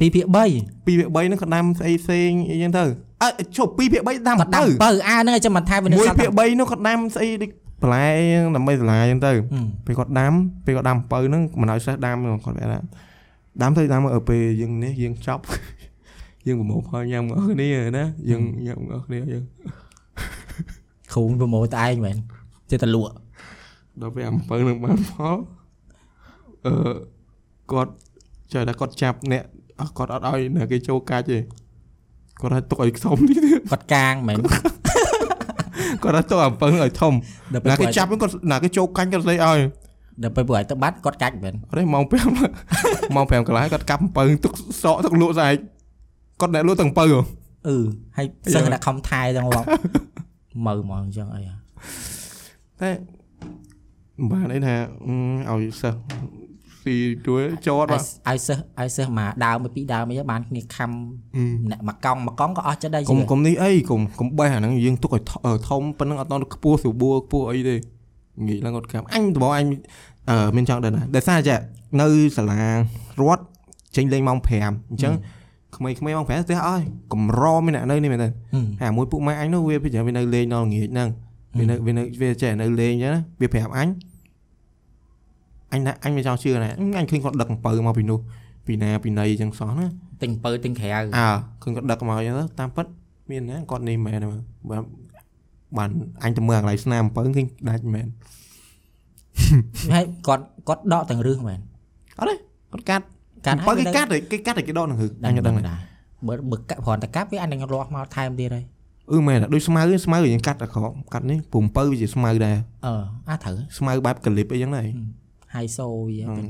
[0.00, 2.84] 2ភាគ3 2ភាគ3ហ្នឹងគាត់ដាំស្អីផ្សេងអីចឹងទៅ
[3.22, 7.50] អើជប់2ភាគ3ដាំគាត់ដាំទៅអំពៅអាហ្នឹងឲ្យចាំមិនថាវានៅមួយសល់ភាគ3នោះគាត់ដាំស្អីដូច
[7.82, 8.06] បន្លែ
[8.56, 10.32] ដើម្បីសាលាអញ្ចឹងទៅហឹមពេលគាត់ដាំ
[10.64, 12.80] ពេលគាត់ដាំអំពៅហ្នឹងមិនឲ្យសេះដាំគាត់ប្រាប់ថា
[13.62, 15.42] ដាំទៅដាំទៅពេលយើងនេះយើងចប់
[16.46, 19.44] យើងប្រមូលផលញ៉ាំអស់គ្នាណាយើងញ៉ាំអស់គ្នាយើង
[21.12, 22.16] គ្រូប្រម៉ូទតែឯងមែន
[22.70, 23.12] ចេះតែលក់
[24.00, 25.36] ដល់ពេលអំពៅនឹងបានផល
[26.66, 26.74] អឺ
[27.72, 27.92] គាត់
[28.52, 29.42] ចើថាគាត់ចាប់អ្នក
[29.80, 31.38] អស់គាត់អត់ឲ្យអ្នកគេចូលកាច់ទេ
[32.40, 34.38] គាត់ឲ្យទុកឲ្យខ្សោមនេះទៀតគាត់កាងមែន
[36.02, 37.12] គាត់ឲ្យទុកអំពៅឲ្យធំ
[37.52, 39.58] ដល់ពេលណាគេគាត់ចាប់ហ្នឹងគាត់ណាគេចូលកាច់គាត់ស្អីឲ្យ
[40.22, 45.56] ដល់ពេលពួកឲ្យទៅបាត់គាត់កាច់មែនអត់ទេម៉ោង5ម៉ោង5កន្លះគាត់កាប់អំពៅទុកសក់ទុកលក់ស្អែក
[46.40, 47.20] គាត់អ្នកលក់ទាំងអំពៅហ៎
[47.68, 47.76] អឺ
[48.16, 49.64] ហើយសិស្សដាក់ខំថែទាំងមក
[50.66, 51.54] មើលហ្មងអញ្ចឹងអីហ៎
[52.80, 53.19] តែមិន
[54.32, 54.74] បានអីថា
[55.48, 55.98] អឺឲ្យសិស្ស
[56.82, 56.96] ស៊ី
[57.26, 60.90] ជួយចតឲ្យបាទឲ្យសិស្សឲ្យសិស្សមកដើមមួយពីរដើមអីបានគ្នាខំ
[61.70, 65.32] អ្នកមកកង់មកកង់ក៏អស់ចិត្តដែរកុំយីកុំនេះអីកុំកុំបេះអាហ្នឹងយើងទុកឲ្យធ
[65.68, 67.76] ធំប៉ុណ្ណឹងអត់ដល់ខ្ពស់ស្រួលខ្ពស់អីទេ
[68.46, 69.66] ងាយឡើងអត់កាប់អញត្បូងអញ
[70.30, 71.56] អឺមានចង់ដឹងណាដោយសារចា
[72.00, 72.60] នៅសាលា
[73.20, 73.42] រដ្ឋ
[73.96, 75.14] ចេញលេងម៉ោង5អញ្ចឹង
[75.76, 78.28] ក្មេងៗម៉ោង5ទៅអស់កម្រមានអ្នកនៅនេះមែនទេ
[78.80, 81.08] ហឹមអាមួយពួកម៉ែអញនោះវាពិចារវានៅលេងដល់ល្ងាចហ្នឹង
[81.58, 83.88] វានៅវានៅវាចេះនៅលេងអញ្ចឹងណាវាប្រាប់អញ
[85.72, 88.18] អញថាអញមិនចង់ជឿណាអញឃើញគាត់ដឹកអំពៅមកពីនោះ
[88.66, 89.86] ពីណាពីណីអញ្ចឹងសោះណា
[90.22, 91.02] ទិញអំពៅទិញក្រៅអើ
[91.62, 92.86] ឃើញគាត់ដឹកមកអញ្ចឹងទៅតាមពិត
[93.30, 94.40] មានណាគាត់នេះមែនទេមើល
[94.70, 94.84] បាទ
[95.78, 95.88] បាន
[96.24, 98.06] អញទៅមើលកន្លែងស្នាមអំពៅឃើញដាច់មែន
[99.92, 101.60] ហើយគាត់គាត់ដកទាំងរឹសមែន
[102.18, 102.34] អត់ទេ
[102.72, 103.04] គាត់កាត់
[103.46, 105.78] កាត់អំពៅគេកាត់ទេគេកាត់តែគេដកនឹងហឺអញអត់ដឹងទេដែរ
[106.28, 108.64] បើបើកាត់គ្រាន់តែកាប់វាអាចនឹងលាស់មកថែមទៀតហើយ
[109.12, 112.56] អឺមែនតែដូចស្មៅស្មៅយើងកាត់តែក្រោមកាត់នេះពុំអំពៅវាជាស្មៅដែរ
[112.86, 112.94] អឺ
[113.28, 114.86] អាត្រូវស្មៅបែបកលិបអីចឹងដែរ
[115.54, 116.44] ហៃសូវាហឹមទៅ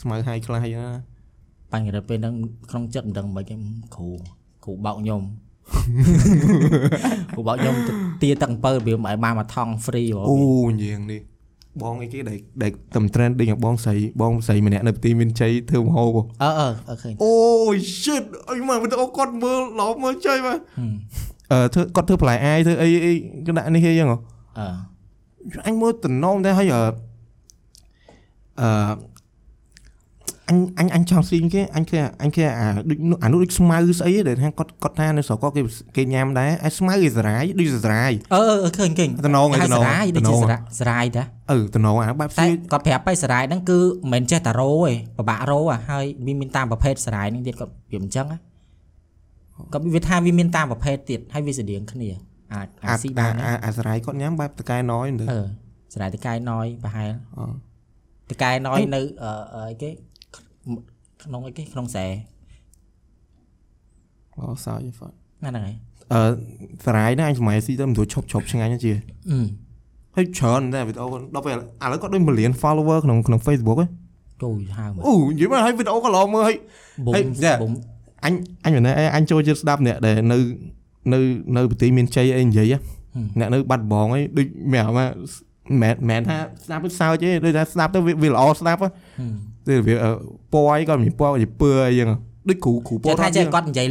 [0.00, 0.94] ស្មៅហើយខ្លះអីចឹងណា
[1.72, 2.34] បញ្ហាពេលហ្នឹង
[2.70, 3.60] ក្នុងចិត្តមិនដឹងមិនខ្មិច
[3.94, 4.08] គ្រូ
[4.64, 5.22] គ្រូបោកខ្ញុំ
[7.34, 7.92] គ្រូបោកខ្ញុំទៅ
[8.22, 10.36] ទាទាំងអំពៅរបៀបឲ្យបានមកថង free ហ្មងអូ
[10.82, 11.20] យ៉ាងនេះ
[11.82, 17.32] បងអីគេដែលដែលតំ trend ដេញឲ្យបងស្រីបងស្រីម្នាក់នៅទីមានជ័យធ្វើមហោបអឺអឺអឺឃើញអូ
[18.00, 20.92] shit អីមកមិនទៅគាត់មើលឡោមើលជ័យមកហឹម
[21.52, 23.12] អឺធ្វើគាត់ធ្វើបន្លែអាយធ្វើអីអី
[23.46, 24.18] គេដាក់នេះគេចឹងហ៎
[24.58, 24.68] អឺ
[25.66, 26.66] អញមើលតំណងតែហើយ
[28.60, 29.16] អឺអឺ
[30.48, 35.62] អញអញអញចង់ស៊ីគេអញគេអញគេអាដូចនោះអានោះដូចស្មៅស្អីដែលថាគាត់គាត់ថានៅស្រុកគាត់គេ
[35.96, 48.38] គេញ៉ាំដែរអាស្មៅគេសារាយដូចសារាយអឺអឺអឺឃើញឃើញតំណងឯងហៅតំណងសរាយដូចតំណជាងសរាសរាយតាអឺតំណងអាបែបតែស៊ីគាត់ប្រាប់ទៅសរាយហ្នឹងគឺមិនមែនចេះតែរោទេពិបាករោអាហើយវាមានតាមប្រភេទសរាយហ្នឹងទៀតគាត់ប្រៀបអញ្ចឹងណា
[49.72, 52.10] គាត់វាថាវាមានតាមប្រភេទទៀតហើយវាស្តៀងគ្នា
[52.54, 55.40] អាចអាចអាស៊ីបានណាអាអាសារាយគាត់ញ៉ាំបែបតកែណយទៅអឺ
[55.94, 57.65] សរាយតកែណយប្រហែលអឺ
[58.30, 59.90] តកែណយនៅអឺអឺអីគេ
[61.24, 62.06] ក្នុងអីគេក្នុងស្រែ
[64.38, 65.12] អូសើចហ្វត
[65.44, 65.74] ណាហ្នឹងហើយ
[66.12, 66.22] អឺ
[66.84, 68.92] សារាយណាអញសម័យស៊ីទៅមិនទូឈប់ឈប់ឆ្ងាញ់ទេជា
[69.30, 69.38] អឺ
[70.16, 71.56] ហើយច្រើនតែវីដេអូដល់ពេលឥ
[71.92, 73.86] ឡូវគាត់ដូច million follower ក្នុងក្នុង Facebook ហ៎
[74.42, 76.56] ចូលហៅមកអូនិយាយមកហើយវីដេអូក៏ល្អមើលហើយ
[77.06, 77.72] បុំហេយ៉ាបុំ
[78.24, 80.38] អញអញមិនដែរអញចូលចិត្តស្ដាប់អ្នកដែលនៅ
[81.12, 81.18] នៅ
[81.56, 82.78] នៅប្រទេសមានជ័យអីនិយាយហ៎
[83.40, 85.08] អ្នកនៅបាត់ដំបងអីដូចមែនមក
[85.82, 88.88] មែនមែនថាស្ដាប់ទៅសើចទេដូចថាស្ដាប់ទៅវាវាល្អស្ដាប់ហ៎
[89.68, 90.10] ទៅវាអឺ
[90.52, 92.08] ពណ៌អីក៏មានពណ៌ជាពើអីចឹង
[92.48, 93.86] ដូចគ្រូគ្រូពចេះណ៌ថារត់ចេះយើងគាត់និយាយ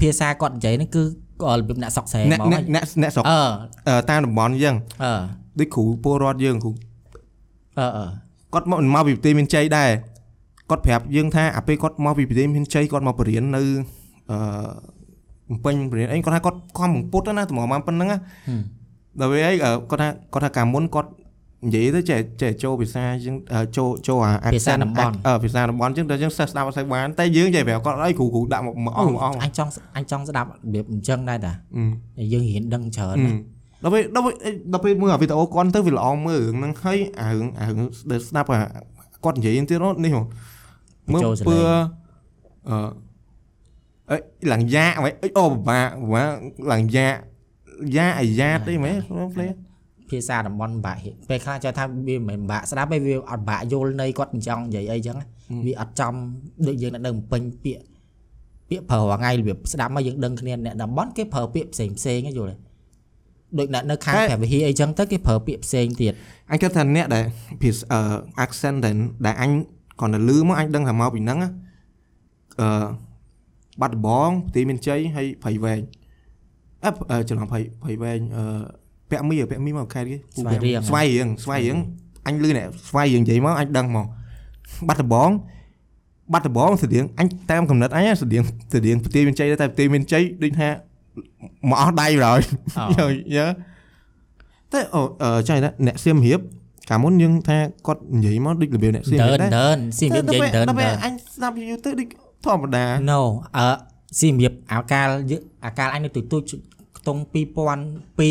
[0.00, 1.02] ភាសាគាត់និយាយហ្នឹងគឺ
[1.42, 3.40] គាត់របៀបអ្នកសក់ស្រែអ្នកហ្មងអ្នកអ្នកអ្នកស្រុកអឺ
[3.88, 5.12] អឺតាមតំបន់យើងអឺ
[5.58, 6.72] ដូចគ្រូពលរដ្ឋយើងគ្រូ
[7.78, 8.04] អឺអឺ
[8.54, 9.90] គាត់មកមកពីប្រទេសមានជ័យដែរ
[10.70, 13.62] គាត់ប្រាប់យើងថាអាពេលគាត់មកពីប្រទេសមានជ័យគាត់មកបរៀននៅ
[14.30, 14.38] អឺ
[15.50, 18.18] បំពេញបរៀនអីគាត់ថាគាត់ខំបង្ពុតណាតម្រាំប៉ុណ្ណឹងណា
[19.20, 21.10] ដល់ពេលអីអឺគាត់ថាគាត់ថាកាលមុនគាត់
[21.64, 24.80] និយាយទៅចេះចេះចូលភាសាជាងអឺចូលចូលអា accent
[25.26, 31.52] អឺភាសាតំបន់ជាងតែយើងសិស្សស្ដាប់អត់សូវបានតែយើងចេះប្រាប់គាត់អីគ្រូគ្រូដាក់មកមកអស់មកអស់អញចង់អញចង់ស្ដាប់របៀបអញ្ចឹងដែរតា
[32.18, 33.32] អឺយើងរៀនដឹងច្រើនណា
[33.84, 34.34] ដល់ពេលដល់ពេល
[34.72, 38.60] ដល់ពេលមើលអាវីដេអូគាត់ទៅវាល្អមើលរឿងហ្នឹងហើយអារឿងអារឿងដែលស្ដាប់អា
[39.24, 40.22] គាត់និយាយទៀតនេះហ៎
[41.12, 41.58] មើលពើ
[42.68, 42.78] អឺ
[44.10, 46.30] អីឡើងយ៉ាអ្វីអីអូពិបាកពិបាក
[46.72, 47.08] ឡើងយ៉ា
[47.96, 48.96] យ៉ាអាយ៉ាតអីមែន
[49.34, 49.48] ផ្លេ
[50.10, 55.26] ភាសាតំបន់ពិបាករៀនពេលខ្លះចេះថាវាមិនមែនពិបាកស្ដាប់ទេវាអត់ពិបាកយល់ន័យគាត់អញ្ចឹងនិយាយអីចឹងណា
[55.66, 56.14] វាអត់ចំ
[56.66, 57.84] ដូចយើងនៅបំពេញពាក្យ
[58.68, 62.56] ពាក្យប្រើរាល់ថ្ងៃរបៀបស្ដាប់មកយើងដឹងគ្នាអ្នកតំបន់គេប្រើពាក្យផ្សេងផ្សេងៗយល់ទេ
[63.58, 66.12] ដូចអ្នកនៅខាងព្រះវិហារអីចឹងទៅគេប្រើពាក្យផ្សេងទៀត
[66.50, 67.24] អញគិតថាអ្នកដែល
[67.62, 68.00] ភាសាអឺ
[68.44, 68.94] accent ដែល
[69.26, 69.50] ដែលអញ
[70.00, 71.50] គាត់ទៅលឺមកអញដឹងថាមកពីហ្នឹងណា
[72.60, 72.68] អឺ
[73.80, 75.80] បាត់ដំបងប្រទេសមានជ័យហើយព្រៃវែង
[76.84, 78.44] អឺអឺច្រឡំព្រៃព្រៃវែងអឺ
[79.10, 81.78] ពាក់មីពាក់មីមកខេតគេស្វាយរៀងស្វាយរៀងស្វាយរៀង
[82.26, 84.06] អញលឺអ្នកស្វាយរៀងនិយាយមកអញដឹងមក
[84.88, 85.30] បាត់ដំបង
[86.32, 88.42] បាត់ដំបងស្តៀងអញតាមកំណត់អញណាស្តៀង
[88.74, 90.68] ស្តៀងប្រទេសមានជ័យដែរតែប្រទេសមានជ័យដូចថា
[91.70, 92.40] មកអស់ដៃហើយ
[93.00, 93.46] អូយើ
[94.72, 96.40] តែអូអឺចាណាអ្នកសៀមរាប
[96.90, 102.08] កាលមុនយើងថាគាត់និយាយមកដូចរបៀបអ្នកសៀមដើរាបនដែរដើនស៊ីមៀបនិយាយដើនដល់ពេលដើនអញស្ដាប់យូរទៅដូច
[102.44, 103.20] ធម្មតា no
[103.56, 103.68] អឺ
[104.18, 106.42] ស៊ីមៀបអាកាលយើងអាកាលអញនៅទូទូច
[106.98, 108.30] ខ្ទង់2002 2003អី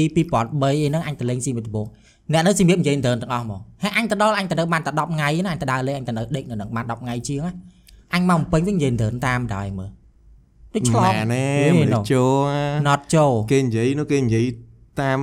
[0.89, 1.87] ហ្នឹងអញទៅលេងស៊ីមៀបដំបូង
[2.33, 7.53] អ្នកនៅស៊ីមៀបនិយាយដើនទាំងអស់ហ្មងហើយអញទៅដល់អញទៅនៅបានតែ10ថ្ងៃណាអញទៅដើរលេងអញទៅនៅដេកនៅនឹងបាន10ថ្ងៃជាងណា
[8.13, 9.89] អញមកបំពេញវិញនិយាយដើនតាមដែរមើល
[10.73, 14.45] ដូចឆ្លងម៉ែណែហេមនុណូស្សចូល not ចូលគេនិយាយនោះគេនិយាយ
[15.01, 15.19] តាម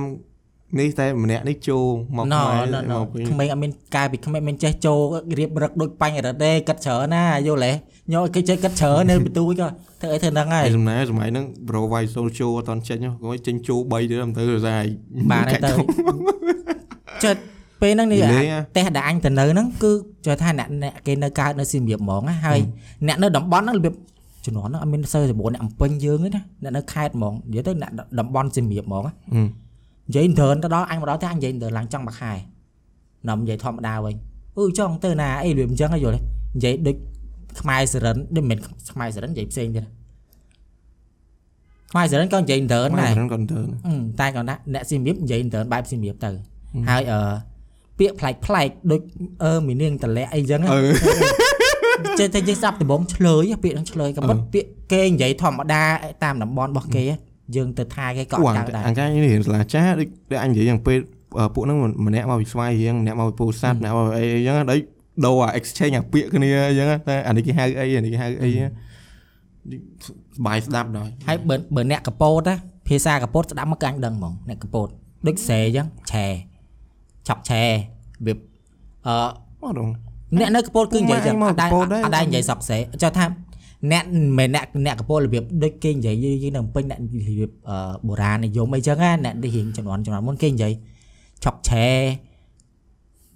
[0.79, 1.83] នេះតែម្នាក់នេះចូល
[2.17, 4.99] មកណខ្មែរណណមកវិញក្មេងអត់មានកាយពីក្មេងមិនចេះចូល
[5.39, 7.71] រៀបរឹកដូចបាញ់រត់ទេគិតច្រើនណាយល់ទេ
[8.13, 9.67] ញោគេចេះគិតច្រើននៅបន្ទូចក៏
[10.01, 14.85] ធ្វើអីធ្វើហ្នឹងហើយឯសំណែសម័យហ្នឹង bro vai sol ចូលអត់តន់ចេញគាត់ចេញចូល3ទៀតមិនទៅសាយ
[15.31, 15.71] បានហើយទៅ
[17.23, 17.41] ចិត្ត
[17.81, 19.91] ពេលហ្នឹងនេះនិយាយអាផ្ទះដែលអញទៅនៅហ្នឹងគឺ
[20.25, 22.59] ជឿថាអ្នកអ្នកគេនៅកើតនៅសៀមរាបហ្មងណាហើយ
[23.07, 23.93] អ្នកនៅតំបន់ហ្នឹងរបៀប
[24.45, 29.11] ជំនាន់ហ្នឹងអត់មានសើសម្បូរអ្នកអំពេញយើងទេណាអ្នកនៅខេត្តហ្មងនិយាយទៅអ្នកតំបន់សៀមរាបហ្មងណា
[30.07, 32.31] និយាយដើនទៅដល់អញមកដល់តែអញនិយាយដើនឡើងចង់មួយខែ
[33.29, 34.15] នំនិយាយធម្មតាវិញ
[34.57, 36.21] អឺចង់ទៅណាអីរបៀបអញ្ចឹងហ៎យល់ទេ
[36.57, 36.95] និយាយដូច
[37.61, 39.91] ខ្មែរសរិនដូចមិនមែនខ្មែរសរិននិយាយផ្សេងទៀតណា
[41.91, 46.29] ខ្មែរសរិនក៏និយាយដើនម៉ែដែរហ្នឹងគាត់ទៅអឺតែគាត់ណាអ្នកស៊ីមៀបនិយាយទៅបែបស៊ីមៀបទៅ
[46.89, 47.19] ហើយអឺ
[47.99, 49.01] ពាក្យប្លែកប្លែកដូច
[49.43, 50.79] អឺមីនាងតលាក់អីចឹងណាអឺ
[52.19, 55.83] ចេះតែយើងស្ដាប់ដំបងឆ្លើយពាក្យហ្នឹងឆ្លើយក៏ប៉ុតពាក្យគេនិយាយធម្មតា
[56.23, 57.03] តាមតំបន់របស់គេ
[57.55, 60.99] យើងទៅថាគេក៏អអូត់អដឹងដែរង្ការនេះរៀនសាលាចាស់ដូចដូចអញនិយាយយ៉ាងពេល
[61.53, 61.77] ពួកហ្នឹង
[62.07, 64.79] ម្នាក់មកពីស្វាយរៀងម្នាក់មកពីពោធិ៍សាត់ម្នាក់មកអីអញ្ចឹងដូច
[65.25, 70.07] ដូរអា exchange អាពាក្យគ្នាអញ្ចឹងតែអានេះគេហៅអីអានេះគេហៅអីស
[70.45, 72.55] បាយស្ដាប់ដល់ហើយបើបើអ្នកកពោតណា
[72.87, 74.87] ភាសាកពោតស្ដាប់មកកាញ់ដឹងហ្មងអ្នកកពោត
[75.27, 76.25] ដូចស្រែអញ្ចឹងឆែ
[77.27, 77.63] ឆក់ឆែ
[78.25, 78.33] វា
[79.07, 79.15] អឺ
[79.63, 79.89] អត់ដង
[80.39, 83.25] អ្នកនៅកពតគឺនិយាយចឹងមកអត់ដែរកពតដែរអត់ដែរនិយាយសក់សេចុះថា
[83.91, 90.73] អ្នកមិនមែនអ្នកអ្នកកពតរបៀបដូចគេនិយាយយើងនៅពេញអ្នករបៀបអឺបុរាណនិយមអីចឹងណាអ្នកដែលរៀងចំនួនចំនួនមុនគេនិយាយ
[91.43, 91.85] ឆក់ឆែ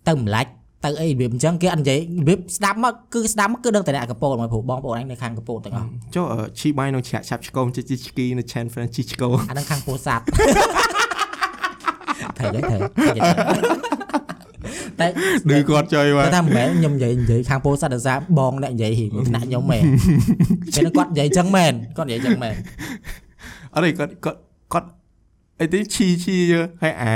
[0.07, 0.51] ទៅម្លាច់
[0.85, 6.25] ទៅអីរបៀបអញ្ចឹងគេអត់និយាយរបៀបស្ដាប់មកគឺស្ដាប់មកគឺដឹងតែអ្នកកពតមកព្រោះបងប្អូនអញនៅខាងកពតទាំងអស់ចុះ
[6.59, 10.23] ឈីបាយនៅឆាក់ឆាប់ឆ្កោមជីជីឆ្គីនៅ Chan Francisco អាហ្នឹងខាងពោធិ៍សាត់
[12.37, 12.79] ត្រូវហើយត្រូវ
[14.99, 15.07] តែ
[15.49, 19.83] ឌឺគាត់ចុយមកតែថាមិនមែនខ្ញុំនិយាយនិយាយខាងពោធិ៍សាត់សាបងអ្នកនិយាយហ៊ីថ្នាក់ខ្ញុំមែន
[20.75, 22.53] ពេលហ្នឹងគាត់និយាយចឹងមែនគាត់និយាយចឹងមែន
[23.73, 24.39] អត់ទេគាត់គាត់
[24.73, 24.87] គាត់
[25.61, 27.13] អីទេឈីឈីយើហើយអា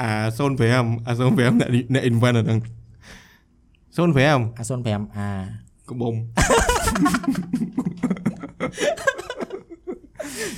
[0.00, 2.60] អា05អា05អ្នកអ្នក invent ហ្នឹង
[3.96, 5.28] 05អា05អា
[5.88, 6.14] កបុំ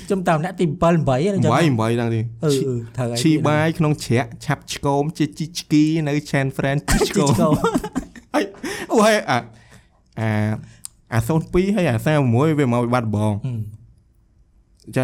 [0.07, 7.51] ខ្ញុំតាមអ្នកទី7 8ហ្នឹងចឹង8 8ដល់ទីអឺអឺត្រូវហើយឈីបាយក្នុងជ្រាក់ឆាប់ឆ្កោមជាជីឆ្គីនៅ Chan Friend ជីឆ្ជីកោមឆ្កោ
[8.35, 8.45] ហើយ
[8.91, 9.39] អូហើយអា
[10.21, 10.31] អា
[11.13, 11.19] អា
[11.49, 13.35] 02ហើយអា36វាមកពីបាត់ដំបង
[14.97, 15.03] ចា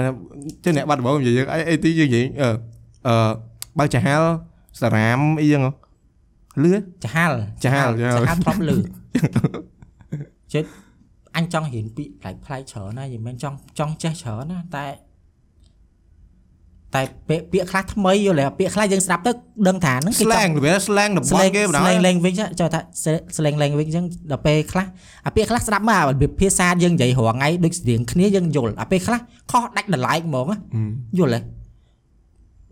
[0.65, 2.49] ចឹងអ្នកបាត់ដំបងនិយាយយើងអីអីទីយើងនិយាយអឺ
[3.07, 3.15] អឺ
[3.79, 4.29] បើកចាហាល់
[4.81, 5.73] សារ៉ាមអីចឹងហ៎
[6.63, 6.73] លឿ
[7.05, 8.77] ចាហាល់ចាហាល់ចាហាល់ធ្លាប់លឺ
[10.53, 10.65] ជិត
[11.37, 14.87] អញចង់រៀនពាក្យប្លែកប្លែកៗច្រើនណាស់យីមិនមែនចង់ចង់ចេះច្រើនណាតែ
[16.95, 19.33] តែពាក្យពាក្យខ្លះថ្មីយល់ទេពាក្យខ្លះយើងស្ដាប់ទៅ
[19.69, 22.81] ដឹងថាហ្នឹងគេចង់ slang វា slang តំបស្លេន់ងគេបណ្ដោយស្លេង language ចុះថា
[23.37, 24.87] ស្លេង language អញ្ចឹងដល់ពេលខ្លះ
[25.27, 29.21] អាពាក្យខ្លះស្ដាប់មករបៀបភាសាយើងនិយាយរាល់ថ្ងៃដូចស្តៀងគ្នាយើងយល់អាពេលខ្លះ
[29.51, 30.57] ខុសដាច់ដ laik ហ្មងណា
[31.19, 31.41] យល់ទេ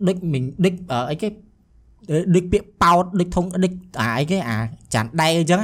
[0.07, 1.27] ដូចមិញដូចអឺអីគេ
[2.35, 4.57] ដូចពាក្យប៉ោតដូចធំដូចអាអីគេអា
[4.93, 5.61] ចាន់ដែកអញ្ចឹង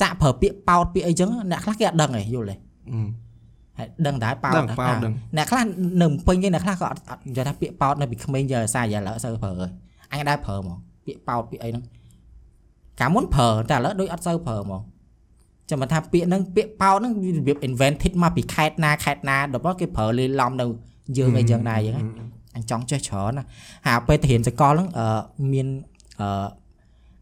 [0.00, 2.56] សាក់ប្រើពាក្យប៉ោតពាក្យអីអញ្ចឹងអ្នកខ្លះគេអត់ដឹងទេយល់ទេ
[3.78, 5.62] ហើយដឹងតែប៉ោតដឹងប៉ោតដឹងអ្នកខ្លះ
[6.00, 9.66] នៅភ្នំពេញគេអ្នកខ្លះក៏អត់អត់និយាយថាពាក្យប៉ោតនៅពីក្មេងយកសារយ៉ាឡូវអត់សូវប្រើទេ
[10.12, 11.84] អញដែរប្រើហ្មងពាក្យប៉ោតពាក្យអីហ្នឹង
[13.00, 14.80] កាលមុនប្រើតែឥឡូវដូចអត់សូវប្រើហ្មង
[15.70, 20.66] ចាំមិនថាពាក្យហ្នឹងពាក្យប៉ោតហ្នឹងវារបៀប invented មកពីខេត្តណាខេត្តណាដល់មកគេប្រើលេឡំនៅ
[21.18, 23.44] យើងអីចឹងដែរអញ្ចឹងណា អញចង់ចេះច្រើនណា
[23.86, 25.06] ហើយពេលទៅរៀនសកលហ្នឹងអឺ
[25.52, 25.66] មាន
[26.20, 26.46] អឺ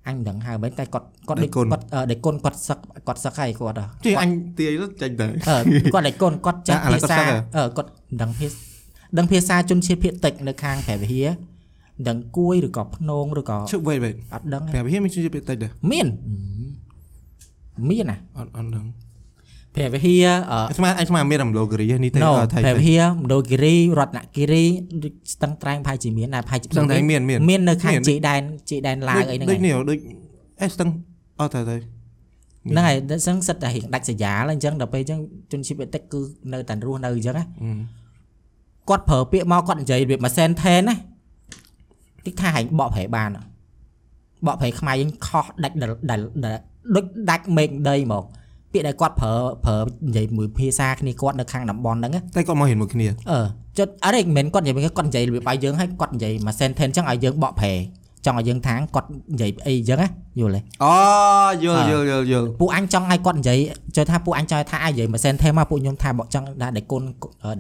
[0.07, 8.71] អញមិនដឹងហៅមិនតែគាត់គាត់ដូចគាត់អឺដេគុណគាត់សឹកគាត់សឹកហើយគាត់អឺជិះអញទាយទៅចេញទៅអឺគាត់តែកូនគាត់ចេះអាឥឡូវភាគាត់សាសឹកហ៎អឺគាត់មិនដឹងភាសា
[9.19, 11.29] ដឹងភាសាជនជាតិភាគតិចនៅខាងព្រះវិហារ
[11.97, 16.07] មិនដឹងគួយឬក៏ភ្នងឬក៏ជិះ wait wait អត់ដឹងទេប្រាប់វាមានជួយពេលតិចដែរមាន
[17.91, 18.87] មានណាអត់អត់ដឹង
[19.75, 24.65] ព្រះវិហារអឺស្មានអញស្មានមានរំលោគរីនេះទេណូថៃព្រះវិហារមណ្ឌលគិរីរតនគិរី
[25.03, 29.99] ដូចស្ទឹងត្រែងប្រហែលជាមានដែរប្រហែលជាស្ទឹងត្រែងមានមានមាននៅខាងមានជីដែនជីដែនឡាវអីហ្នឹងដូចឯងនេះដូច
[30.63, 30.89] អេស្ទឹង
[31.41, 35.21] អត់ទៅទៅហ្នឹងហើយដល់សឹងសិតតែរៀងដាច់ស្រយាលអញ្ចឹងដល់ពេលអញ្ចឹង
[35.53, 36.21] ជនជាតិភាគតិចគឺ
[36.53, 37.45] នៅតែរស់នៅអញ្ចឹងណា
[38.89, 40.95] គាត់ប្រើពាក្យមកគាត់និយាយរបៀបមួយសែនថេនណា
[42.27, 43.45] តិចថាហែងបកប្រែបានអ่ะ
[44.47, 46.57] បកប្រែខ្មែរយើងខុសដាច់ដែលដែលដែល
[46.95, 48.25] ដូចដាច់មេឃដីហ្មង
[48.73, 49.33] ពាក្យដែលគាត់ប្រើ
[49.65, 49.77] ប្រើ
[50.09, 53.41] និយាយមួយភាសាគ្នាគាត់នៅខាងតំបន់ហ្នឹងណាតែគាត់មករៀនមួយគ្នាអឺ
[53.79, 57.73] ចុចអរិយមិនមែនគាត់និយាយគាត់និយាយរបៀបឲ្យយើងឲ្យគាត់និយាយមួយសែនថេនអញ្ចឹងឲ្យយើងបកប្រែ
[58.27, 60.09] ចង់ឲ្យយើងថាងគាត់និយាយអីអញ្ចឹងណា
[60.41, 60.93] យល់ទេអូ
[61.63, 63.59] យល់អ่าយល់យល់យល់ពួកអញចង់ឲ្យគាត់និយាយ
[63.97, 67.03] ចូលថាពួកអញចង់ឲ្យថាឲ្យនិយាយមួយសែនថេនមកពួកខ្ញុំថាបកចង់ថាដេគុណ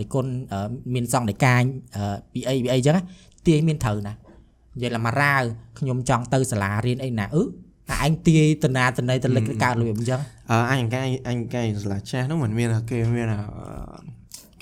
[0.01, 0.61] ដេគុណអឺ
[0.95, 1.55] មានសង្ឃដេកា
[1.97, 3.03] អឺពីអីពីអីអញ្ចឹងណា
[3.47, 5.43] ទាយមានត្រូវណានិយាយឡាមករាវ
[5.79, 7.43] ខ្ញុំចង់ទៅសាលារៀនអីណាអឺ
[7.91, 10.20] តែឯងទាយតនាតន័យតលិកកើតរបៀបអញ្ចឹង
[10.51, 13.41] អឺអញកាយអញកាយស្លាចាស់ហ្នឹងមិនមានគេមានអា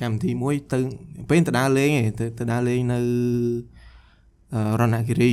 [0.00, 0.78] កម្មវិធីមួយទៅ
[1.30, 2.98] ពេលទៅដើរលេងឯងទៅទៅដើរលេងនៅ
[4.54, 5.32] អឺរណគិរី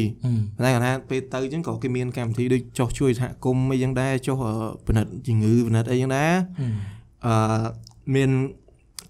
[0.64, 4.56] តែគាត់ថាពេលទៅអញ្ចឹងក៏គេមានកម្មវិធីដូចចុះជួយសហគមន៍អីចឹងដែរចុះអឺ
[4.88, 6.34] ពិនិត្យជំងឺពិនិត្យអីចឹងដែរ
[7.26, 7.66] អឺ
[8.16, 8.30] មាន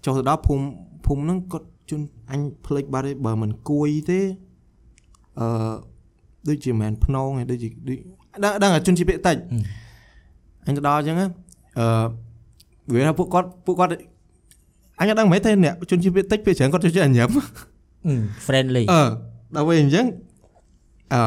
[0.04, 0.64] ចុះទៅដល់ភូមិ
[1.06, 4.20] ភូមិហ្នឹងគាត់ជូនអញផ្លេចបាត់ទេបើមិនគួយទេ
[5.40, 5.74] អឺ
[6.48, 7.98] ដូចជាមិនមែនភ្នងទេដូចជាដូច
[8.44, 9.36] ដឹងដឹងតែជនជាតិភាគតិច
[10.66, 11.26] អញទៅដល់អញ្ចឹងណា
[11.78, 11.86] អឺ
[12.94, 13.90] វាថាពួកគាត់ពួកគាត់
[15.00, 17.30] អញអត់ដឹងមិនទេអ្នកជនជាតិភាគតិចពេលច្រើនគាត់ចូលចិត្តញ៉ាំ
[18.46, 19.02] friendly អឺ
[19.54, 20.06] ដល់ពេលអញ្ចឹង
[21.14, 21.20] អឺ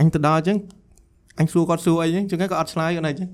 [0.00, 0.56] អញទៅដល់អញ្ចឹង
[1.38, 3.28] អញសួរគាត់សួរអីអញ្ចឹងចឹងគាត់អត់ឆ្លើយគាត់ណាអញ្ចឹង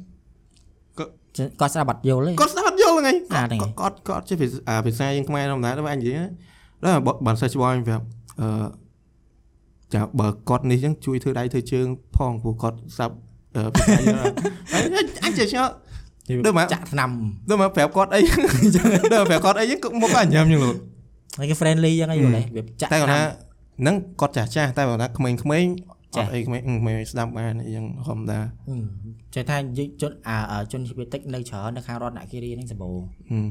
[1.61, 6.31] គាត់ស្ដាប់បាត់យល់ទេគាត់ស្ដាប់អត់យល់ហ្នឹងឯងអាហ្នឹងឯងគាត់គាត់គាត់ចេះភាសាអាភាសាយើងខ្មែរធម្មតាដល់អញនិយាយណា
[6.85, 8.05] ដល់បើបានសេះច្បងអញប្រាប់
[8.41, 8.49] អឺ
[9.95, 11.86] ចាបើគាត់នេះអញ្ចឹងជួយធ្វើដៃធ្វើជើង
[12.16, 13.14] ផងព្រោះគាត់ស្ដាប់
[13.57, 14.18] អឺភាសាយើង
[14.74, 14.84] អញ
[15.24, 15.72] អញចេះឆ្ងល់
[16.45, 17.11] ដូចម៉ាចាក់ថ្នាំ
[17.49, 18.41] ដល់មកប្រាប់គាត់អីចឹង
[19.12, 20.76] ដល់ប្រាប់គាត់អីចឹងគាត់មកគាត់ញ៉ាំចឹងលោក
[21.39, 23.20] ហើយគេ friendly អញ្ចឹងយល់ទេវាចាក់តែគាត់ថ្នាំថា
[23.80, 25.70] ហ្នឹងគាត់ចាស់ចាស់តែគាត់ថាក្មេងៗ
[26.16, 28.82] ចាអស់ត់អីក្មេងក្មេងស្ដាប់បានអីចឹងធម្មតាហឹម
[29.34, 32.97] ចេះថាយើងជនអាអាជនជាតិភាគតិចនៅច្រើននៅខាងរដ្ឋនគិរីហ្នឹងសម្បូរ
[33.30, 33.47] ហឹម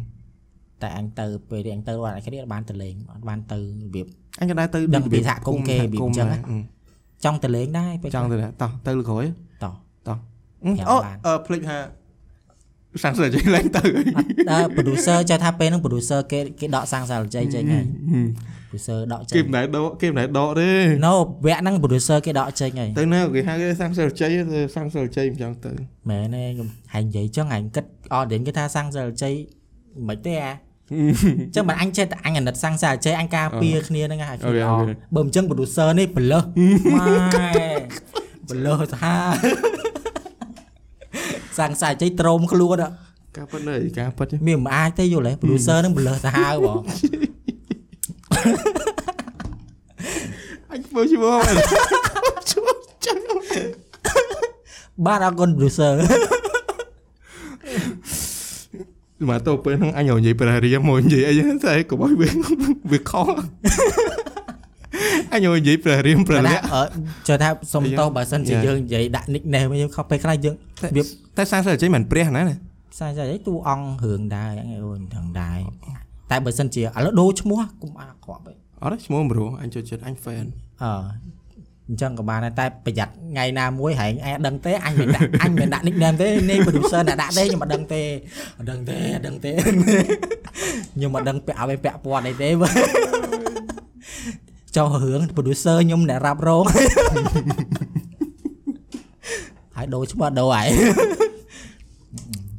[0.81, 3.63] តែអញទៅពេលដែលអញទៅរដ្ឋនគិរីអត់បានទៅលេងអត់បានទៅរ
[3.93, 4.07] បៀប
[4.39, 6.61] អញក៏ដែរទៅដឹងពីសហគមន៍គេរបៀបអញ្ចឹងណាហឹម
[7.25, 9.25] ចង់ទៅលេងដែរពេលចង់ទៅដែរតោះទៅលើក្រោយ
[9.63, 9.73] តោះ
[10.07, 10.17] តោះ
[10.61, 11.77] ប្រាប់អូបានអឺភ្លេចថា
[13.03, 17.85] សាំងសើចេញឡើងទៅអត់ដើរ producer ចេះថាពេលហ្នឹង producer គេគេដកសាំងសាលជ័យចេញហើយ
[18.69, 20.69] producer ដកចេគេញមិនដែរដកគេមិនដែរដកទេ
[21.05, 21.13] no
[21.45, 25.71] វគ្គហ្នឹង producer គេដកចេញហើយទៅណាគេហៅគេសាំងសើជ័យទៅសាំងសើជ័យមិនចង់ទៅ
[26.09, 29.33] មែនទេខ្ញុំហែងនិយាយចឹងហែងគិតអត់ដេញគេថាសាំងសាលជ័យ
[30.07, 30.53] មិនទេអា
[30.91, 30.93] អ
[31.49, 36.43] ញ្ចឹងបើអញចេះតែអញអាណិតសាំងសាចេះអញការពារគ្នាហ្នឹងហើយអូខេល្អអូខេបើមិនអញ្ចឹង producer នេះបលើស
[36.93, 37.49] ម៉ែ
[38.49, 39.15] បលើសសាហា
[41.57, 42.91] សាំងសាចេះត្រោមខ្លួនអ่ะ
[43.37, 46.81] ការពិតនៅការពិតមានមិនអាចទេយល់ទេ producer ហ្នឹងបលើសសាហាបង
[50.71, 51.55] អញធ្វើឈ្មោះមែន
[52.51, 53.19] ឈ្មោះចឹង
[55.05, 55.91] បាទអរគុណ producer
[59.29, 62.29] មកទៅពេលហ្នឹងអញនិយាយព្រះរាមមកនិយាយអីហ្នឹងតែកុំឲ្យវា
[62.91, 63.27] វាខុស
[65.33, 66.83] អញនិយាយព្រះរាមព្រះតែលថាក្ខអឺ
[67.27, 68.65] ចុះថាសុំទោសបើសិនជា Yeah.
[68.65, 70.55] យើងនិយាយដាក់ nickname យើងខុសពេលខ្លះយើង
[70.95, 71.03] វា
[71.37, 72.55] តែសាស្ត្រចេញមិនព្រះណាណា
[72.99, 75.59] សាស្អីតួអង្គរឿងដែរអញអូនថងដែរ
[76.31, 80.45] តែបើសិនជាឥឡូវដូរឈ្មោះកុំអាក្រក់ពេកអត់ទេឈ្មោះប្រូអញចូលចិត្តអញ fan
[80.83, 80.91] អឺ
[81.89, 88.01] អញ្ចឹងក៏បានដែរតែប្រយ័ត្នថ្ងៃណាមួយហែងអែដឹងទេអញមិនដាក់អញមិនដាក់ nickname ទេនេះ producer អ្នកដាក់ទេខ្ញុំមិនដឹងទេ
[88.57, 89.51] មិនដឹងទេអត់ដឹងទេ
[90.95, 92.69] ខ្ញុំមិនដឹងពាក់ឲ្យពាក់ព័ន្ធអីទេបើ
[94.75, 96.63] ចុះរឿង producer ខ្ញុំអ្នករ៉ាប់រង
[99.75, 100.67] ហើយដូរឈ្មោះដូរហើយ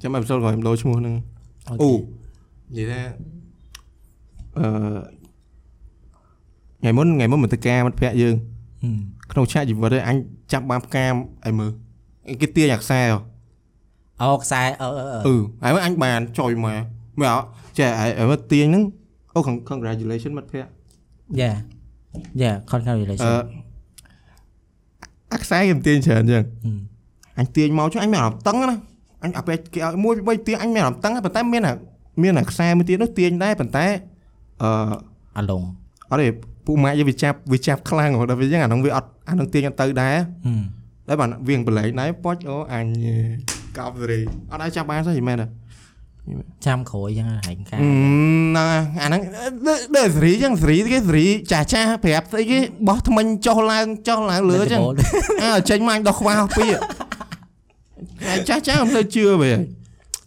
[0.03, 1.15] ចាំអេពីសូតក្រោយខ្ញុំដូរឈ្មោះហ្នឹង
[1.69, 3.01] អូនិយាយថា
[4.59, 4.69] អឺ
[6.81, 8.35] ថ្ងៃមុនថ្ងៃមុនមកទៅការមិត្តភក្តិយើង
[9.31, 10.17] ក្នុងឆាកជីវិតឯងអញ
[10.53, 11.15] ចាប់បានផ្កាម
[11.47, 11.71] ឲ្យមើល
[12.41, 13.19] គេទាញអាខ្សែហ៎
[14.21, 16.79] អូខ្សែអឺអឺអឺអឺហើយមកអញបានចុយមក
[17.19, 17.47] មើលអត់
[17.79, 18.85] ចេះហើយមកទាញហ្នឹង
[19.35, 20.69] អូ con- congratulation មិត្តភក្តិ
[21.41, 21.51] យ៉ា
[22.41, 23.29] យ៉ាអឺ congratulation
[25.33, 26.79] អាខ្សែគេមិនទាញច្រើនចឹងហឹម
[27.39, 28.77] អញទាញមកចុះអញមានអារម្មណ៍តឹងណា
[29.25, 31.75] អញអាពេលគេឲ្យមួយពីរទាញអញមានអារម្មណ៍តឹងហើយប៉ុន្តែមានអា
[32.23, 33.87] មានអាខ្សែមួយទៀតនោះទាញដែរប៉ុន្តែ
[34.63, 34.71] អឺ
[35.37, 35.63] អាឡុង
[36.11, 36.29] អត់ទេ
[36.69, 40.17] ពូម៉ាក់យើងវាចាប់វាចាប់ខ្លាំងហ៎ដល់វាចឹងអាហ្នឹងវាអត់អាហ្នឹងទាញអត់ទៅដែរ
[40.47, 40.63] ហឹម
[41.09, 42.87] តែបានវាងបលែងដែរប៉ុចអូអញ
[43.79, 44.21] កប់សេរី
[44.53, 45.47] អត់អាចចាប់បានទេមែនទេ
[46.67, 48.69] ចាំក្រោយចឹងហែងការអឺហ្នឹង
[49.03, 49.21] អាហ្នឹង
[49.97, 52.59] ដូចសេរីចឹងសេរីគេសេរីចាស់ចាស់ប្រាប់ស្អីគេ
[52.89, 54.81] បោះថ្មិញចុះឡើងចុះឡើងលើចឹង
[55.45, 56.67] អើចេញមកអញដោះខ្វះពី
[58.29, 59.59] អាចាស់ចាស់មិនទៅជឿវិញ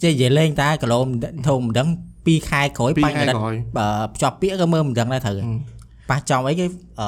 [0.03, 0.99] ចេះនិយាយលេងតែគីឡូ
[1.47, 1.87] ធំមិនដឹង
[2.25, 5.35] 2ខែក្រោយពីបាញ់ខែកដិតក្រោយបើភ្ជាប់ពាក្យក៏មើលមិនដឹងដែរត្រូវ
[6.11, 6.65] ប៉ះចំអីគេ
[6.99, 7.07] អឺ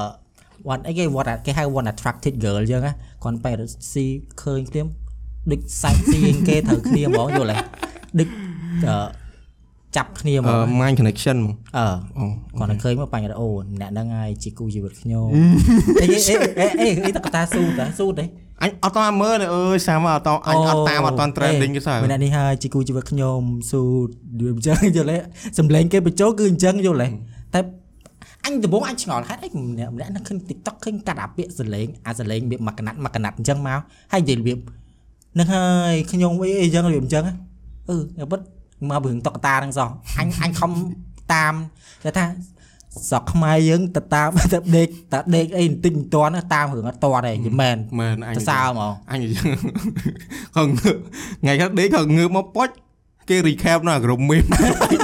[0.68, 2.94] what អីគេ what គេហៅ one attracted girl ចឹងណា
[3.24, 3.62] គាត់បែរ
[3.94, 4.06] ស៊ី
[4.42, 4.84] ឃើញគ្នា
[5.52, 7.58] ដូចសាច់ស៊ីគេត្រូវគ្នាហ្មងយល់ទេ
[8.20, 8.30] ដូច
[8.88, 8.98] អឺ
[9.96, 11.86] ចាប់គ្នាហ្មអឺង mind connection ហ្មងអឺ
[12.18, 12.26] អូ
[12.60, 13.50] គាត់នឹងឃើញមកបាញ់រអូ
[13.82, 15.28] អ្នកហ្នឹងហើយជាគូជីវិតខ្ញុំ
[16.02, 18.26] អីអីអីអីអីតកតាស៊ូតាស៊ូទេ
[18.62, 23.40] អញអត់តាមមើលទេអើយសាមអត់តអញអត់តាមអត់ត trending គេសោះមែនអ្នកនេះហើយជាគូជីវិតខ្ញុំ
[23.72, 23.82] ស៊ូ
[24.40, 25.18] ដូចអញ្ចឹងយល់ទេ
[25.58, 27.08] សំឡេងគេបញ្ចូលគឺអញ្ចឹងយល់ទេ
[27.54, 27.60] តែ
[28.46, 33.80] អញដំបងអញឆ្ងល់ហេតុអីម្នាក់ម្នាក់ហ្នឹងឃើញ TikTok ឃើញកាត់អាពាក្យសលេងអាសលេងរបៀបមួយកណាត់មួយកណាត់អញ្ចឹងមក
[34.12, 37.24] ហើយនិយាយរបៀបហ្នឹងហើយខ្ញុំអីអីអញ្ចឹងរបៀបអញ្ចឹង
[37.90, 38.42] អឺតែពិត
[38.90, 39.90] មករឿងតុកតាហ្នឹងសោះ
[40.20, 40.72] អញអញខំ
[41.34, 41.54] តាម
[42.04, 42.26] គេថា
[43.10, 49.48] ស្រុកខ្មែរយើងទៅតាមទៅដេកតាដេកអីបន្តិចបន្តួចណាតាមរឿងអត់តទេយីមែនមែនអញទៅសើហ្មងអញអញ្ចឹង
[50.56, 50.98] ខងងើប
[51.42, 52.70] ថ្ងៃខាងដេកខងងើបមកប៉ុច
[53.30, 54.44] គេ recap នៅក្រុមមីម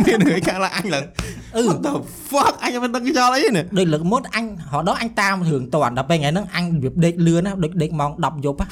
[0.07, 1.28] មានរឿងខាងឡើងអញឡើងអឺ
[1.67, 1.93] What the
[2.29, 8.67] fuck អញមិនដឹងចោលអីនេះដូចលើកមុនអញរហូតដល់អញតាមរឿងតន់ដល់ពេលថ្ងៃហ្នឹងអញរបៀបដេកលឿនណាដូចដេកម៉ោង10យប់ណា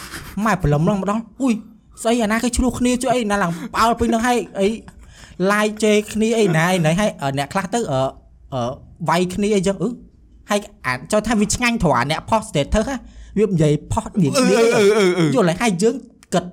[0.46, 1.54] ម៉ែព្រលឹមឡើងម្ដងអុយ
[2.04, 4.68] ស្អីអាណាគេឆ្លោះគ្នាជួយអីណាឡើងផ្អើលពេញហ្នឹងហើយអី
[5.52, 8.02] live ជេរគ្នាអីណាអីណៃហើយអឺអ្នកខ្លះទៅអឺ
[8.54, 8.62] អឺ
[9.10, 9.90] វាយគ្នាអីចឹងអឺ
[10.50, 12.98] ហើយអាចចូលថាវាឆ្ងាញ់ត្រង់អាអ្នក post status ណា
[13.38, 15.96] វានិយាយ post និយាយអឺគ្នាអឺអឺអឺយល់ហើយហើយយើង
[16.34, 16.44] គិត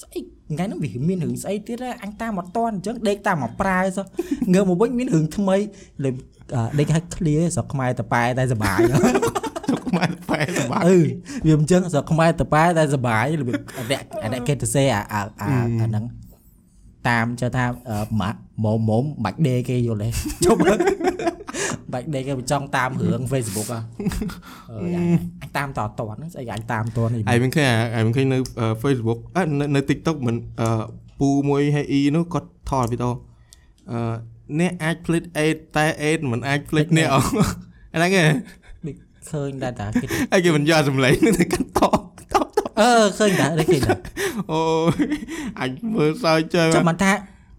[0.00, 0.20] ស្អី
[0.50, 4.06] ថ្ងៃហ្នឹងវាមានរឿងស្អីទៀតហ៎អញតាមអត់តន់អញ្ចឹងដេកតាមមកប្រើសោះ
[4.52, 5.56] ងើបមកវិញមានរឿងថ្មី
[6.04, 6.10] លេ
[6.54, 8.78] អឺដេកឲ្យ clear ស្រុកខ្មែរតប៉ែតែសប្បាយ
[9.70, 10.98] ទុកមកបែរសម្បត្តិអឺ
[11.46, 15.48] វាមិនចឹងស្រុកខ្មែរតប៉ែតែសប្បាយរបៀបអាអ្នកអាអ្នកគេទៅសេអាអាអា
[15.80, 16.04] អាហ្នឹង
[17.08, 20.08] តាមចុះថាអឺម៉ាក់មុំមុំបាច់ដេគេយល់ទេ
[20.44, 20.58] ជប់
[21.92, 23.80] បាច់ដេគេចង់តាមរឿង Facebook ហ៎
[24.70, 25.08] អឺអញ
[25.42, 28.38] អញតាមតតហ្នឹងស្អីអញតាមតនេះឯងមិនឃើញអាឯងមិនឃើញនៅ
[28.82, 30.68] Facebook អឺនៅនៅ TikTok មិនអឺ
[31.20, 33.10] ពូមួយហើយអ៊ីនោះគាត់ថតវីដេអូ
[33.92, 34.14] អឺ
[34.60, 37.16] អ្នកអាចផ្លិចអេតតែអេតមិនអាចផ្លិចអ្នកអ
[37.94, 38.28] អាហ្នឹងឯង
[38.86, 38.96] ដូច
[39.32, 42.15] ឃើញដែរតាគេហើយគេមិនយកសម្លេងនឹងទៅកាត់តតត
[42.80, 42.88] អឺ
[43.18, 43.98] ឃើញដែរដូចឃើញដែរ
[44.52, 45.00] អូយ
[45.60, 47.12] អញមើលសើចចុយចាំមិនថា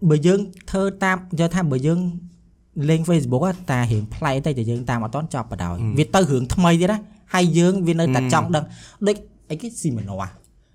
[0.08, 0.40] បើយើង
[0.70, 2.00] ធ្វើតាមយកថាបើយើង
[2.88, 6.98] លេង Facebook ហ៎តារៀងប្លែកតែតែយើងតាមអត់តន់ចប់បដ ாய் វាទៅរឿងថ្មីទៀតណា
[7.34, 8.64] ហើយយើងវានៅតែចង់ដឹង
[9.06, 9.16] ដូច
[9.50, 10.24] អីគេស៊ីមណោះ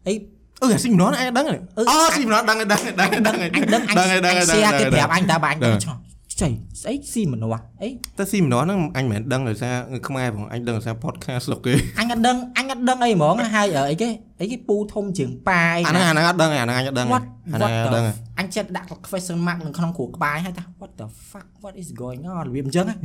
[0.08, 0.14] អី
[0.62, 1.84] អឺអាស៊ីមណនឯងដឹងអឺអូ
[2.16, 5.98] ស៊ីមណនដឹងដឹងដឹងដឹងដឹងអញដឹងអញដឹងដឹងអញដឹង share គេប្រាប់អញតើបើអញដឹងឆ្ង
[6.34, 6.50] ល់ចៃ
[6.82, 9.76] ស្អីស៊ីមនុស្សអីតែស៊ីម្ដងហ្នឹងអញមិនមែនដឹងដោយសារ
[10.08, 14.10] ខ្មែរផងអញដឹងដោយសារ podcast ស្រុកគេអញអត់ដឹងអញអត់ដឹងអីហ្មងហើយអីគេ
[14.42, 17.24] អីគេពូធំជាងប៉ាអីអាហ្នឹងអាហ្នឹងអត់ដឹងទេអាហ្នឹងអញអត់ដឹងទេ what
[17.54, 22.42] អាហ្នឹង what អត់ដឹង the ទេអញចិត្តដាក់ question mark នៅក្នុងគ្រួក្បាលហើយថា what the fuck what is going on
[22.48, 22.96] របៀបអញ្ចឹងហ៎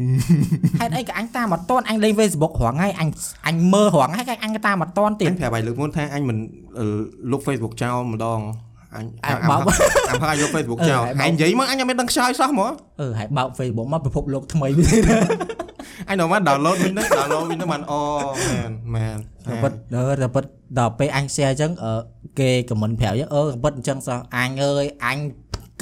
[0.81, 3.09] ហេតុអីក៏អញតាមអត់តន់អញលេង Facebook រងហើយអញ
[3.47, 6.37] អញមើលរងហើយក៏អញក៏តាមអត់តន់ទៀតអញប្រាប់ឲ្យលើកមុនថាអញមិន
[6.79, 6.87] អឺ
[7.31, 8.41] លុប Facebook ចោលម្ដង
[8.95, 9.61] អញអាអាបោក
[10.11, 15.03] អាផាយលុប Facebook អឺចោលអាបោកឯងនិយាយមកអញអត់មានដឹងខ្សោយសោះហ្មងអឺហើយបើក Facebook មកពិភពលោកថ្មីទៀត
[16.09, 18.01] អញដល់មក download វិញទៅ download វិញទៅបានអូ
[18.49, 20.45] មែនមែនតែពិតដល់តែពិត
[20.79, 21.93] ដល់ពេលអញ share អញ្ចឹងអឺ
[22.39, 25.19] គេ comment ប្រាប់យើងអឺពិតអញ្ចឹងសោះអញអើយអញ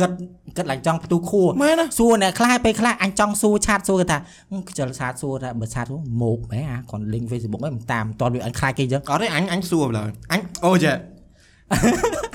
[0.00, 0.10] គិត
[0.56, 4.18] គិតឡើងចង់ផ្ទុះខួរមែនណាសួរអ្នកខ្លះពេលខ្លះអញចង់សួរឆាតសួរគេថា
[4.50, 10.94] ហឹមខ្ជិលឆាតសួរថាបើឆាតសួរមកមែនអាគាត់ link Facebook ហ្នឹងមិនតាមមិនតន់វាអញខ្លាចគេអញ្ចឹងអត់ទេអញអញសួរម្ល៉េះអញអូចេះ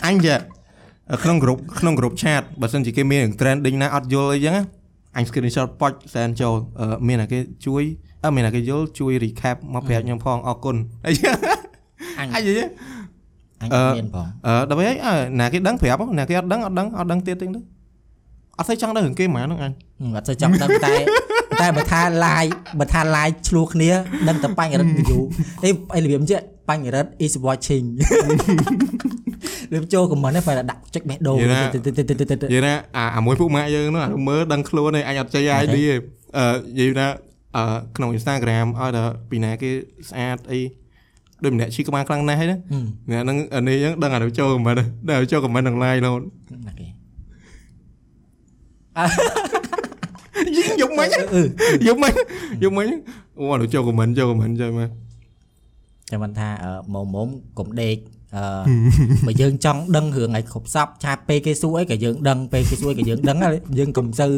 [0.06, 0.40] អញចេះ
[1.24, 4.64] ក្នុងក្រុមក្នុងក្រុម chat បើសិនជាគេមាន trending ណាអត់យល់អីចឹងណា
[5.18, 7.84] អញ screenshot ប៉ុចសែនចូលអឺមានតែគេជួយ
[8.24, 10.76] អឺមានតែគេយល់ជួយ recap មកប្រាប់ខ្ញុំផងអរគុណ
[11.06, 11.36] អីចឹង
[12.20, 12.68] អញអញនិយាយ
[13.62, 17.62] អញអឺអត់មានផងអឺដល់ពេលអឺណាគេដឹងប្រាប់ណាគេអត់ដឹងអត់ដឹងអត់ដឹងទៀតទេទៅ
[18.58, 20.94] អត់ស្អីចង់ដឹងរឿងគេហ្មងហ្នឹងអញហឹមអត់ទៅចង់ដឹងតែ
[21.62, 23.92] តែបើថា live បើថា live ឆ្លោះគ្នា
[24.28, 25.22] ដឹងតែបញ្ញរិទ្ធ view
[25.64, 27.86] អីអីរបៀបអញ្ចឹងបញ្ញរិទ្ធ is watching
[29.74, 31.38] របៀបចូល comment ហ្នឹងបែរតែដាក់ចុចបេះដូង
[31.74, 35.84] ទៅទៅទៅទៅទៅនិយាយណាអាអាមួយពួកម៉ាក់យើងហ្នឹងអានោះមើលដឹងខ្លួនឯងអញអត់ចេះ ID ទេ
[36.38, 37.08] អឺនិយាយណា
[37.58, 37.64] អឺ
[37.98, 39.72] ក្នុង Instagram ឲ្យតែពីណាគេ
[40.10, 40.60] ស្អាតអី
[41.44, 44.76] ដូចម្នាក់ឈីក្បាលខ្លាំងណាស់ហើយណាហឹមអ្នកហ្នឹងអានេះហ្នឹងដឹងអានោះចូលខមមិន
[45.10, 46.22] ដឹងចូលខមមិននឹង live រហូត
[46.68, 46.88] ណាគេ
[50.56, 51.44] យីយកមិញអឺ
[51.88, 52.14] យកមិញ
[52.64, 52.88] យកមិញ
[53.40, 54.90] អូអានោះចូលខមមិនចូលខមមិនចូលមក
[56.12, 57.28] ចាំមិនថាអឺមុំមុំ
[57.60, 57.98] កុំដេក
[58.36, 58.44] អឺ
[59.26, 64.32] បើយើងចង់ដឹងរឿងឲ្យគ្រប់សពឆាពេលគេសួរអីក៏យើងដឹងពេលគេសួរអីក៏យើងដឹងហើយយើងកុំសូវ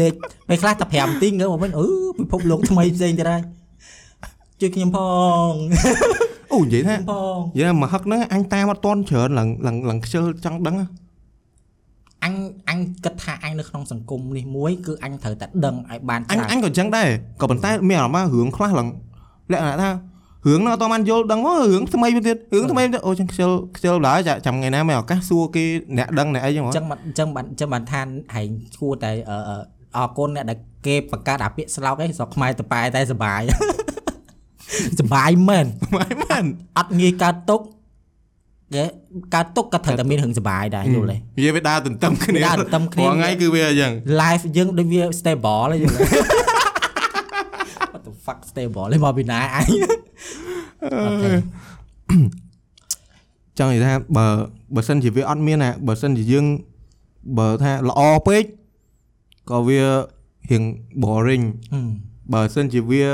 [0.00, 0.12] ដេក
[0.48, 1.86] ពេលខ្លះតែ5នាទីងើបមកវិញអឺ
[2.18, 3.42] ពិភពលោកថ្មីផ្សេងទៀតហើយ
[4.60, 4.98] ជួយខ្ញុំផ
[5.48, 5.50] ង
[6.52, 10.86] អូនិយាយថាផងនិយាយថាមកហឹកហ្នឹងអញតាមអត់តន់ច្រើនឡើងឡើងឡើងខ្ជិលចង់ដឹងណា
[12.24, 12.34] អញ
[12.68, 17.08] អញគិតថាអញនៅក្នុងសង្គមនេះមួយគឺអញត្រូវតែដឹងឲ្យបានអញច្រើនអញក៏អញ្ចឹងដែរ
[17.40, 18.88] ក៏ប៉ុន្តែមានអារម្មណ៍ថារឿងខ្លះឡើង
[19.52, 19.90] លក្ខណៈថា
[20.48, 25.64] រឿងហ្នឹងអត់តបានយល់ដឹងមករឿងថ្មីមួយទៀតរឿងថ្មីទៀតអូចឹងខ្ជិលខ្ជិលឡើយចាំថ្ងៃណាមានឱកាសសួរគេ
[25.98, 28.02] អ្នកដឹងអ្នកអីចឹងហ្មអងញ្ចឹងបានអញ្ចឹងបានអញ្ចឹងបានថា
[28.34, 28.48] ហែង
[28.80, 29.56] គួរតែអឺអឺ
[29.96, 33.40] អរគុណអ្នកដែលគេបង្កើតអាពាក្យស្លោកឯងស្រុកខ្មែរតប៉ែតែសបាយ
[35.00, 36.44] សបាយមែនមិនមែន
[36.78, 37.60] អត់ងាយកើតទុក
[38.74, 38.84] គេ
[39.34, 43.92] កើតទុកក៏ត្រូវតែមានរឿងសបាយដែរយល់ទេវាវាដើរទន្ទឹមគ្នាដើរទន្ទឹមគ្នារាល់ថ្ងៃគឺវាអញ្ចឹង
[44.22, 46.04] live យើងដូចវា stable ហើយយល់ទេ
[47.92, 49.91] What the fuck stable លេមកពីណាអញអូខេ
[53.58, 54.26] ចង់និយាយថាបើ
[54.74, 56.46] បើសិនជាវាអត់មានណាបើសិនជាយើង
[57.38, 58.44] បើថាល្អពេក
[59.50, 59.80] ក៏វា
[60.50, 60.62] រៀង
[61.02, 61.90] boring ហឹម
[62.32, 63.04] បើសិនជាវា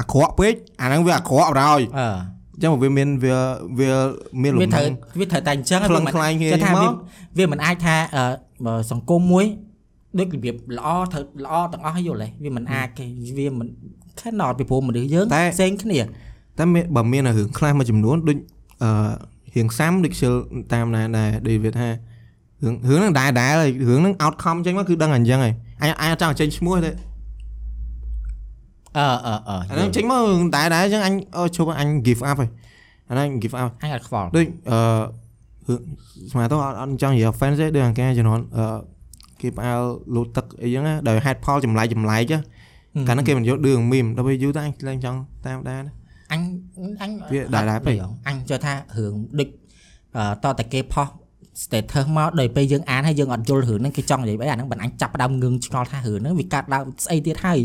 [0.00, 2.08] អាក្រក់ពេកអាហ្នឹងវាអាក្រក់បណ្ដោយអឺ
[2.54, 3.36] អញ្ចឹងវាមានវា
[3.78, 3.90] វា
[4.42, 6.92] មានលំវាត្រូវនឹងវាត្រូវតែអញ្ចឹងខ្លឹងខ្លាយគ្នាគេថាមក
[7.38, 8.24] វាវាមិនអាចថាអឺ
[8.66, 9.44] បើសង្គមមួយ
[10.18, 13.04] ដូចរបៀបល្អត្រូវល្អទាំងអស់យល់ទេវាមិនអាចគេ
[13.38, 13.68] វាមិន
[14.20, 16.00] cannot ពីព្រោះមនុស្សយើងផ្សេងគ្នា
[16.58, 18.36] តែមានបើមានរឿងខ្លះមួយចំនួនដូច
[18.82, 18.90] អឺ
[19.54, 20.32] រៀងសាំដូចខ្ជិល
[20.72, 21.88] តាមណាដែរដូចវាថា
[22.62, 26.90] រឿងរឿងហ្នឹងដែរដែរហើយរឿងហ្នឹង outcome ចេញមកគឺដឹងអញ្ចឹងហើយអញអញអត់ចង់ចេញឈ្មោះទេ
[28.96, 32.50] អឺអឺអឺអាហ្នឹងចេញមករឿងដែរដែរអញ្ចឹងអញអូជប់អញ give up ហើយ
[33.08, 34.78] អាហ្នឹង give up អញអត់ខ្វល់ដូចអឺ
[35.68, 35.80] រឿង
[36.30, 38.64] ស្មាតទៅអត់អត់ចង់និយាយ offense ទេដូចអង្ការជំនាន់អឺ
[39.40, 39.82] គេផ្អើល
[40.14, 42.38] លូតទឹកអីចឹងណាដោយ head ផលចម្លែកចម្លែកណា
[43.08, 45.92] កាលហ្នឹងគេមិនយកឌឺងមីមដល់ពេលយូរទៅអញខ្លាំងចង់តាមដែរណា
[46.32, 46.40] អញ
[47.02, 47.96] អញវាដែរដែរពេក
[48.28, 49.48] អញជឿថារឿងដូច
[50.16, 51.08] អឺតតែគេផុស
[51.64, 57.58] status មកដល់ពេលយើងអានហើយយើងអត់យល់រឿងហ្នឹងគេចង់និយាយអីអាហ្នឹងបានអញចាប់ផ្ដើមងឿងឆ្ងល់ថារឿងហ្នឹងវាកាត់ដើមស្អីទៀតហើយ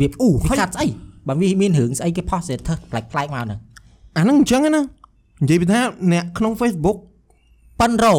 [0.00, 0.86] វាអូវាកាត់ស្អី
[1.28, 3.60] បើវាមានរឿងស្អីគេផុស status ប្លែកៗមកហ្នឹង
[4.16, 4.78] អាហ្នឹងអញ្ចឹងណានិ
[5.50, 5.80] យាយពីថា
[6.12, 6.98] អ្នកក្នុង Facebook
[7.80, 8.14] ប៉ិនរោ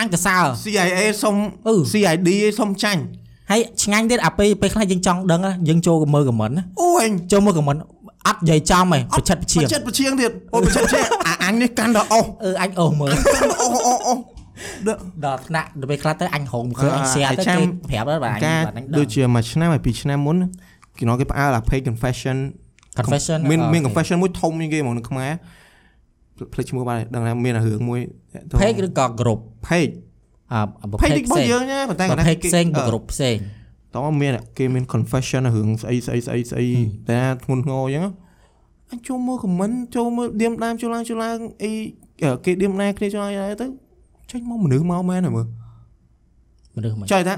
[0.00, 1.36] អញកសើ CIA សុំ
[1.66, 2.28] អឺ CID
[2.58, 3.02] សុំចាញ់
[3.50, 7.78] ហើយឆ្ងាញ់ទៀតអាពេលពេលខ្លះយើងចង់ដឹងណាយើងចូលមើល comment ណាអូអញចូលមើល comment
[8.26, 14.20] អត់និយាយចំហ៎ប្រឆិតប្រឈៀងបច្ចិតបជាងទៀតអូបច្ចិតបជាងអាអញនេះកាន់ដល់អស់អឺអញអូសមើលកាន់ដល់អស់អស់អស់
[14.86, 14.90] ដ
[15.24, 20.36] ដល់ថ្នាក់ដល់ពេលខ្លះទៅអញហងឃើញអញ share ទៅចាំគេប្រាប់ដល់បាទអញការបាទអញដូដឹងច្ជាមួយឆ្នាំហើយពីរឆ្នាំមុន
[20.98, 22.36] គេ nói គេផ្អើលអា page confession
[22.98, 25.32] confession មានមានអូខេ confession មួយធំជាងគេហ្មងនៅខ្មែរ
[26.52, 28.00] ភ្លេចឈ្មោះបាទដឹងថាមានរឿងមួយ
[28.34, 29.92] ទាក់ទង page ឬក៏ group page
[30.52, 33.36] អឺបើ page page របស់ផ្សេងយើងណាប៉ុន្តែបើគាត់ថា page ផ្សេងបើអឺ group ផ្សេង
[33.94, 36.66] តោះមានគេមាន confession រឿងស្អីស្អីស្អីស្អី
[37.10, 38.04] តែធ្ងន់ធ្ងរអញ្ចឹង
[38.90, 41.70] អញចូលមើល comment ចូលមើលឌៀមដាមចូលឡើងចូលឡើងអី
[42.44, 43.66] គេឌៀមណាគ្នាចូលឡើងទៅ
[44.30, 45.46] ចេញមកមនុស្សមកមែនហើយមើល
[46.76, 47.34] មនុស្សមិនចុយថា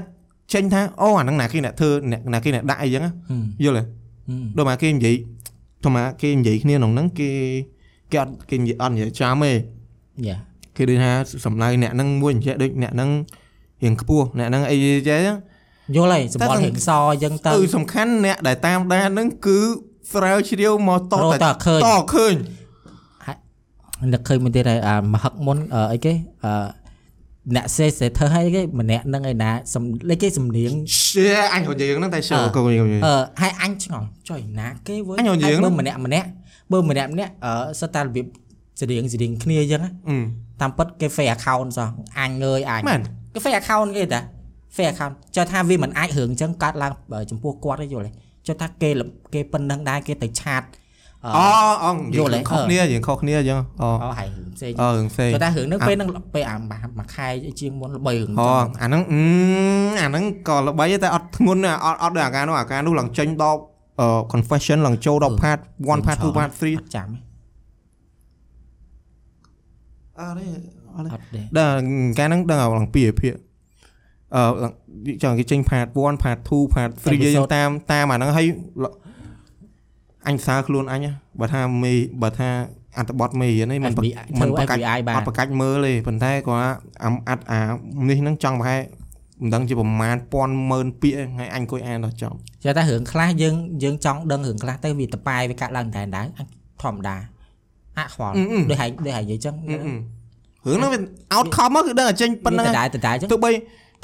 [0.53, 5.15] ចេញថាអូអាហ្នឹងណាគេអ្នកធ្វើអ្នកណាគេអ្នកដាក់អីចឹងណាហឹមយល់ទេហឹមដូចមកគេនិយាយ
[5.83, 7.29] ធម្មតាគេនិយាយគ្នាក្នុងហ្នឹងគេ
[8.11, 9.51] គេអត់គេនិយាយអត់និយាយចាំទេ
[10.27, 10.37] យ៉ា
[10.77, 11.11] គេដូចថា
[11.45, 13.09] សំដៅអ្នកហ្នឹងមួយអញ្ចឹងដូចអ្នកហ្នឹង
[13.83, 15.37] រៀងខ្ពស់អ្នកហ្នឹងអីចេះចឹង
[15.95, 19.59] យល់ហើយសម្បល់តែហៀងសអញ្ចឹងទៅគឺសំខាន់អ្នកដែលតាមដានហ្នឹងគឺ
[20.13, 22.35] ស្រាវជ្រាវមកតរកតើឃើញតឃើញ
[24.13, 26.13] នឹកឃើញមួយទៀតហើយអាមហឹកមុនអឺអីគេ
[26.45, 26.83] អឺ
[27.55, 30.71] អ្នកសេសេធ្វើឲ្យគេម្នាក់ហ្នឹងឯណាសំលេចគេសំនៀង
[31.01, 36.27] Shit អញក៏និយាយហ្នឹងតែ show អឺក៏និយាយអឺហើយអញឆ្ងល់ចុយណាគេវើអញនិយាយហើយហ្នឹងបើម្នាក់ម្នាក់
[36.71, 38.25] បើម្នាក់ម្នាក់អឺសិតតែរបៀប
[38.79, 40.17] ស្រៀងស្រៀងគ្នាអញ្ចឹងណាអឺ
[40.61, 41.89] តាមពិតគេ fake account សោះ
[42.19, 43.01] អញងើយអញមែន
[43.33, 44.21] គេ fake account គេតា
[44.75, 48.11] fake account ចុះថាវាមិនអាចរឿងអញ្ចឹងកាត់ឡើងបើចំពោះគាត់ទេយល់ទេ
[48.47, 49.01] ចុះថាគេល
[49.33, 50.63] គេប៉ុណ្ណឹងដែរគេទៅឆាត
[51.25, 51.45] អអូ
[51.83, 57.27] អូនិយល់យាយទេខុសគ្នាយើងខុសគ្នាអញ្ចឹងអូអហើយរឿងផ្សេងអឺរឿងផ្សេងចុះថារឿងហ្នឹងអាពេលហ្នឹងពេលអាមួយខែ
[57.59, 59.21] ជាងមុនល្បីរឿងអូចឹងអាហ្នឹងអឺ
[60.01, 63.59] អាហ្នឹងក៏ល្បីដែរតែអត់ធ្ងន់ណាស់អត់អត់ដូចអាការនោះអាការនោះឡើងចេញដល់
[64.01, 67.32] អឺ confession ឡើងចូលដល់ part 1 part 2 part 3អត់ចាំទេ
[70.19, 70.45] អត់ទេ
[70.95, 71.79] អត់ទេអត់ទេដល់
[72.19, 73.35] ការហ្នឹងដឹងឡើងពីភាគ
[74.35, 74.73] អឺឡើង
[75.23, 78.47] ចង់គេចេញ part 1 part 2 part 3យើងតាមតាមអាហ្នឹងហើយ
[80.27, 82.49] អញសារខ្លួនអញហ៎បើថាមេបើថា
[82.97, 87.59] អត្ថបទមេរៀននេះមិន FBI មិនធ្វើបកាច់ FBI បាអនត់ប្រកាច់មើលទេប៉ុន្តែគាត់អាអត់អា
[88.09, 88.81] នេះហ្នឹងចង់ប្រហែល
[89.41, 96.45] មិនដឹងជាប្រមាណពាន់ម៉ឺនពាក្យហើយអញអង្គុយអានដល់ចប់ចេះតែរឿងខ្លះយើងយើងចង់ដឹងរឿងខ្លះទៅវាតប៉ែវាកាត់ឡើងតែដែរអញ
[96.83, 97.15] ធម្មតា
[97.97, 99.93] អខ្វល់អឺអឺដូចហើយដូចហើយនិយាយចឹងអឺអឺ
[100.65, 100.99] រឿងហ្នឹងវា
[101.35, 103.51] outcome មកគឺដឹងតែចេញប៉ុណ្្នឹងតហើយដែរតដែរចឹងទោះបី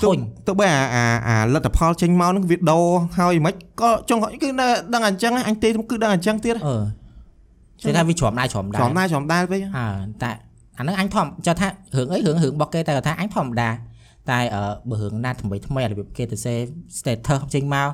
[0.02, 0.18] ធុញ
[0.48, 2.80] ទោះបីអាអាអាលទ្ធផលចេញមកហ្នឹងវាដោ
[3.18, 6.76] ហើយមិនក៏ចង់គឺនៅដឹងអញ្ចឹងអញទេគឺដឹងអញ្ចឹងទៀតអឺ
[7.82, 9.88] ចេះថាវាច្រំដែរច្រំដែរចំដែរចំដែរពេកអើ
[10.24, 10.32] តែ
[10.78, 13.70] អាហ្នឹងអញធម្មចោះថារឿងអីរឿងរឿងរបស់គេតែគាត់ថាអញធម្មតា
[14.30, 16.54] តែអឺបើរឿងណាថ្មីថ្មីរបៀបគេទៅសេ
[17.00, 17.88] status ចេញមក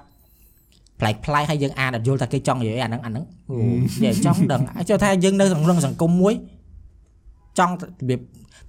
[1.00, 3.58] ប្លែកប្លែកហើយយើងអានអត់យល់ថាគេចង់និយាយអាហ្នឹងអាហ្នឹងអូ
[3.96, 6.34] និយាយចង់ដឹងចុះថាយើងនៅក្នុងសង្គមមួយ
[7.60, 8.20] ចង់របៀប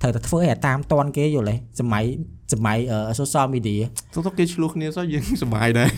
[0.00, 2.04] ត្រូវតែធ្វើឲ្យអាតាមតនគេយល់ទេសម័យ
[2.52, 3.80] សម័យអឺ social media
[4.14, 5.90] ទោះទៅគេឆ្លោះគ្នាសោះយើងសុបាយដែរ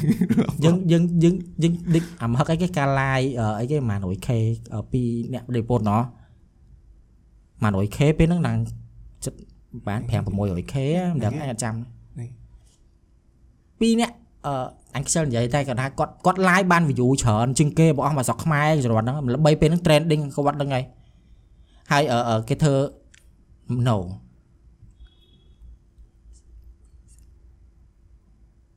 [0.64, 4.28] យើងយើងយើងយើងដូចអាមហឹកអីគេការ live អឺអីគេប្រហែល 100k
[4.74, 5.02] អឺពី
[5.32, 6.02] អ្នករៀបពតណោះ
[7.62, 8.60] ប្រហែល 100k ពេលហ្នឹងដល់
[9.24, 9.38] ចិត្ត
[9.86, 10.74] ប្រហែល5 600k
[11.14, 11.74] មិនដឹងអញអត់ចាំ
[12.20, 12.28] នេះ
[13.80, 14.10] ពីរអ្នក
[14.46, 14.54] អឺ
[14.96, 20.84] អញខ្ជិលនិយាយតែគាត់ថាគាត់គាត់ live បាន view ច្រើនជាងគេបងអស់មកស្រុកខ្មែរច្រត់ហ្នឹងល្បីពេលហ្នឹង trending គាត់ហ្នឹងហើយ
[21.92, 22.74] ហើយអឺអឺគេធ្វើ
[23.88, 23.96] no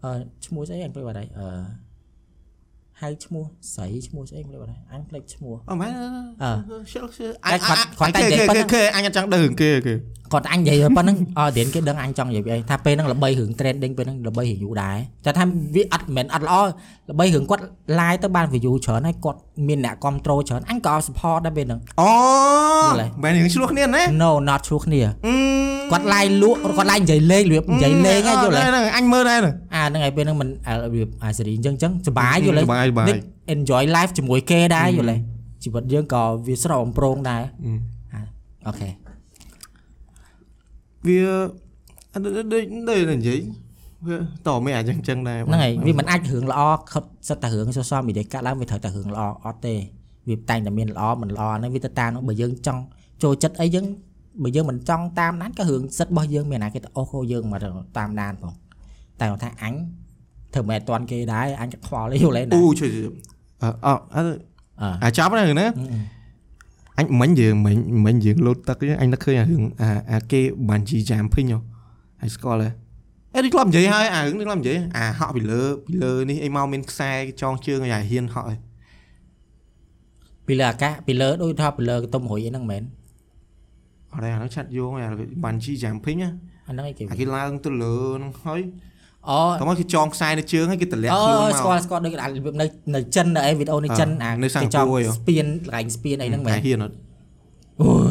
[0.04, 0.12] អឺ
[0.46, 1.48] ឈ្មោះស្អីអញភ្លេចបាត់ហើយអឺ
[3.02, 5.92] ហៅឈ្មោះស្រីឈ្មោះស្អីភ្លេចបាត់ហើយអញភ្លេចឈ្មោះអឺមែន
[6.44, 9.94] អឺឈិលឈិលតែគាត់គាត់តែនិយាយប៉ុណ្ណឹងគេអញអត់ចង់ដឹងគេគេ
[10.34, 15.44] គាត់អញនិយាយប៉ុណ្ណឹងអត់រៀនគេដឹងអញចង់និយាយពីអីថាពេលហ្នឹងល្បីរឿង trending ពេលហ្នឹងល្បីរឿងយូរដែរតែថា
[15.76, 16.56] វាអត់មិនមែនអត់ល្អ
[17.12, 17.64] ល្បីរឿងគាត់
[18.00, 22.12] live ទៅបាន view ច្រើនហើយគាត់ មានអ្នកគ្រប់ត្រូលច្រើនអញក៏ support ដែរពេលហ្នឹងអូ
[22.84, 25.12] យល់ហើយមែនយើងឆ្លោះគ្នាណា no not true គ្នាអឺ
[25.92, 33.18] គាត់ live លក់គាត់ live និយាយលេងរបៀបនិយាយលេងហើយយល់ទេហ្នឹងអញមើលដែរហ្នឹងអាហ្នឹងហើយពេលហ្នឹងមិនអារបៀបអាសេរីអញ្ចឹងអញ្ចឹងសុបាយយល់ទេសុបាយសុបាយនេះ
[33.56, 35.18] enjoy life ជាមួយគេដែរយល់ទេ
[35.64, 37.44] ជីវិតយើងក៏វាស្រស់បំព្រងដែរ
[38.68, 38.90] អូខេ
[41.08, 41.20] វា
[42.14, 42.64] អត់ដូចដូច
[43.12, 43.40] និយាយ
[44.08, 44.18] វា
[44.48, 46.62] តមិនអាចចឹងចឹងដែរហ្នឹងហើយវាមិនអាចរឿងល្អ
[46.92, 49.76] ខុតសិតតែរឿង social media កាត់ឡើងវាត្រូវតែរឿងល្អអត់ទេ
[50.30, 52.82] វាតែងតែមានល្អមិនល្អហ្នឹងវាទៅតាមហ្នឹងបើយើងចង់
[53.24, 53.86] ចូលចិត្តអីយើង
[54.44, 57.60] បើយើងមិនចង់តាមដានក៏រឿងសិតរបស់យើងមានណាគេទៅអូសយើងមក
[57.98, 58.54] តាមដានផង
[59.20, 59.74] តែគាត់ថាអញ
[60.54, 62.92] ធ្វើមិនអត់តាន់គេដែរអញក៏ខ្វល់យល់ទេណាអូជួយ
[63.62, 64.26] អអអអឺ
[65.04, 65.68] អាចប់ហ្នឹងណា
[66.98, 71.46] អញមិញយើងមិញមិញយើងលោតទឹកអញនឹកឃើញអារឿងអាអាគេបានជីចាំភិញ
[72.22, 72.81] ហើយស្គាល់ហ៎
[73.36, 78.60] អេនេះធ្លាប់និយាយហើយអារឿងនេះធ្លាប់និយាយអាហក់ពីលើពីលើនេះអីមកមានខ្សែចងជើងឲ្យអាហ៊ានហក់ឯង
[80.48, 82.84] ពីលើអាកាសពីលើដូចថាពីលើកតុំរួយអីហ្នឹងមែន
[84.12, 85.08] អត់ទេអានោះឆាត់យោងអា
[85.44, 86.30] បានជីចាំភិញណា
[86.68, 88.62] អាហ្នឹងអីគេអាគេឡើងទៅលើហ្នឹងហើយ
[89.30, 96.96] អូតោះមកគេចងខ្សែនៅជើងហើយគេតម្លាក់អូខ្លួនមកស្គាល់ស្គាល់ដូចអារបៀបនៅនៅចិននៅអីវីដេអូនៅចិនអ่าអានៅសិង្ហចង់បុរីហ៎ស្ពានកន្លែងស្ពានអីហ្នឹងមែនអាហ៊ានអត់
[97.82, 97.94] អូ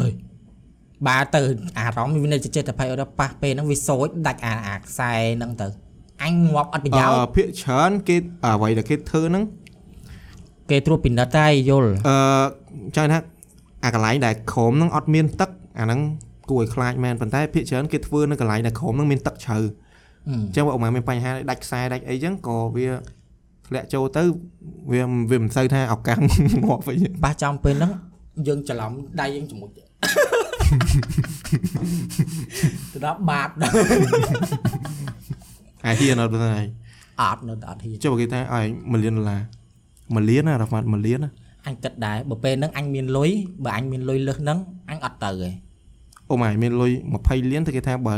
[1.07, 1.41] បាទទៅ
[1.77, 5.67] អារម្មណ៍វានៅចិត្តតែភ័យអត់ប៉ះពេលហ្នឹងវាសោចដាច់អាអាខ្សែហ្នឹងទៅ
[6.23, 8.15] អញងាប់អត់ប្រយោជន៍អឺភាកច្រើនគេ
[8.45, 9.43] អ្វីដែលគេធ្វើហ្នឹង
[10.69, 12.17] គេត្រួតពិនិត្យតែយល់អឺ
[12.95, 13.19] ចង់ថា
[13.85, 15.49] អាកន្លែងដែលក្រោមហ្នឹងអត់មានទឹក
[15.79, 15.99] អាហ្នឹង
[16.49, 19.57] គួរឲ្យខ្លាចមែនប៉ុន្តែភាកច្រើនគេធ្វើនៅកន្លែងដែលក្រោមហ្នឹងមានទឹកជ្រៅ
[20.27, 22.87] អញ្ចឹងបើអូម៉ាមានបញ្ហាដាច់ខ្សែដាច់អីចឹងក៏វា
[23.67, 24.23] ធ្លាក់ចូលទៅ
[24.91, 25.01] វា
[25.31, 27.91] វាមិនសូវថាឱកាសងាប់វិញប៉ះចំពេលហ្នឹង
[28.47, 28.91] យើងច្រឡំ
[29.21, 29.69] ដៃយើងជាមួយ
[32.93, 33.73] ទៅដល់បាបដល់
[35.85, 36.65] អាហ៊ានអត់ទៅហើយ
[37.21, 39.41] អត់នៅតែអត់ហ៊ានចុះបើគេថាឲ្យ1លានដុល្លារ
[40.17, 41.29] 1លានណារ៉ាហ្វាត់1លានណា
[41.67, 43.29] អញគិតដែរបើពេលហ្នឹងអញមានលុយ
[43.65, 44.57] បើអញមានលុយលើសហ្នឹង
[44.89, 45.49] អញអត់ទៅទេ
[46.29, 46.91] អូម៉ាយមានលុយ
[47.21, 48.13] 20លានទៅគេថាបើ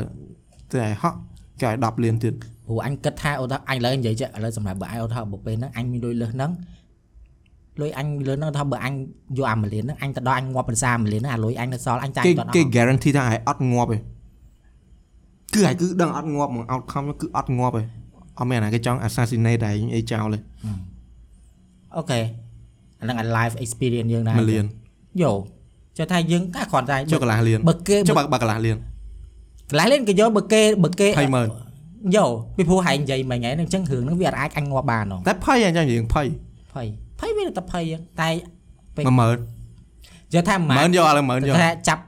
[0.72, 1.18] ទៅឲ្យហក់
[1.62, 2.34] គេឲ្យ10លានទៀត
[2.66, 6.52] ព្រោះអញគិតថាឧទាហរណ៍អញឡើយនិយាយចេះឥឡូវសម្រាប់បើអញឧទាហរណ៍បើពេលហ្នឹងអញមានលុយលើសហ្នឹង
[7.82, 8.94] លុយអញលើសហ្នឹងថាបើអញ
[9.38, 14.02] យកអា1លានហ្នឹងអញទៅដល់អញងាប់ភាសា1លានហ្នឹងអាលុយអញនៅសល់អញចាយគេគាត់អគេត់ guarantee ថាឲ្យអត់ងាប់ឯង
[15.54, 17.86] គឺឲ្យគឺដឹងអត់ងាប់មក outcome គឺអត់ងាប់ឯង
[18.38, 20.44] អត់មានអាណាគេចង់ assassinate ឯងអីចោលឯង
[21.98, 22.20] អូខេ
[23.00, 24.66] អាហ្នឹងអា live experience យើងដែរ1លាន
[25.22, 25.32] យោ
[25.98, 28.78] ចុះថាយើងកាគ្រាន់តែចុះកន្លះលានបើគេចុះបើបើកន្លះលាន
[29.70, 31.48] កន្លះលានគេយកបើគេបើគេ20ម៉ឺន
[32.16, 32.26] យោ
[32.58, 36.28] ពីព្រោះហែងនិយាយមិញហ្នឹងអញ្ចឹងរឿងហ្នឹងវាអត់អាចអញងាប់បានហ៎តែភ័យអញ្ចឹងយើងភ័យ
[36.74, 36.88] ភ័យ
[37.44, 38.30] ភ័យវាតែភ័យហ្នឹងតែ
[39.04, 39.26] 10000និ
[40.34, 42.04] យាយថាមិន10000យកឥឡូវ10000យកថាចាប់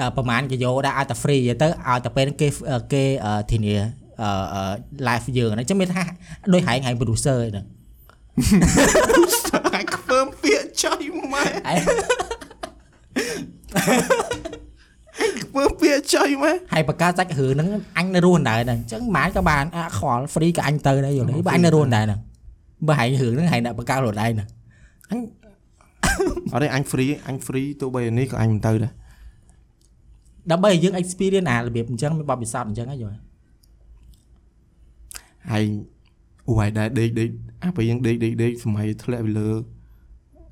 [0.00, 2.48] អឺប្រហែលគេយកដែរឲ្យតែ free ទៅឲ្យតែពេលហ្នឹងគេ
[2.92, 3.74] គេអឺធានា
[4.22, 4.62] អឺអឺ
[5.08, 6.02] live យើងហ្នឹងអញ្ចឹងមានថា
[6.52, 7.66] ដូចហែងហែង producer ហ្នឹង
[9.74, 11.02] អាចខ្ពើមពាកចុយ
[11.32, 11.52] ម៉ែឯង
[15.44, 17.68] ខ្ពើមពាកចុយម៉ែហើយបកកើតសាច់រឿងហ្នឹង
[17.98, 22.20] អញនៅរស់ដែរហ្នឹងអញ្ចឹងមិនក៏បានអាខ្វល់ free ក៏អញទៅដែរយល់ទេបើអញនៅរស់ដែរហ្នឹង
[22.88, 24.48] បើហែងរឿងហ្នឹងហែងដាក់បកកើតខ្លួនឯងហ្នឹង
[25.12, 25.14] អ
[26.56, 28.92] ត់ទេអញ free អញ free ទោះបីនេះក៏អញមិនទៅដែរ
[30.50, 33.18] ដើម្បីឲ្យយើង experience អារបៀបអញ្ចឹងមានបបពិសោធន៍អញ្ចឹងហ៎យល់
[35.50, 35.64] ហើយ
[36.48, 37.28] អូហើយដែរដេកដេក
[37.62, 39.48] អាពេលយើងដេកដេកដេកសម័យធ្លាក់ពីលើ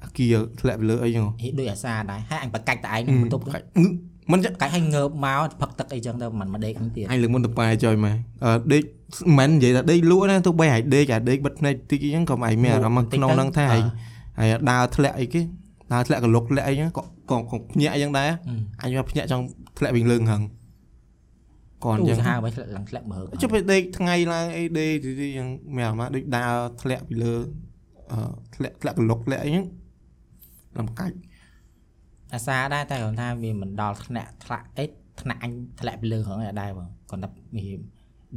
[0.05, 0.27] អាគី
[0.61, 3.63] ធ្លាក់ពីលើអីហ្នឹងហេដូចអាសាដែរហើយអញបកាច់តែឯងនឹងបន្ទប់ហ្នឹង
[4.33, 8.13] មិនចឹងកាច់ឲ្យងើបមកផឹកទឹកអីចឹងទៅមិនមកដេកហ្នឹងទៀតអញលើកមុនទៅប៉ែចុយម៉ែ
[8.45, 8.83] អឺដេក
[9.39, 13.83] មិនមែននិយាយថាដេកលក់ណាទោះបីឲ្យដេកអាដេកបិទភ្នែកតិចអីចឹងក៏ឯងមានអារម្មណ៍ក្នុងហ្នឹងថាឯង
[14.39, 15.41] ហើយដើរធ្លាក់អីគេ
[15.93, 18.31] ដើរធ្លាក់កលុកធ្លាក់អីចឹងក៏ក៏ក៏ភ្ញាក់អីចឹងដែរ
[18.83, 19.45] អញមកភ្ញាក់ចង់
[19.79, 20.43] ធ្លាក់វិញលើងហឹង
[21.85, 27.35] ក៏អអូញ្ចឹងសាហាវໄວធ្លាក់ឡើងធ្លាក់មើលចុះពេលដេកថ្ងៃឡើងអីដេកទីទីចឹងមានអារម្មណ៍ដូចដើរធ្លាក់ពីលើ
[28.13, 28.19] អឺ
[28.55, 29.67] ធ្លាក់ធ្លាក់កលុកធ្លាក់អីចឹង
[30.79, 31.17] លំកាច់
[32.35, 34.85] អាសាដែរតែគាត់ថាវាមិនដល់ថ្នាក់ថ្លាក់អី
[35.21, 37.67] ថ្នាក់អញធ្លាក់ពីលើហ្នឹងឯដែរបងគាត់ថាវា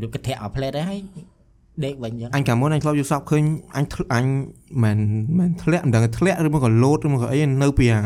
[0.01, 0.99] ដូចកធាក់ឲ្យផ្លេតដែរហើយ
[1.85, 3.43] ដេកវិញចឹងអញកាលមុនអញធ្លាប់យល់សពឃើញ
[3.77, 4.25] អញធ្លាក់អញ
[4.83, 4.97] មិន
[5.39, 8.01] មិនធ្លាក់មិនដឹងធ្លាក់ឬមកក៏លោតឬមកក៏អីនៅពីអា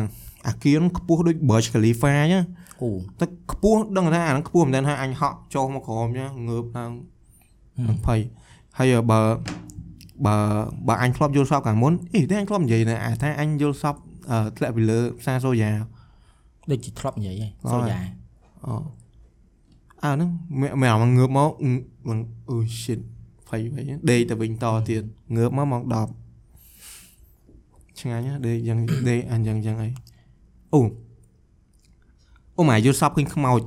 [0.48, 2.44] អាគៀនខ្ពស់ដូច Burj Khalifa អញ្ចឹង
[2.82, 2.90] អូ
[3.20, 6.92] តែខ្ពស់ដឹងថាអាហ្នឹងខ្ពស់មិនដឹងថាអញហក់ចុះមកក្រោមអញ្ចឹងងើបឡើង
[7.88, 8.20] នឹងភ័យ
[8.78, 9.20] ហើយបើ
[10.26, 10.36] បើ
[10.88, 13.96] បើអញធ្លាប់យល់សពកាលមុនអីតែអញធ្លាប់និយាយណាអាថាអញយល់សព
[14.32, 15.72] អឺធ្លាក់ពីលើផ្សារសូយ៉ា
[16.72, 18.00] ដូចជាធ្លាប់និយាយហ៎អ่าសូយ៉ា
[18.66, 18.74] អូ
[20.04, 20.30] អើហ្នឹង
[20.60, 21.50] មែនមែនអាមកងើបមក
[22.08, 22.18] មិន
[22.50, 23.00] អូ shit
[23.50, 25.04] ភ័យវិញដេកទៅវិញតទៀត
[25.36, 26.26] ងើបមកម៉ោង10
[28.00, 29.90] ឆ្ងាញ់ណាស់ដេកយ៉ាងដេកអញយ៉ាងយ៉ាងអី
[30.74, 30.82] អូ
[32.58, 33.62] អូម៉ែយល់សពឃើញខ្មោច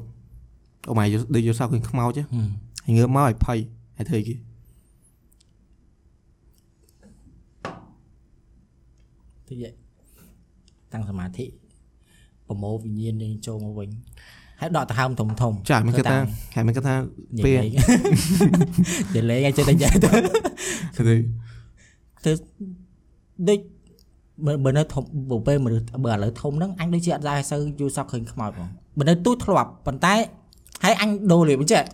[0.90, 2.48] អូម៉ែយល់ដេកយល់សពឃើញខ្មោចហ៎ហឹម
[2.84, 3.58] ហើយងើបមកឲ្យភ័យ
[3.96, 4.34] ហើយធ្វើអីគេ
[9.48, 9.74] តិច
[10.92, 11.46] តាំងសមាធិ
[12.46, 13.90] ប្រមោវិញ្ញាណយើងចូលមកវិញ
[14.60, 16.18] ហើយដកដង្ហើមធំធំចាមិនគិតថា
[16.54, 20.08] ហើយមិនគិតថានិពេលយាយនិយាយលេងឲ្យចេះតែនិយាយទៅ
[20.96, 21.14] ធ្វើ
[22.24, 22.32] ទៅ
[23.48, 23.58] ដូច
[24.46, 28.68] បើបើនៅធំបើពេលមនុស្សបើឥឡូវធំហ្នឹងអញដូចជាអត់ដែរសូវយល់សពឃើញខ្មោចបង
[28.98, 30.14] បើនៅទូចធ្លាប់ប៉ុន្តែ
[30.84, 31.84] ហើយអញដូរលៀបអញ្ចឹង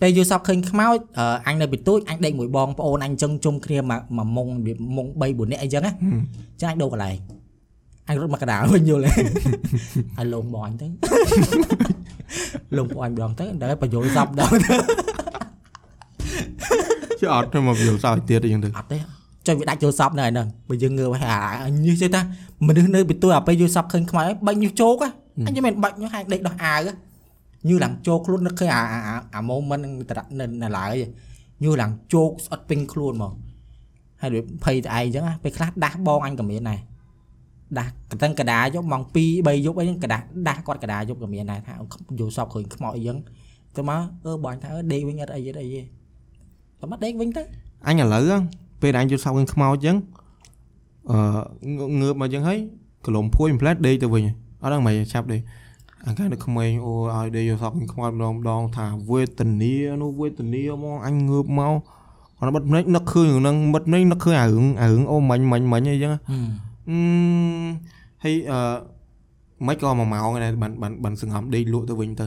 [0.00, 5.92] ពេលយល់សពឃើញខ្មោចអឺអញនៅពីទូចអញដេកមួយបងប្អូនអញចឹងជុំគ្នាមកមកមុងរបៀបមុង3 4នាក់អីចឹងណា
[6.60, 7.16] ចឹងអញដូរកន្លែង
[8.08, 9.10] អញរត់មកកណ្ដាលវិញយល់ទេ
[10.18, 10.86] ឲ្យលងបងអញទៅ
[12.76, 14.74] លងបងអញម្ដងទៅដល់បញ្យល់សពដល់ទៅ
[17.20, 18.98] ជិះអត់ទៅមកយល់សពឲ្យទៀតអីចឹងទៅអត់ទេ
[19.46, 21.30] ចុះវាដាច់ចូលសពនៅហើយហ្នឹងបើយើងងើបហើយ
[21.62, 22.20] អាញឹសទេតា
[22.66, 24.96] មនុស្សនៅពីទួអាពេលយល់សពឃើញខ្មៅបាច់ញឹសជោក
[25.46, 26.80] អញមិនបាច់ញឹសហាយដេកដោះអាវ
[27.68, 29.00] ញឺឡើងជោកខ្លួននឹកឃើញអាអា
[29.34, 30.94] អា moment ហ្នឹងតរនៅនៅឡើយ
[31.64, 33.32] ញឺឡើងជោកស្អិតពេញខ្លួនហ្មង
[34.20, 36.78] ហើយដូចភ័យតែឯងអញ្ចឹងពេលខ្លះដាស់បងអញក៏មានដែរ
[37.78, 41.74] ដាស់កតឹងកដាយកម៉ោង2 3យប់អីហ្នឹងកដាស់ដាស់គាត់កដាយប់ក៏មានដែរថា
[42.18, 43.18] យល់សពឃើញខ្មៅអីចឹង
[43.76, 45.82] ទៅមកអឺបងថាអឺដេកវិញអត់អីអត់អីទេ
[46.80, 47.42] តែមកដេកវិញទៅ
[47.86, 48.42] អញឥឡូវហ្នឹង
[48.80, 49.96] ពេលដែលអញយល់សពឃើញខ្មោចចឹង
[51.10, 51.18] អឺ
[52.00, 52.58] ងើបមកចឹងហើយ
[53.06, 54.22] កលុំភួយផ្លែតដេកទៅវិញ
[54.62, 55.40] អត់ដឹងមិនចាប់ដេក
[56.06, 61.74] អង្ការនៅក្មេងអូឲ្យដេកយល់សពឃើញខ្មោចម្ដងម្ដងថាវេទនានោះវេទនាមកអញងើបមក
[62.38, 66.98] គាត់បិទភ្នែកនឹកឃើញរឿងហ្នឹងបិទភ្នែកនឹកឃើញអារឿងអារឿងអូមាញ់មាញ់មាញ់អីចឹងហឹម អឺ
[68.24, 68.58] ហើយអឺ
[69.66, 72.26] មិនក៏មួយម៉ោងដែរបានបានបានសង្ងំដេកលក់ទៅវិញទៅ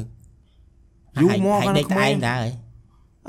[1.21, 2.51] យូរមកហើយកាន់ដេកតែក្មេងឯងដែរហើយ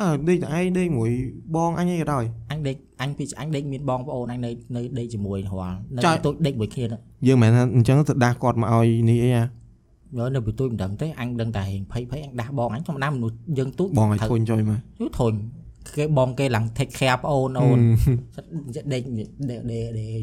[0.00, 1.10] អើដេកតែឯងដេកមួយ
[1.56, 15.32] បងអញអីក៏ដោយអញដេកអញពីអញដេកមានបងប្អូនអញនៅនៅដេកជាមួយរាល់នៅចុះទូចដេកមួយគ្នាហ្នឹងយើងមិនមែនថាអញ្ចឹងទៅដាស់គាត់មកឲ្យនេះអីអាយកនៅពីទូចមិនដឹងទេអញដឹងតែហេងភ័យភ័យអញដាស់បងអញធម្មតាមនុស្សយើងទូចបងឲ្យធុញចុយមកយូរធុញ
[15.96, 17.78] គេបងគេឡើង take care ប្អូនអូន
[18.92, 19.02] ដេក
[19.50, 20.20] ដេកដេកដេក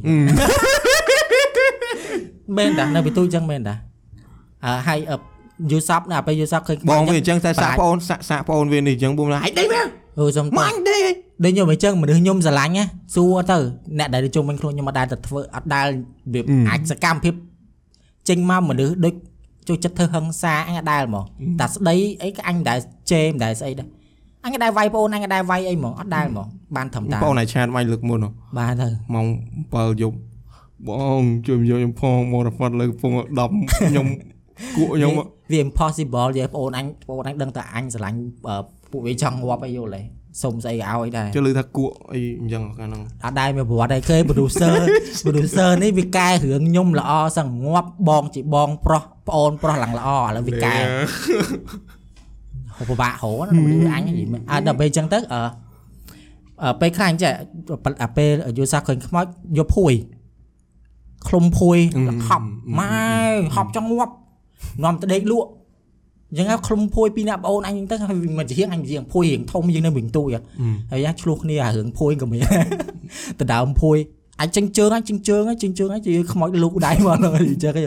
[2.57, 3.75] មែនតានៅពីទូចឹងមែនតា
[4.65, 4.99] អឺហើយ
[5.71, 9.81] យូសប់ណាពេលយូសប់ឃើញបងវាអញ្ចឹងតែសាក់ប្អូនសាក់សាក់ប្អូនវានេះអញ្ចឹងពុំឡាយដេកវា
[10.19, 11.13] អូសុំតម៉ាញ់ដេក
[11.43, 12.83] ដូចខ្ញុំអញ្ចឹងមនុស្សខ្ញុំស្រឡាញ់ណា
[13.15, 13.57] សួរទៅ
[13.99, 15.87] អ្នកដែលជុំវិញខ្លួនខ្ញុំអត់ដែលទៅធ្វើអត់ដែល
[16.33, 17.33] វាអាចសកម្មភាព
[18.29, 19.13] ចេញមកមនុស្សដូច
[19.67, 21.25] ចូលចិត្តធ្វើហឹង្សាអញអត់ដែលហ្មង
[21.59, 22.79] តែស្ដីអីក៏អញមិនដែល
[23.11, 23.87] ជេរមិនដែលស្អីដែរ
[24.43, 29.25] អញក៏ដែលវាយប្អូនអញក៏ដែលវាយអីហ្មងអត់ដែលហ្មងបានត្រឹមតាប្អូនឯឆាតមាញ់លើកមុនហ៎បានទៅម៉ោង
[29.63, 30.15] 7យប់
[30.89, 33.15] បងជួយយកខ្ញុំផងមករ៉ាហ្វាត់លើកំពង់
[33.49, 34.07] 10ខ្ញុំ
[34.75, 35.13] គក់ខ្ញុំ
[35.51, 38.55] វា impossible យាយប្អូនអញប្អូនអញដឹងតែអញស្រឡាញ់អឺ
[38.91, 40.01] ពួកវាចង់ងាប់អីយល់ទេ
[40.41, 44.73] សុំស្អីក៏ឲ្យដែរជឿលឺថាគក់អីអញ្ចឹងកាលហ្នឹងអត់ដែរមានប្រវត្តិអីគេ producer
[45.25, 50.75] producer នេះវាកែរឿងខ្ញុំល្អសឹងងាប់បងជាបងប្រុសប្អូនប្រុសឡើងល្អឥឡូវវាកែ
[52.77, 55.41] ហូបពិបាករហណាមនុស្សអញនិយាយមែនអើដល់ពេលអញ្ចឹងទៅអឺ
[56.63, 57.33] អឺពេលខ្លះអញ្ចឹង
[58.03, 59.25] អាពេលយូសាឃើញខ្មោច
[59.57, 59.93] យកភួយ
[61.27, 61.77] ឃ្លុំភួយ
[62.27, 62.47] ហប់
[62.79, 63.13] ម៉ែ
[63.55, 64.13] ហប់ចង់ងាប់
[64.83, 65.49] នាំទៅដេកលក់
[66.31, 70.29] អញ្ចឹងឃ្លុំភួយពីអ្នកបងអូនអញអញ្ចឹងទៅហើយមកជាងអញជាងភួយរៀងធំយើងនៅវិញទូយ
[70.91, 72.43] ហើយយ៉ាឆ្លោះគ្នាអារឿងភួយក៏មាន
[73.39, 73.97] ទៅដើមភួយ
[74.41, 77.83] អញចិញ្ជើងអញចិញ្ជើងអញចិញ្ជើងអញជាខ្មោចលូកដៃមកអញ្ចឹងទៅ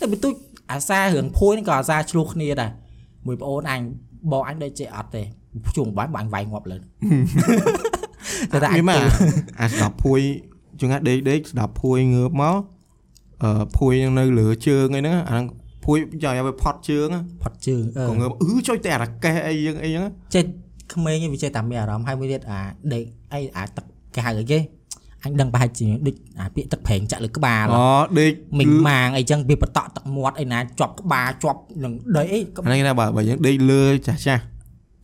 [0.00, 0.34] តែបន្ទូច
[0.72, 2.70] អាសារឿងភួយនេះក៏អាសាឆ្លោះគ្នាដែរ
[3.26, 3.80] មួយប្អូនអញ
[4.32, 5.22] បងអញដូចជាអត់ទេ
[5.76, 9.26] ជួងបានបាញ់វាយងាប់លើតែតែអញមានមកទៅ
[9.60, 10.20] អាស្ដាប់ភួយ
[10.80, 12.56] ជងដេកដេកស្ដាប់ភួយងើបមក
[13.42, 15.46] អឺភួយនៅលើជើងអីហ្នឹងអាហ្នឹង
[15.84, 17.08] ភួយចង់ឲ្យវាផត់ជើង
[17.42, 20.44] ផុតជើងអឺក៏ងើបអឺចុចតែអារកេះអីយ៉ាងអីហ្នឹងចេះ
[20.92, 22.60] ក្មេងឯងវាចេះតែមានអារម្មណ៍ហើយមួយទៀតអា
[22.94, 23.84] ដេកអីអាទឹក
[24.14, 24.58] គេហៅអីគេ
[25.24, 27.86] អញដឹងប្រហែលជាដូចអាពាក្យទឹកប្រេងចាក់លើក្បាលអូ
[28.18, 34.42] ដេកមីងម៉ាងអីចឹងវាបតក់ទឹកមាត់អីណាជាប់ក្បាលជាប់នឹងដីអីអានេះគេថាបើបើយើងដេកលើចាស់ចាស់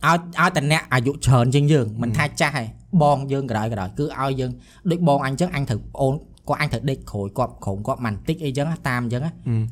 [0.05, 2.67] ឲ្យឲ្យតែអ្នកអាយុច្រើនជាងយើងមិនថាចាស់ឯង
[3.01, 4.51] បងយើងក្រោយក្រោយគឺឲ្យយើង
[4.91, 6.13] ដូចបងអញចឹងអញត្រូវប្អូន
[6.49, 9.21] គាត់អញត្រូវដេកក្រួយគាត់ក្រោមគាត់មិនតិចអីចឹងតាមចឹង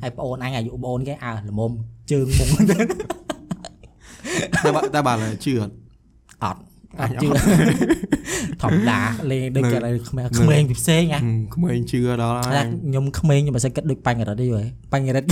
[0.02, 1.72] ហើយប្អូនអញអាយុប្អូនគេអើល្មម
[2.10, 2.76] ជើងមុងតែ
[4.76, 5.74] បើតែបើលើជឿអត់
[6.44, 6.60] អត់
[7.00, 7.28] អត់ជឿ
[8.62, 9.00] ធម្មតា
[9.30, 9.78] លេងដូចគេ
[10.08, 15.28] ក្មេងក្មេងពីផ្សេងណាហឹមក្មេងជឿដល់ហើតែយខ្ញុំក្មេងខ្ញុំបើសិនគិតដូចបញ្ញរិទ្ធទេយល់បញ្ញរិទ្ធ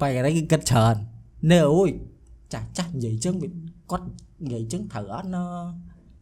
[0.00, 0.94] បញ្ញរិទ្ធគឺគិតច្រើន
[1.50, 1.90] នៅអូយ
[2.52, 3.48] ចាស់ចាស់និយាយចឹងវា
[3.90, 4.06] គាត់
[4.42, 5.38] និយាយចឹងត្រូវអត់ណ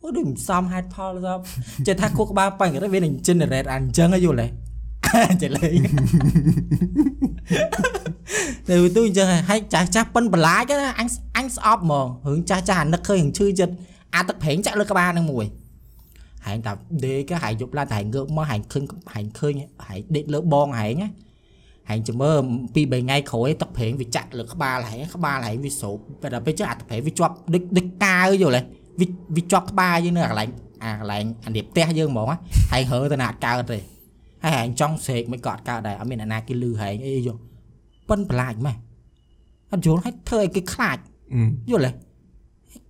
[0.02, 1.34] អូដូចមិនសមហេតុផលទៅ
[1.86, 4.46] ចេះថាគូក្បាលបញ្ញរិទ្ធវានឹង generate អានចឹងហ៎យល់ទេ
[5.42, 5.78] ចេះលេង
[8.68, 13.74] តែវាទូអញ្ចឹងហើយចាស់ចាស់ប៉ិនបន្លាចណាអញអញស្អប់ហ្មងរឿងចាស់ចាស់អានឹកឃើញរឿងឈឺចិត្ត
[14.14, 15.46] អាទឹកប្រេងចាក់លើក្បាលនឹងមួយ
[16.46, 16.72] ហែងតែ
[17.04, 18.84] ដេកហែងយប់ឡើងតែហែងងើបមកហែងឃើញ
[19.14, 19.52] ហែងឃើញ
[19.86, 21.10] ហែងដេកលើបងហែងណា
[21.88, 22.38] ហែងចាំមើល
[22.74, 29.06] ពី3ថ្ងៃក្រោយទឹកប្រេងវាចាក់លើក្បាលហែងក្បាលហែងវាស្រូបតែដល់ពេលចឹងអាទឹកប្រេងវាជាប់ដូចដូចកាវយល់ទេ វា
[29.36, 30.48] វាជាប់ក្បាលយើងនៅអាកន្លែង
[30.84, 32.36] អាកន្លែងអានេះផ្ទះយើងហ្មងណា
[32.72, 33.78] ហែងហើទៅណាអត់កើតទេ
[34.42, 37.40] ហើយហែងចង់ស្រេកមិនក៏អត់កើតដែរអត់មានអ្នកណាគេលឺហែងអីយល់
[38.08, 38.76] ប៉ិនប្រឡាចម៉េះ
[39.72, 40.98] អត់យល់ឲ្យធ្វើឲ្យគេខ្លាច
[41.70, 41.90] យល់ទេ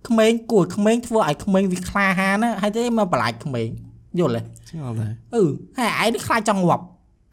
[0.07, 3.67] ក្មេងគួរក្មេងធ្វើឲ្យក្មេងវាក្លាហានណាហើយទេមកបន្លាចក្មេង
[4.19, 5.43] យល់ទេចោលដែរអឺ
[5.77, 6.83] ហើយឯងនេះខ្លាចចង់ងាប់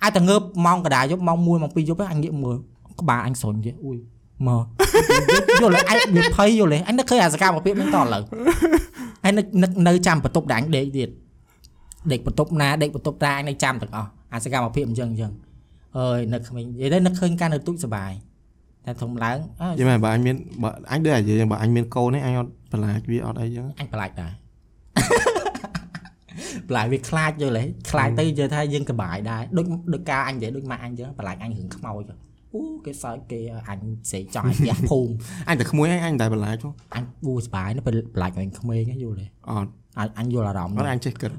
[0.03, 2.57] អាចតែងើបម៉ោងកដាយប់ម៉ោង1ម៉ោង2យប់ហ្នឹងអញងាកមើល
[3.01, 3.99] ក្បាលអញស្រុញទេអ៊ុយ
[4.49, 4.65] មក
[5.63, 8.23] យល់ទេអញវាភ័យយល់ទេអញនឹកឃើញអាសកម្មភាពហ្នឹងតឥឡូវ
[9.25, 11.09] ហើយនឹកនឹកនៅចាំបន្ទប់ដែលអញដេកទៀត
[12.13, 15.33] ដេកបន្ទប់ណាដេកបន្ទប់តាអញនៅចាំទាំងអស់អាសកម្មភាពអញ្ចឹងអញ្ចឹង
[15.99, 18.13] អើយនឹកក្មេងនិយាយទៅនឹកឃើញការនៅទូចសបាយ
[18.85, 24.33] តែធំឡើងអើយល់មែនបើអញមានបើអញដូចអានិយាយបើអញមានកូននេះអញអត់បន្លាចវាអត់អីចឹងអញប្រឡាចដែរ
[26.69, 32.03] ប្រឡាចវាខ្លាចយល់ទេខ្លាចទៅនិយាយថាយើងសប្បាយដែរដូចដូចការអញនិយាយដូចម៉ាក់អញចឹងប្រឡាចអញរឿងខ្មោច
[32.56, 33.40] អូគេសើចគេ
[33.70, 35.12] អញស្រេកចង់ឲ្យផ្ទះភូមិ
[35.50, 39.70] អញតែក្មួយអញអញតែបន្លាចហ៎ អញវូសប្បាយណាស់ពេលប្រឡាចឲ្យក្មេងហ្នឹងយល់ទេ អត់
[40.00, 41.32] អញអញយល់អារម្មណ៍ អត់ ហ្នឹង អញចេះគិត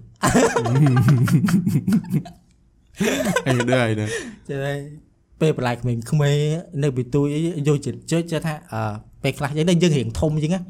[3.49, 4.09] អញដែរដែរ
[4.49, 4.75] ចេះទេ
[5.41, 6.37] ពេលប្រឡាចក្មេងក្មេង
[6.83, 10.63] នៅពីទួយអីយកចិត្តជឿចេះថាអឺពេលខ្លះយើងយើងរៀងធំអញ្ចឹងណា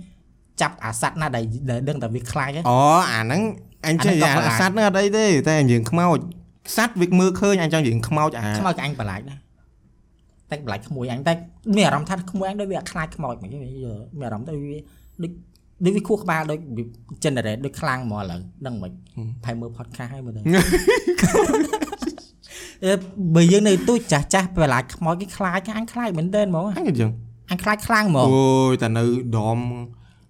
[0.60, 2.78] ចាប់អាសัตว์ណាដែលដែលដឹងតែវាខ្លាចហ្នឹង អូ
[3.12, 3.42] អាហ្នឹង
[3.86, 6.18] អញចេះ អាហ្នឹងក៏ អា បន្លាច សัตว์ហ្នឹងអត់អីទេតែយើងខ្មោច
[6.76, 9.38] សัตว์វាមើលឃើញអញចង់យើងខ្មោចអា ខ្មោចក៏អញប្រឡាចដែរ
[10.51, 11.33] តែប្រឡាចក្មួយអញតែ
[11.75, 13.61] មានអារម្មណ៍ថាក្មួយអញដូចវាអត់ខ្លាចខ្មោចមិនយល់
[14.19, 14.75] មានអារម្មណ៍ទៅវា
[15.23, 15.31] ដូច
[15.83, 16.59] ដូចវាខួរក្បាលដូច
[17.23, 18.91] generate ដូចខ្លាំងហ្មងឥឡូវដឹងមិន
[19.45, 20.41] ផៃមើល podcast ហើយមើលទៅ
[22.85, 22.93] អឺ
[23.35, 27.11] បើយើងនៅទូចចាស់ចាស់ប្រឡាចខ្មោចគេខ្លាចអញខ្លាចមែនទែនហ្មងអញក៏ចឹង
[27.51, 29.03] អញខ្លាចខ្លាំងហ្មងអូយតែនៅ
[29.37, 29.59] ដម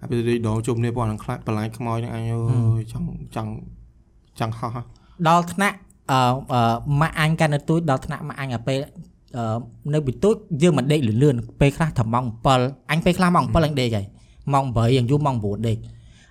[0.01, 2.39] អាពេលទីដមជុំនេះបងហ្នឹងខ្លាចបន្លាចខ្មោចហ្នឹងអញអើ
[2.77, 3.51] យចង់ចង់
[4.39, 4.81] ចង់ហោះហ៎
[5.27, 5.77] ដល់ថ្នាក់
[6.11, 6.19] អឺ
[6.53, 6.61] អឺ
[7.01, 8.91] ម៉ាក់អញកាន់នៅទូចដល់ថ្នាក់ម៉ាក់អញអាពេលអឺ
[9.93, 12.25] នៅពីទូចយើងមិនដេកលឿនលឿនពេលខ្លះត្រម៉ោង
[12.57, 14.05] 7អញពេលខ្លះម៉ោង7អញដេកហើយ
[14.53, 15.77] ម៉ោង8យ៉ាងយូរម៉ោង9ដេក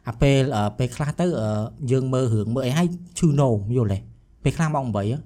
[0.09, 1.49] អាពេលអឺពេលខ្លះទៅអឺ
[1.91, 2.89] យើងមើលរឿងមើលអីហើយ
[3.19, 3.99] ឈឺនោមយល់ទេ
[4.43, 5.21] ពេលខ្លះម៉ោង8ហ្នឹង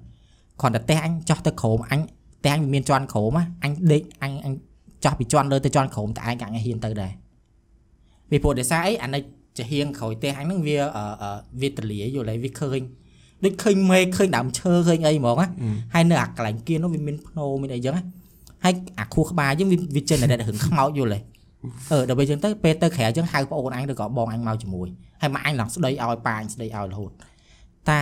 [0.61, 1.99] គ្រាន់តែផ្ទះអញចោះទៅក្រោមអញ
[2.39, 4.53] ផ្ទះអញមានជាន់ក្រោមណាអញដេកអញអញ
[5.05, 7.11] ចោះពីជាន់លើទៅជាន់ក្រោមតែឯងក៏អញហ៊ានទៅដែរ
[8.29, 9.21] ពីព្រោះដោយសារអីអានេះ
[9.57, 11.31] ចាហៀងក្រោយផ្ទះអញហ្នឹងវាអឺអឺ
[11.61, 12.81] វាទលាយល់ទេវាឃើញ
[13.43, 15.47] ដូចឃើញមេឃឃើញដើមឈើឃើញអីហ្មងណា
[15.93, 18.03] ហើយនៅអាកន្លែងគៀននោះវាមានភ្នោមានអីចឹងណា
[18.63, 21.19] ហើយអាខួរក្បាលយើងវាវាចេញតែរឿងខ្មោចយល់ទេ
[21.91, 24.87] អឺដល់ពេលអញ្ចឹងទៅពេលទៅក្រៅអញ្ចឹងហៅប្អូនអញឬក៏បងអញមកជាមួយ
[25.21, 27.11] ហើយម៉ាក់អញឡើងស្ដីឲ្យប៉ាអញស្ដីឲ្យរហូត
[27.89, 27.99] តា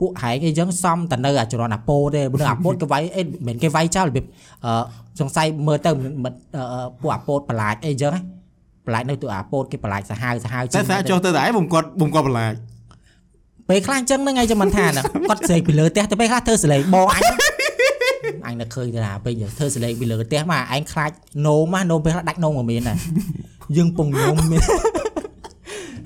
[0.00, 4.24] ពួកហែងអីចឹងសំតនៅអាចរន្តអាពោទេព្រោះអាពោតគេវាយអីមិនមែនគេវាយចោលរបៀប
[4.64, 4.82] អឺ
[5.20, 8.20] សង្ស័យមើលទៅមិនមិនអឺអឺពួកអាពោតបន្លាចអីចឹងណា
[8.86, 12.54] បន្លាចនៅទូអាពោតគេបន្លាចសាហាវសាហាវតែសាចុះទៅតែបំគាត់បំគាត់បន្លាច
[13.72, 17.22] ពេលខ្លះអញ្ចឹងហ្នឹងឯងចាំមិនថាណាគាត់ស្រែកពីលើផ្ទះទៅពេលខ្លះធ្វើសលេងបងអញ
[18.46, 21.10] អញនឹកឃើញទៅថាពេលធ្វើសលេងពីលើផ្ទះមកឯងខ្លាច
[21.46, 22.98] នោមណានោមពេលខ្លះដាច់នោមក៏មានដែរ
[23.76, 24.62] យើងពងញោមមាន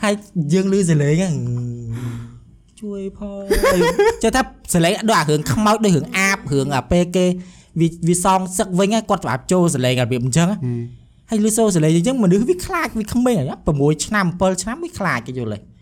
[0.04, 0.14] ហើយ
[0.52, 1.34] យើងលឺសលេងហ្នឹង
[2.80, 3.40] ជួយផង
[4.22, 4.42] ចេះថា
[4.74, 7.26] សលេងដូចអារឿងខ្មោចដូចរឿងអាបរឿងអាពេលគេ
[7.80, 10.48] វាវាសងសឹកវិញហ្នឹងគាត់ច្បាប់ចូលសលេងរបៀបអញ្ចឹង
[11.30, 13.36] ហើយលឺសូរសលេងអញ្ចឹងមនុស្សវាខ្លាចវាក្មេង
[13.72, 15.75] 6ឆ្នាំ7ឆ្នាំវាខ្លាចគេយល់ទេ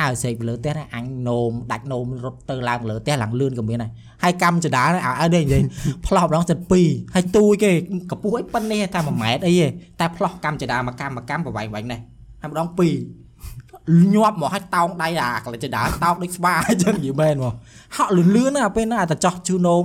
[0.00, 3.90] អើសេកពីលើផ្ទះណាអញនោមដាច់នោមរត់ទៅឡើងលើផ្ទះឡើងលឿនក៏មានដែរ
[4.22, 5.62] ហើយកម្មចដាលឲ្យឲ្យនេះនិយាយ
[6.06, 7.70] ផ្លោះម្ដងសិត2ហើយទូយគេ
[8.10, 9.66] កពស់អីប៉ុណ្នេះតែ1ម៉ែត្រអីទេ
[10.00, 12.00] តែផ្លោះកម្មចដាមកកម្មមកកម្មប្រវែងប្រវែងនេះ
[12.40, 17.54] ហើយម្ដង2ញាប់មកឲ្យតោងដៃអាកលចដាតោកដូចស្វាអញ្ចឹងនិយាយមែនមក
[17.96, 19.82] ហក់លឿនលឿនណាស់ពេលហ្នឹងអាតែចោះជូនោម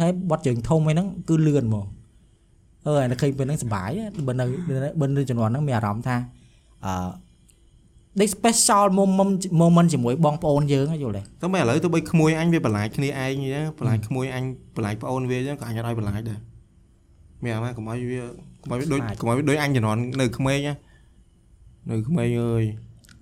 [0.00, 1.86] ហើយបត់ជើងធំអីហ្នឹងគឺលឿនមក
[2.86, 3.88] អឺអានេះឃើញពេលហ្នឹងសុបាយ
[4.26, 4.44] បើនៅ
[5.00, 6.16] បើនៅជំនាន់ហ្នឹងមានអារម្មណ៍ថា
[6.84, 6.92] អឺ
[8.20, 9.32] ដូច special moment
[9.62, 14.44] moment ជាមួយបងប្អូនយើងយល់ទេទៅមិនឥឡូវទៅបីក្មួយអញវាបន្លាចគ្នាឯងអញ្ចឹងបន្លាចក្មួយអញ
[14.76, 16.38] បន្លាចប្អូនវាអញ្ចឹងក៏អញអត់ឲ្យបន្លាចដែរ
[17.42, 18.20] មានអាម៉ែកុំឲ្យវា
[18.62, 20.74] កុំឲ្យវាដូចកុំឲ្យវាដូចអញជំនាន់នៅក្មេងណា
[21.90, 22.64] នៅក្មេងអើយ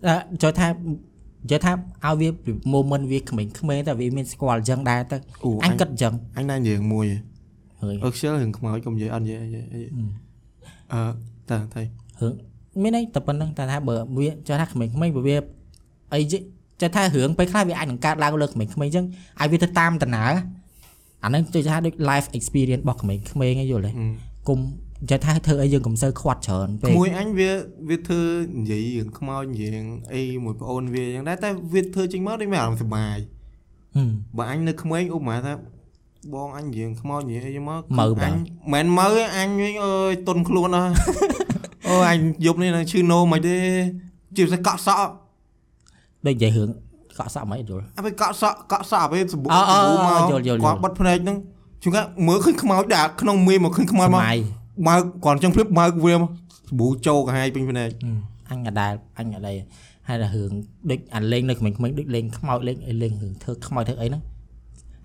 [0.07, 1.73] អឺចូលថានិយាយថា
[2.05, 2.29] ឲ្យវា
[2.75, 7.07] moment វាក្មេងៗតែវាមានស្គាល់អញ្ចឹងដែរទៅអូអញគិតអញ្ចឹងអញណានិយាយមួយ
[7.81, 9.81] ហើយអឺខ្ជិលរឿងខ្មោចកុំនិយាយអត់និយាយនិយាយអី
[10.93, 11.01] អឺ
[11.51, 11.83] តើថៃ
[12.21, 12.33] រឿង
[12.83, 15.37] មានន័យតែប៉ុណ្្នឹងតែថាបើវាចង់ថាក្មេងៗបើវា
[16.13, 19.05] អីចេះថារឿងពេលខ្លះវាអាចនឹងកើតឡើងលើក្មេងៗអញ្ចឹង
[19.41, 20.33] ឲ្យវាទៅតាមដំណើរ
[21.25, 23.93] អាហ្នឹងចូលថាដូច life experience របស់ក្មេងៗហ្នឹងយល់ទេ
[24.49, 24.59] គុំ
[25.11, 27.51] ចេះថាធ្វើអីយើងកុំសូវខ្វាត់ច្រើនពេកក្មួយអញវា
[27.89, 28.23] វាធ្វើ
[28.61, 33.17] និយាយរឿងខ្មោចនិយាយរឿងអីមួយប្អូនវាអញ្ចឹងដែរតែវាធ្វើចេញមកដូចមានអារម្មណ៍សុបាយ
[33.97, 35.53] ហឹមបើអញនៅក្មេងឧបមាថា
[36.35, 38.35] បងអញនិយាយខ្មោចនិយាយអីចឹងមកមើលបងអញ
[38.75, 40.93] មិនមើលទេអញវិញអើយទុនខ្លួនអស់
[41.89, 43.57] អូអញយប់នេះនឹងឈឺនោមមិនទេ
[44.37, 45.13] ជាពិសេសកក់សក់
[46.27, 46.69] ដូចនិយាយរឿង
[47.19, 51.37] កក់សក់មិនយល់អាពេលកក់សក់កក់សក់អាពេលសម្បូរអឺអឺសម្បូរមកយល់យល់យល់គាត់បិទភ្នែកហ្នឹង
[51.83, 54.35] ជួនកាលមើលឃើញខ្មោចដែរក្នុងមីមកឃើញខ្មោចស្មកមៃ
[54.87, 54.95] បើ
[55.25, 56.29] គាត់ចង់ព្រៀបបើកវាមក
[56.69, 57.91] សម្បូរចូលកាហាយពេញភ្នែក
[58.51, 59.57] អញក៏ដែលអញក៏ដែរ
[60.09, 60.51] ហើយតែរឿង
[60.91, 64.23] ដូចអាលេងនៅក្មេងៗដូចលេងខ្មោចលេងអីលេងរឿងធ្វើខ្មោចធ្វើអីហ្នឹង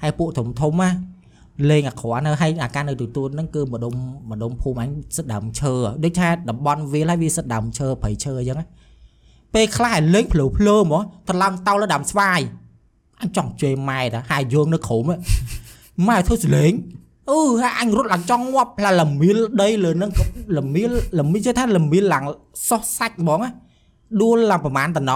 [0.01, 0.89] ហើយពួកធំធំណា
[1.69, 3.93] លេងអាក្រក់នៅហើយអាការនៅទទួលហ្នឹងគឺម្ដុំ
[4.31, 5.73] ម្ដុំភូមិអញសិតដើមឈើ
[6.03, 8.67] ដូចថាតំបន់វាលហើយវាសិតដើមឈើព្រៃឈើអញ្ចឹងណា
[9.53, 12.39] ពេលខ្លះឲ្យលេងភ្លឺភ្លើហ្មងត្រឡងតោលើដើមស្វាយ
[13.21, 15.19] អញចង់ជេរម៉ែតាហើយយើងនៅក្រោមហ្នឹង
[16.07, 16.71] ម៉ែធ្វើសលេង
[17.29, 20.23] អឺហើយអញរត់ឡើងចង់ងាប់ផ្លាលមៀលដីលើហ្នឹងក៏
[20.57, 22.23] លមៀលលមៀលចេះថាលមៀលឡើង
[22.69, 23.51] សោះសាច់ហ្មងណា
[24.21, 25.13] ដួលឡើងប្រហែលតំណ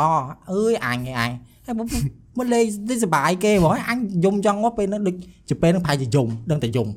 [0.54, 1.30] អើយអញឯងហើយ
[2.38, 5.16] មកមកលេងទៅសុបាយគេហ្មងអញយំចង់មកពេលហ្នឹងដូច
[5.50, 6.88] ជាពេលហ្នឹងប្រហែលជាយំដឹងតែយំ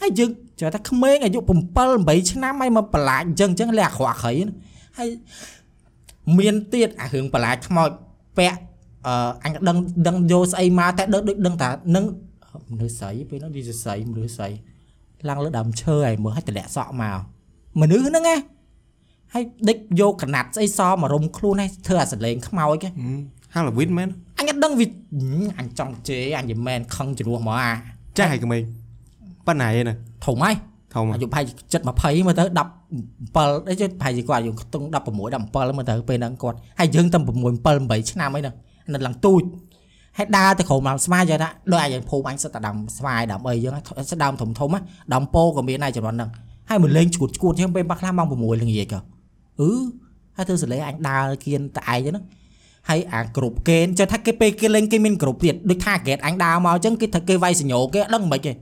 [0.00, 0.30] ហើយយើង
[0.60, 1.42] ចេះថាក្មេងអាយុ7
[1.86, 4.52] 8ឆ្នាំហើយមកបន្លាចអញ្ចឹងអញ្ចឹងលេអាក្រក់ក្រៃណា
[4.98, 5.08] ហើយ
[6.38, 7.90] មានទៀតអារឿងបន្លាចខ្មោច
[8.38, 8.58] ពាក់
[9.06, 9.14] អឺ
[9.44, 9.76] អញក៏ដឹង
[10.08, 12.04] ដឹងយកស្អីមកតែដឹងដូចដឹងថានឹង
[12.70, 14.48] មនុស្សស្រីពេលហ្នឹងវាជាស្រីមនុស្សស្រី
[15.28, 17.18] ឡើងលើដើមឈើហើយមើលឲ្យតម្លាក់សក់មក
[17.80, 18.36] មនុស្សហ្នឹងណា
[19.34, 22.88] ហើយដេកយកកណាត់ស្អីសមករុំខ្លួនហើយធ្វើអាសលេងខ្មោចគេ
[23.54, 24.08] ហាឡូវីនមែន
[24.38, 24.92] អញអត់ដឹងវាហឹ
[25.40, 27.72] មអញចង់ជេរអញមិនមែនខឹងជ្រោះហ្មងអា
[28.18, 28.62] ចាស់ហើយក្មេង
[29.46, 29.94] ប៉ុណ្ណាឯណា
[30.26, 30.54] ធំហើយ
[30.94, 32.44] ធំអាយុប្រហែលចិត្ត20មើលទៅ
[33.08, 37.20] 17អីជិតប្រហែលជាគាត់អាយុខ្ទង់16 17មើលទៅពេលហ្នឹងគាត់ហើយយើងតែ6
[37.64, 38.54] 7 8ឆ្នាំអីហ្នឹង
[38.92, 39.42] នៅឡើងទូច
[40.18, 43.74] ហើយដើរទៅក្រុមដើមស្វាយយ៉ាងណាដូចអាយើងភូមិអញសិតតែដើមស្វាយដើមអីយ៉ាង
[44.12, 44.80] ស្ដើមធំធំណា
[45.12, 46.30] ដើមពោក៏មានដែរចំនួនហ្នឹង
[46.68, 48.32] ហើយមកលេងឈួតឈួតជាងពេលបាក់ខ្លះម៉ោង6
[48.62, 49.00] ល្ងាចក៏
[49.60, 49.70] អឺ
[50.36, 52.24] ហើយធ្វើសលេងអញដើរគៀនតែឯងហ្នឹង
[52.90, 58.52] ហើយអាគ្រប់គេនចេះថាគេពេលគេលេងគេមានគ្រប់ទៀតដូចថាកេតអញដើរមកអញ្ចឹងគេថាគេវាយសញ្ញោគេអត់ដឹងមិនខ្មិចទេ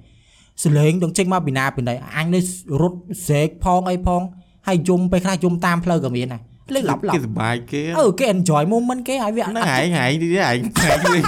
[0.63, 2.43] សលេងដឹងចេញមកពីណាពីណីអញនេះ
[2.83, 4.23] រត់សេកផងអីផង
[4.69, 6.43] ហើយយំពេលខ្លះយំតាមផ្លូវក៏មានដែរ
[6.75, 11.23] លេងឡប់ឡប់គេសុបាយគេអឺគេ enjoy moment គេហើយវាអត់ហ្នឹងឯងឯងទៀតឯងឯងលេង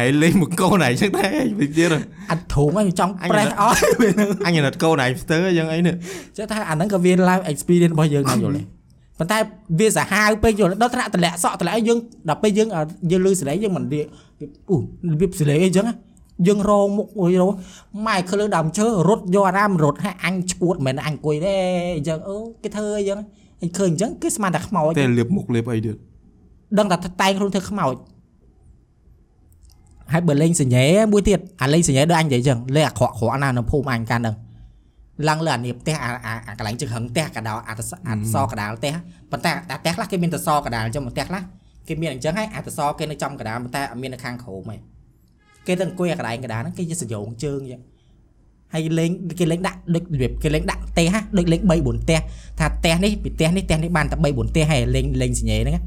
[0.00, 1.30] ឯងលេងមកកូនឯងចឹងដែរ
[1.60, 1.88] វិញទៀត
[2.30, 5.94] អត់ធុងហើយចង់អញប្រេះអស់ពេលហ្នឹងអញអាណិតកូនឯងស្ទើរយ៉ាងអីនេះ
[6.36, 8.79] ចេះថាអាហ្នឹងក៏វា live experience របស់យើងដែរយល់ទេ
[9.20, 9.38] ប៉ុន្តែ
[9.78, 11.98] វាសាហាវពេកយល់ដល់ថ្នាក់តម្លាក់សក់តម្លាក់ឲ្យយើង
[12.28, 14.00] ដល់ពេលយើងអ่าយើងលឺសលេងយើងមិនវា
[14.70, 15.94] អូរបៀបសលេងអីចឹងណា
[16.46, 17.50] យើងរងមុខអុយរង
[18.06, 21.54] ម៉ែឃើញលើដើមឈើរត់យកអារាមរត់ឲ្យអញឈួតមិនមែនអញអង្គុយទេ
[21.96, 23.18] អញ្ចឹងអូគេធ្វើអីចឹង
[23.62, 25.96] អញឃើញអញ្ចឹងគេស្មានតែខ្មោចតែលៀបមុខលៀបអីទៀត
[26.78, 27.94] ដឹងតែតែងខ្លួនធ្វើខ្មោច
[30.12, 34.36] ហើយបើលេងសញ្ញេមួយទៀតអាលេងសញ្ញេដូចអញនិយាយចឹងលេងអាក្រក់ក្រក់ណាស់នៅភូមិអញកាលហ្នឹង
[35.28, 38.94] ឡើងលើអានេះផ្ទះអាអាអាកន្លែងជើងហឹងផ្ទះកដាលអាតសអាតសកដាលផ្ទះ
[39.30, 41.42] ប៉ុន្តែអាផ្ទះខ្លះគេមានតសកដាលអញ្ចឹងផ្ទះខ្លះ
[41.88, 44.76] គេមានអញ្ចឹងហើយអាតសគេនៅចំកដាលប៉ុន្តែអត់មាននៅខាងក្រោមទេ
[45.66, 47.80] គេទៅអង្គុយអាកន្លែងកដាលហ្នឹងគេជាសញ្ញោងជើងអញ្ចឹង
[48.74, 49.10] ហើយលេង
[49.40, 52.20] គេលេងដាក់ដូចរបៀបគេលេងដាក់ផ្ទះហ่ะដូចលេង3 4ផ្ទះ
[52.58, 55.82] ថាផ្ទះនេះពីផ្ទះនេះផ្ទះនេះបានតែ3 4ផ្ទះហើយលេងលេងសញ្ញេហ្នឹងណា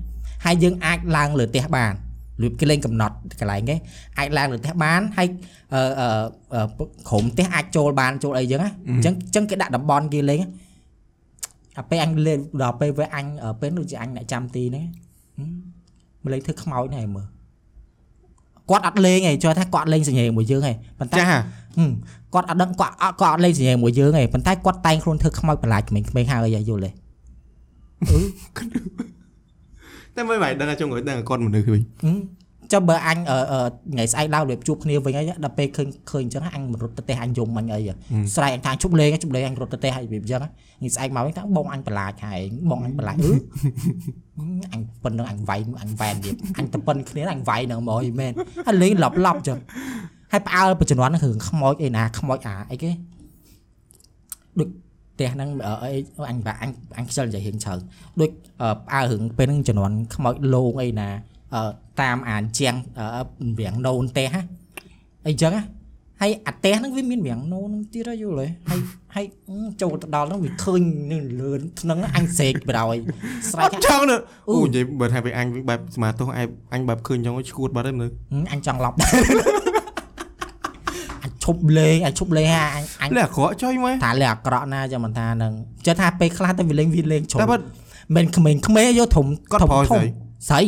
[0.45, 1.93] ហើយយើងអាចឡើងលើផ្ទះបាន
[2.41, 3.75] លៀបគេលេងកំណត់កន្លែងគេ
[4.19, 5.27] អាចឡើងលើផ្ទះបានហើយ
[5.73, 6.07] អឺអឺ
[6.53, 6.61] អឺ
[7.09, 10.39] ក្រុមផ្ទះអាចចូលបានចូលអីចឹងណាអញ្ចឹងអញ្ចឹងគេដាក់តំបន់គេលេង
[11.77, 14.85] អាពេលអញលេងដល់ពេលពេលអញអឺពេលដូចជាអញអ្នកចាំទីហ្នឹង
[15.37, 15.49] ហឹម
[16.23, 17.27] មកលេងធ្វើខ្មោចហ្នឹងឯងមើល
[18.69, 21.41] គាត់អត់លេងឯងចុះថាគាត់លេងសញ្ញេមួយយើងឯងប៉ុន្តែចាស់ហ่ะ
[21.77, 21.91] ហឹម
[22.33, 26.91] គាត់អត់ដឹងគាត់អត់គាត់អត់លេងសញ្ញេមួយយើងឯងប៉ុន្តែគាត់តែងខ្លួនធ្វើខ្មោចបន្លាចក្មេងៗហើយយល់ទេ
[30.15, 32.17] តែមិនបាច់ដឹងថាចុងក្រោយដឹងថាគាត់មនុស្សវិញហឹម
[32.73, 33.59] ចុះបើអញអឺអឺ
[33.93, 37.93] ថ្ងៃស្អែកឡើងរៀបជួបគ្នាវិញហើយដល់ពេលឃើញឃើញអញ្ចឹងអញមិនរត់ទៅផ្ទះអញយំអញអីហ៎
[38.35, 43.31] ស្រែកអញថាជប់លេងជប់លេងអញរត់ទៅផ្ទះហើយរៀបអញ្ចឹងថ្ងៃស្អែកមកវិញថាបងអញបន្លាចហើយបងអញបន្លាចអឺ
[44.73, 48.31] អញប៉ុណ្្នឹងអញវាយអញវ៉ែនរៀបអញទៅប៉ុនគ្នាអញវាយនឹងមកអីមែន
[48.65, 49.59] ហើយលេងឡប់ឡប់អញ្ចឹង
[50.31, 52.91] ហើយផ្អើលប្រជំនាន់ហ្នឹងរឿងខ្មោចអីណាខ្មោចអាអីគេ
[54.59, 54.69] ដូច
[55.13, 55.91] ផ្ទះហ្នឹងអឺអី
[56.29, 57.79] អញបាក់អញអញខ្ជិលនិយាយរឿងច្រើន
[58.19, 58.31] ដូច
[58.61, 61.09] អឺផ្អើលរឿងពេលហ្នឹងជំនាន់ខ្មោចលោងអីណា
[61.53, 61.63] អឺ
[62.01, 63.05] តាមអានជាងអឺ
[63.59, 64.41] រៀងណូនទេហ៎
[65.27, 65.63] អីចឹងហ៎
[66.21, 68.49] ហើយអាទេហ្នឹងវាមានរៀងណូនហ្នឹងទៀតហ៎យល់ហើយ
[69.15, 70.81] ហើយអឺចូលទៅដល់ហ្នឹងវាឃើញ
[71.11, 72.99] នឹងលឿនហ្នឹងអញសេកបដ ாய்
[73.51, 74.15] ស្រែអកត់ចង់ទេ
[74.49, 79.62] អូអូនិយាយបើថាពេលអញវិញបែបស្មាទោសអញអញបែបឃើញចង់ឲ្យឈួតបាត់ហើយមើលហឹមអញចង់ឡប់ដែរអញ
[81.43, 85.53] ឈប់លេងអញឈប់លេងហ่าអញអញលះអាក្រក់ចុយមើលថាលេងអាក្រក់ណាចាំមិនថាហ្នឹង
[85.85, 87.65] ចេះថាពេលខ្លះទៅវាលេងវាលេងជ្រុតែំបាត់
[88.15, 90.07] មិនក្មេងក្មេងយកធំគាត់ធំប្រយធំស្អី
[90.49, 90.63] ស្អី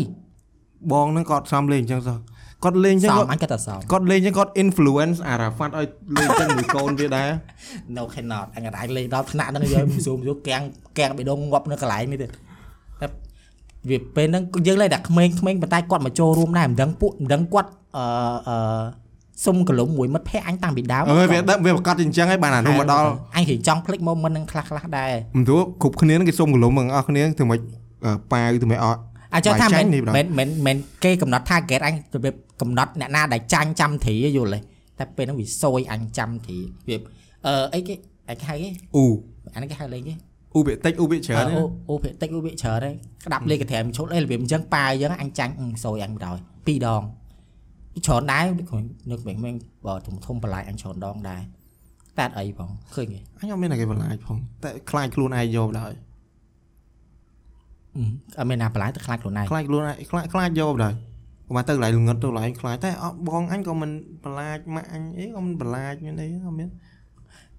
[0.91, 2.17] បងហ្នឹងគាត់សំលេងអញ្ចឹងសោះ
[2.63, 7.29] គាត់លេងអញ្ចឹងសំគាត់អញក៏តែសំគាត់លេងអញ្ចឹងគាត់ influence អារ៉ាហ្វាត់ឲ្យលេងអញ្ចឹងមួយកូនវាដែរ
[7.95, 10.63] no cannot អញអាចលេងដល់ថ្នាក់ហ្នឹងយកមស៊ូមយកកាំង
[10.99, 12.31] កាំងបេះដូងងាប់នៅកន្លែងនេះទៀត
[13.01, 13.07] តែ
[13.89, 18.05] វាពេលហ្នឹងយើងលេងតែក្មេងក្មេងប៉ុន្តែគាត់មកចូលរួមដែរមិនដឹងពួកមិនដឹងគាត់អឺ
[18.47, 19.04] អឺ
[19.45, 27.59] សុំកលុំមួយមិត្តភ័ក្ដិអញតាំងពីដើមអើយវាដឹកវាប្រកាសអញ្ចឹងហើយបានអានោះមកដល់អញរៀងចង់ភ្លេចមកមិននឹងខ្លះខ្លះដែរមិនទោះគ្រប់គ្នាហ្នឹងគេសុំកលុំទាំងអស់គ្នាធ្វើម៉េច
[28.05, 28.99] អឺប៉ាវធ្វើម៉េចអត់
[29.33, 34.59] អាចថាបាយចាមិនញ់នេះបងមិនមិនមិនគេកំណត់ target អញរបៀបកំណត់អ្នកណាដែលចាញ់ចាំត្រីយល់ទេ
[34.99, 37.01] តែពេលហ្នឹងវាសយអញចាំត្រីរបៀប
[37.47, 37.93] អឺអីគេ
[38.29, 39.05] អញគេហៅគេអ៊ូ
[39.53, 40.13] អានេះគេហៅលេងគេ
[40.53, 42.95] អ៊ូវាតិចអ៊ូវាច្រើនអូអូភាគតិចអូភាគច្រើនហើយ
[43.25, 46.37] ក្តាប់លេខកត្រែមឈុតអីរបៀបអញ្ចឹងប៉ាអញ្ចឹងអញចាញ់អឺសយអញបណ្ដោយ
[46.67, 47.03] ពីរដង
[48.05, 49.55] ច្រើនដែរនឹកមិនមែន
[49.87, 51.41] បើធំធំបន្លាយអញច្រើនដងដែរ
[52.17, 55.93] តែអត់អីផងឃើញទេអញអត់មានតែគេបន្លាចផងតែខ្លាចខ្លួនឯងយកដែរអឺ
[58.39, 60.93] អត់មានណាបន្លាយទៅខ្លាចខ្លួនឯងខ្លាចខ្លួនឯងខ្លាចខ្លាចយកដែរ
[61.55, 63.91] មកទៅកន្លែងល្ងឹតទៅកន្លែងខ្លាចតែអត់បងអញក៏មិន
[64.23, 66.69] បន្លាចម៉ាក់អញអីក៏មិនបន្លាចមានអីអត់មាន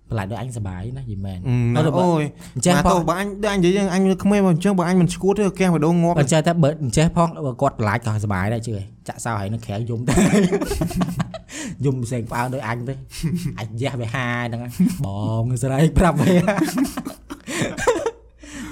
[0.08, 1.38] បន្លាយដូចអញសប្បាយណាយីមែន
[1.76, 2.22] អឺអូយ
[2.54, 10.14] អញ្ចឹងមកផទៅងបើអញដូចអញនិយាយអញក្មេងមកអញ្ចឹងបើអញមិនឈួតទេកែបដងងាប់បើចេះតែបើអញ្ចេះផងបើគាត់បន្លាយក៏សប្បាយដែរជឿឯងចាក់សោហើយនឹងក្រៅយំទៅ
[11.84, 12.94] យំផ្សេងផ្អើលដូចអញទៅ
[13.60, 14.72] អញយះវាហាហ្នឹងហើយ
[15.06, 15.08] ប
[15.42, 16.34] ងស្រែកប្រាប់វា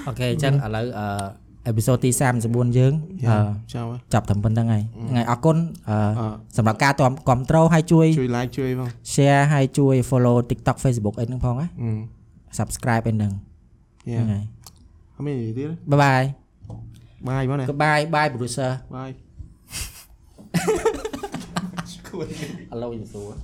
[0.07, 2.09] អូខេអញ្ចឹងឥឡូវអឺ អេពីសូតទី
[2.43, 2.93] 34យើង
[3.27, 3.37] អឺ
[3.73, 5.57] ចាំចាប់តែប៉ុណ្្នឹងហើយថ្ងៃអរគុណ
[5.89, 6.27] អឺអឺ
[6.57, 11.89] សម្រាប់ការតាមគ្រប់ត្រូលហើយជួយជួយ like ជួយផង share ហើយជួយ follow TikTok Facebook អីហ្នឹងផងណាអឺ
[12.57, 13.31] subscribe អីហ្នឹង
[14.09, 14.43] យ៉ាហ្នឹងហើយ
[15.15, 16.27] អត់មាននិយាយទៀត bye bye
[17.27, 19.09] បាយបងណា goodbye bye producer បាយ
[22.71, 23.35] Hello យូសួរ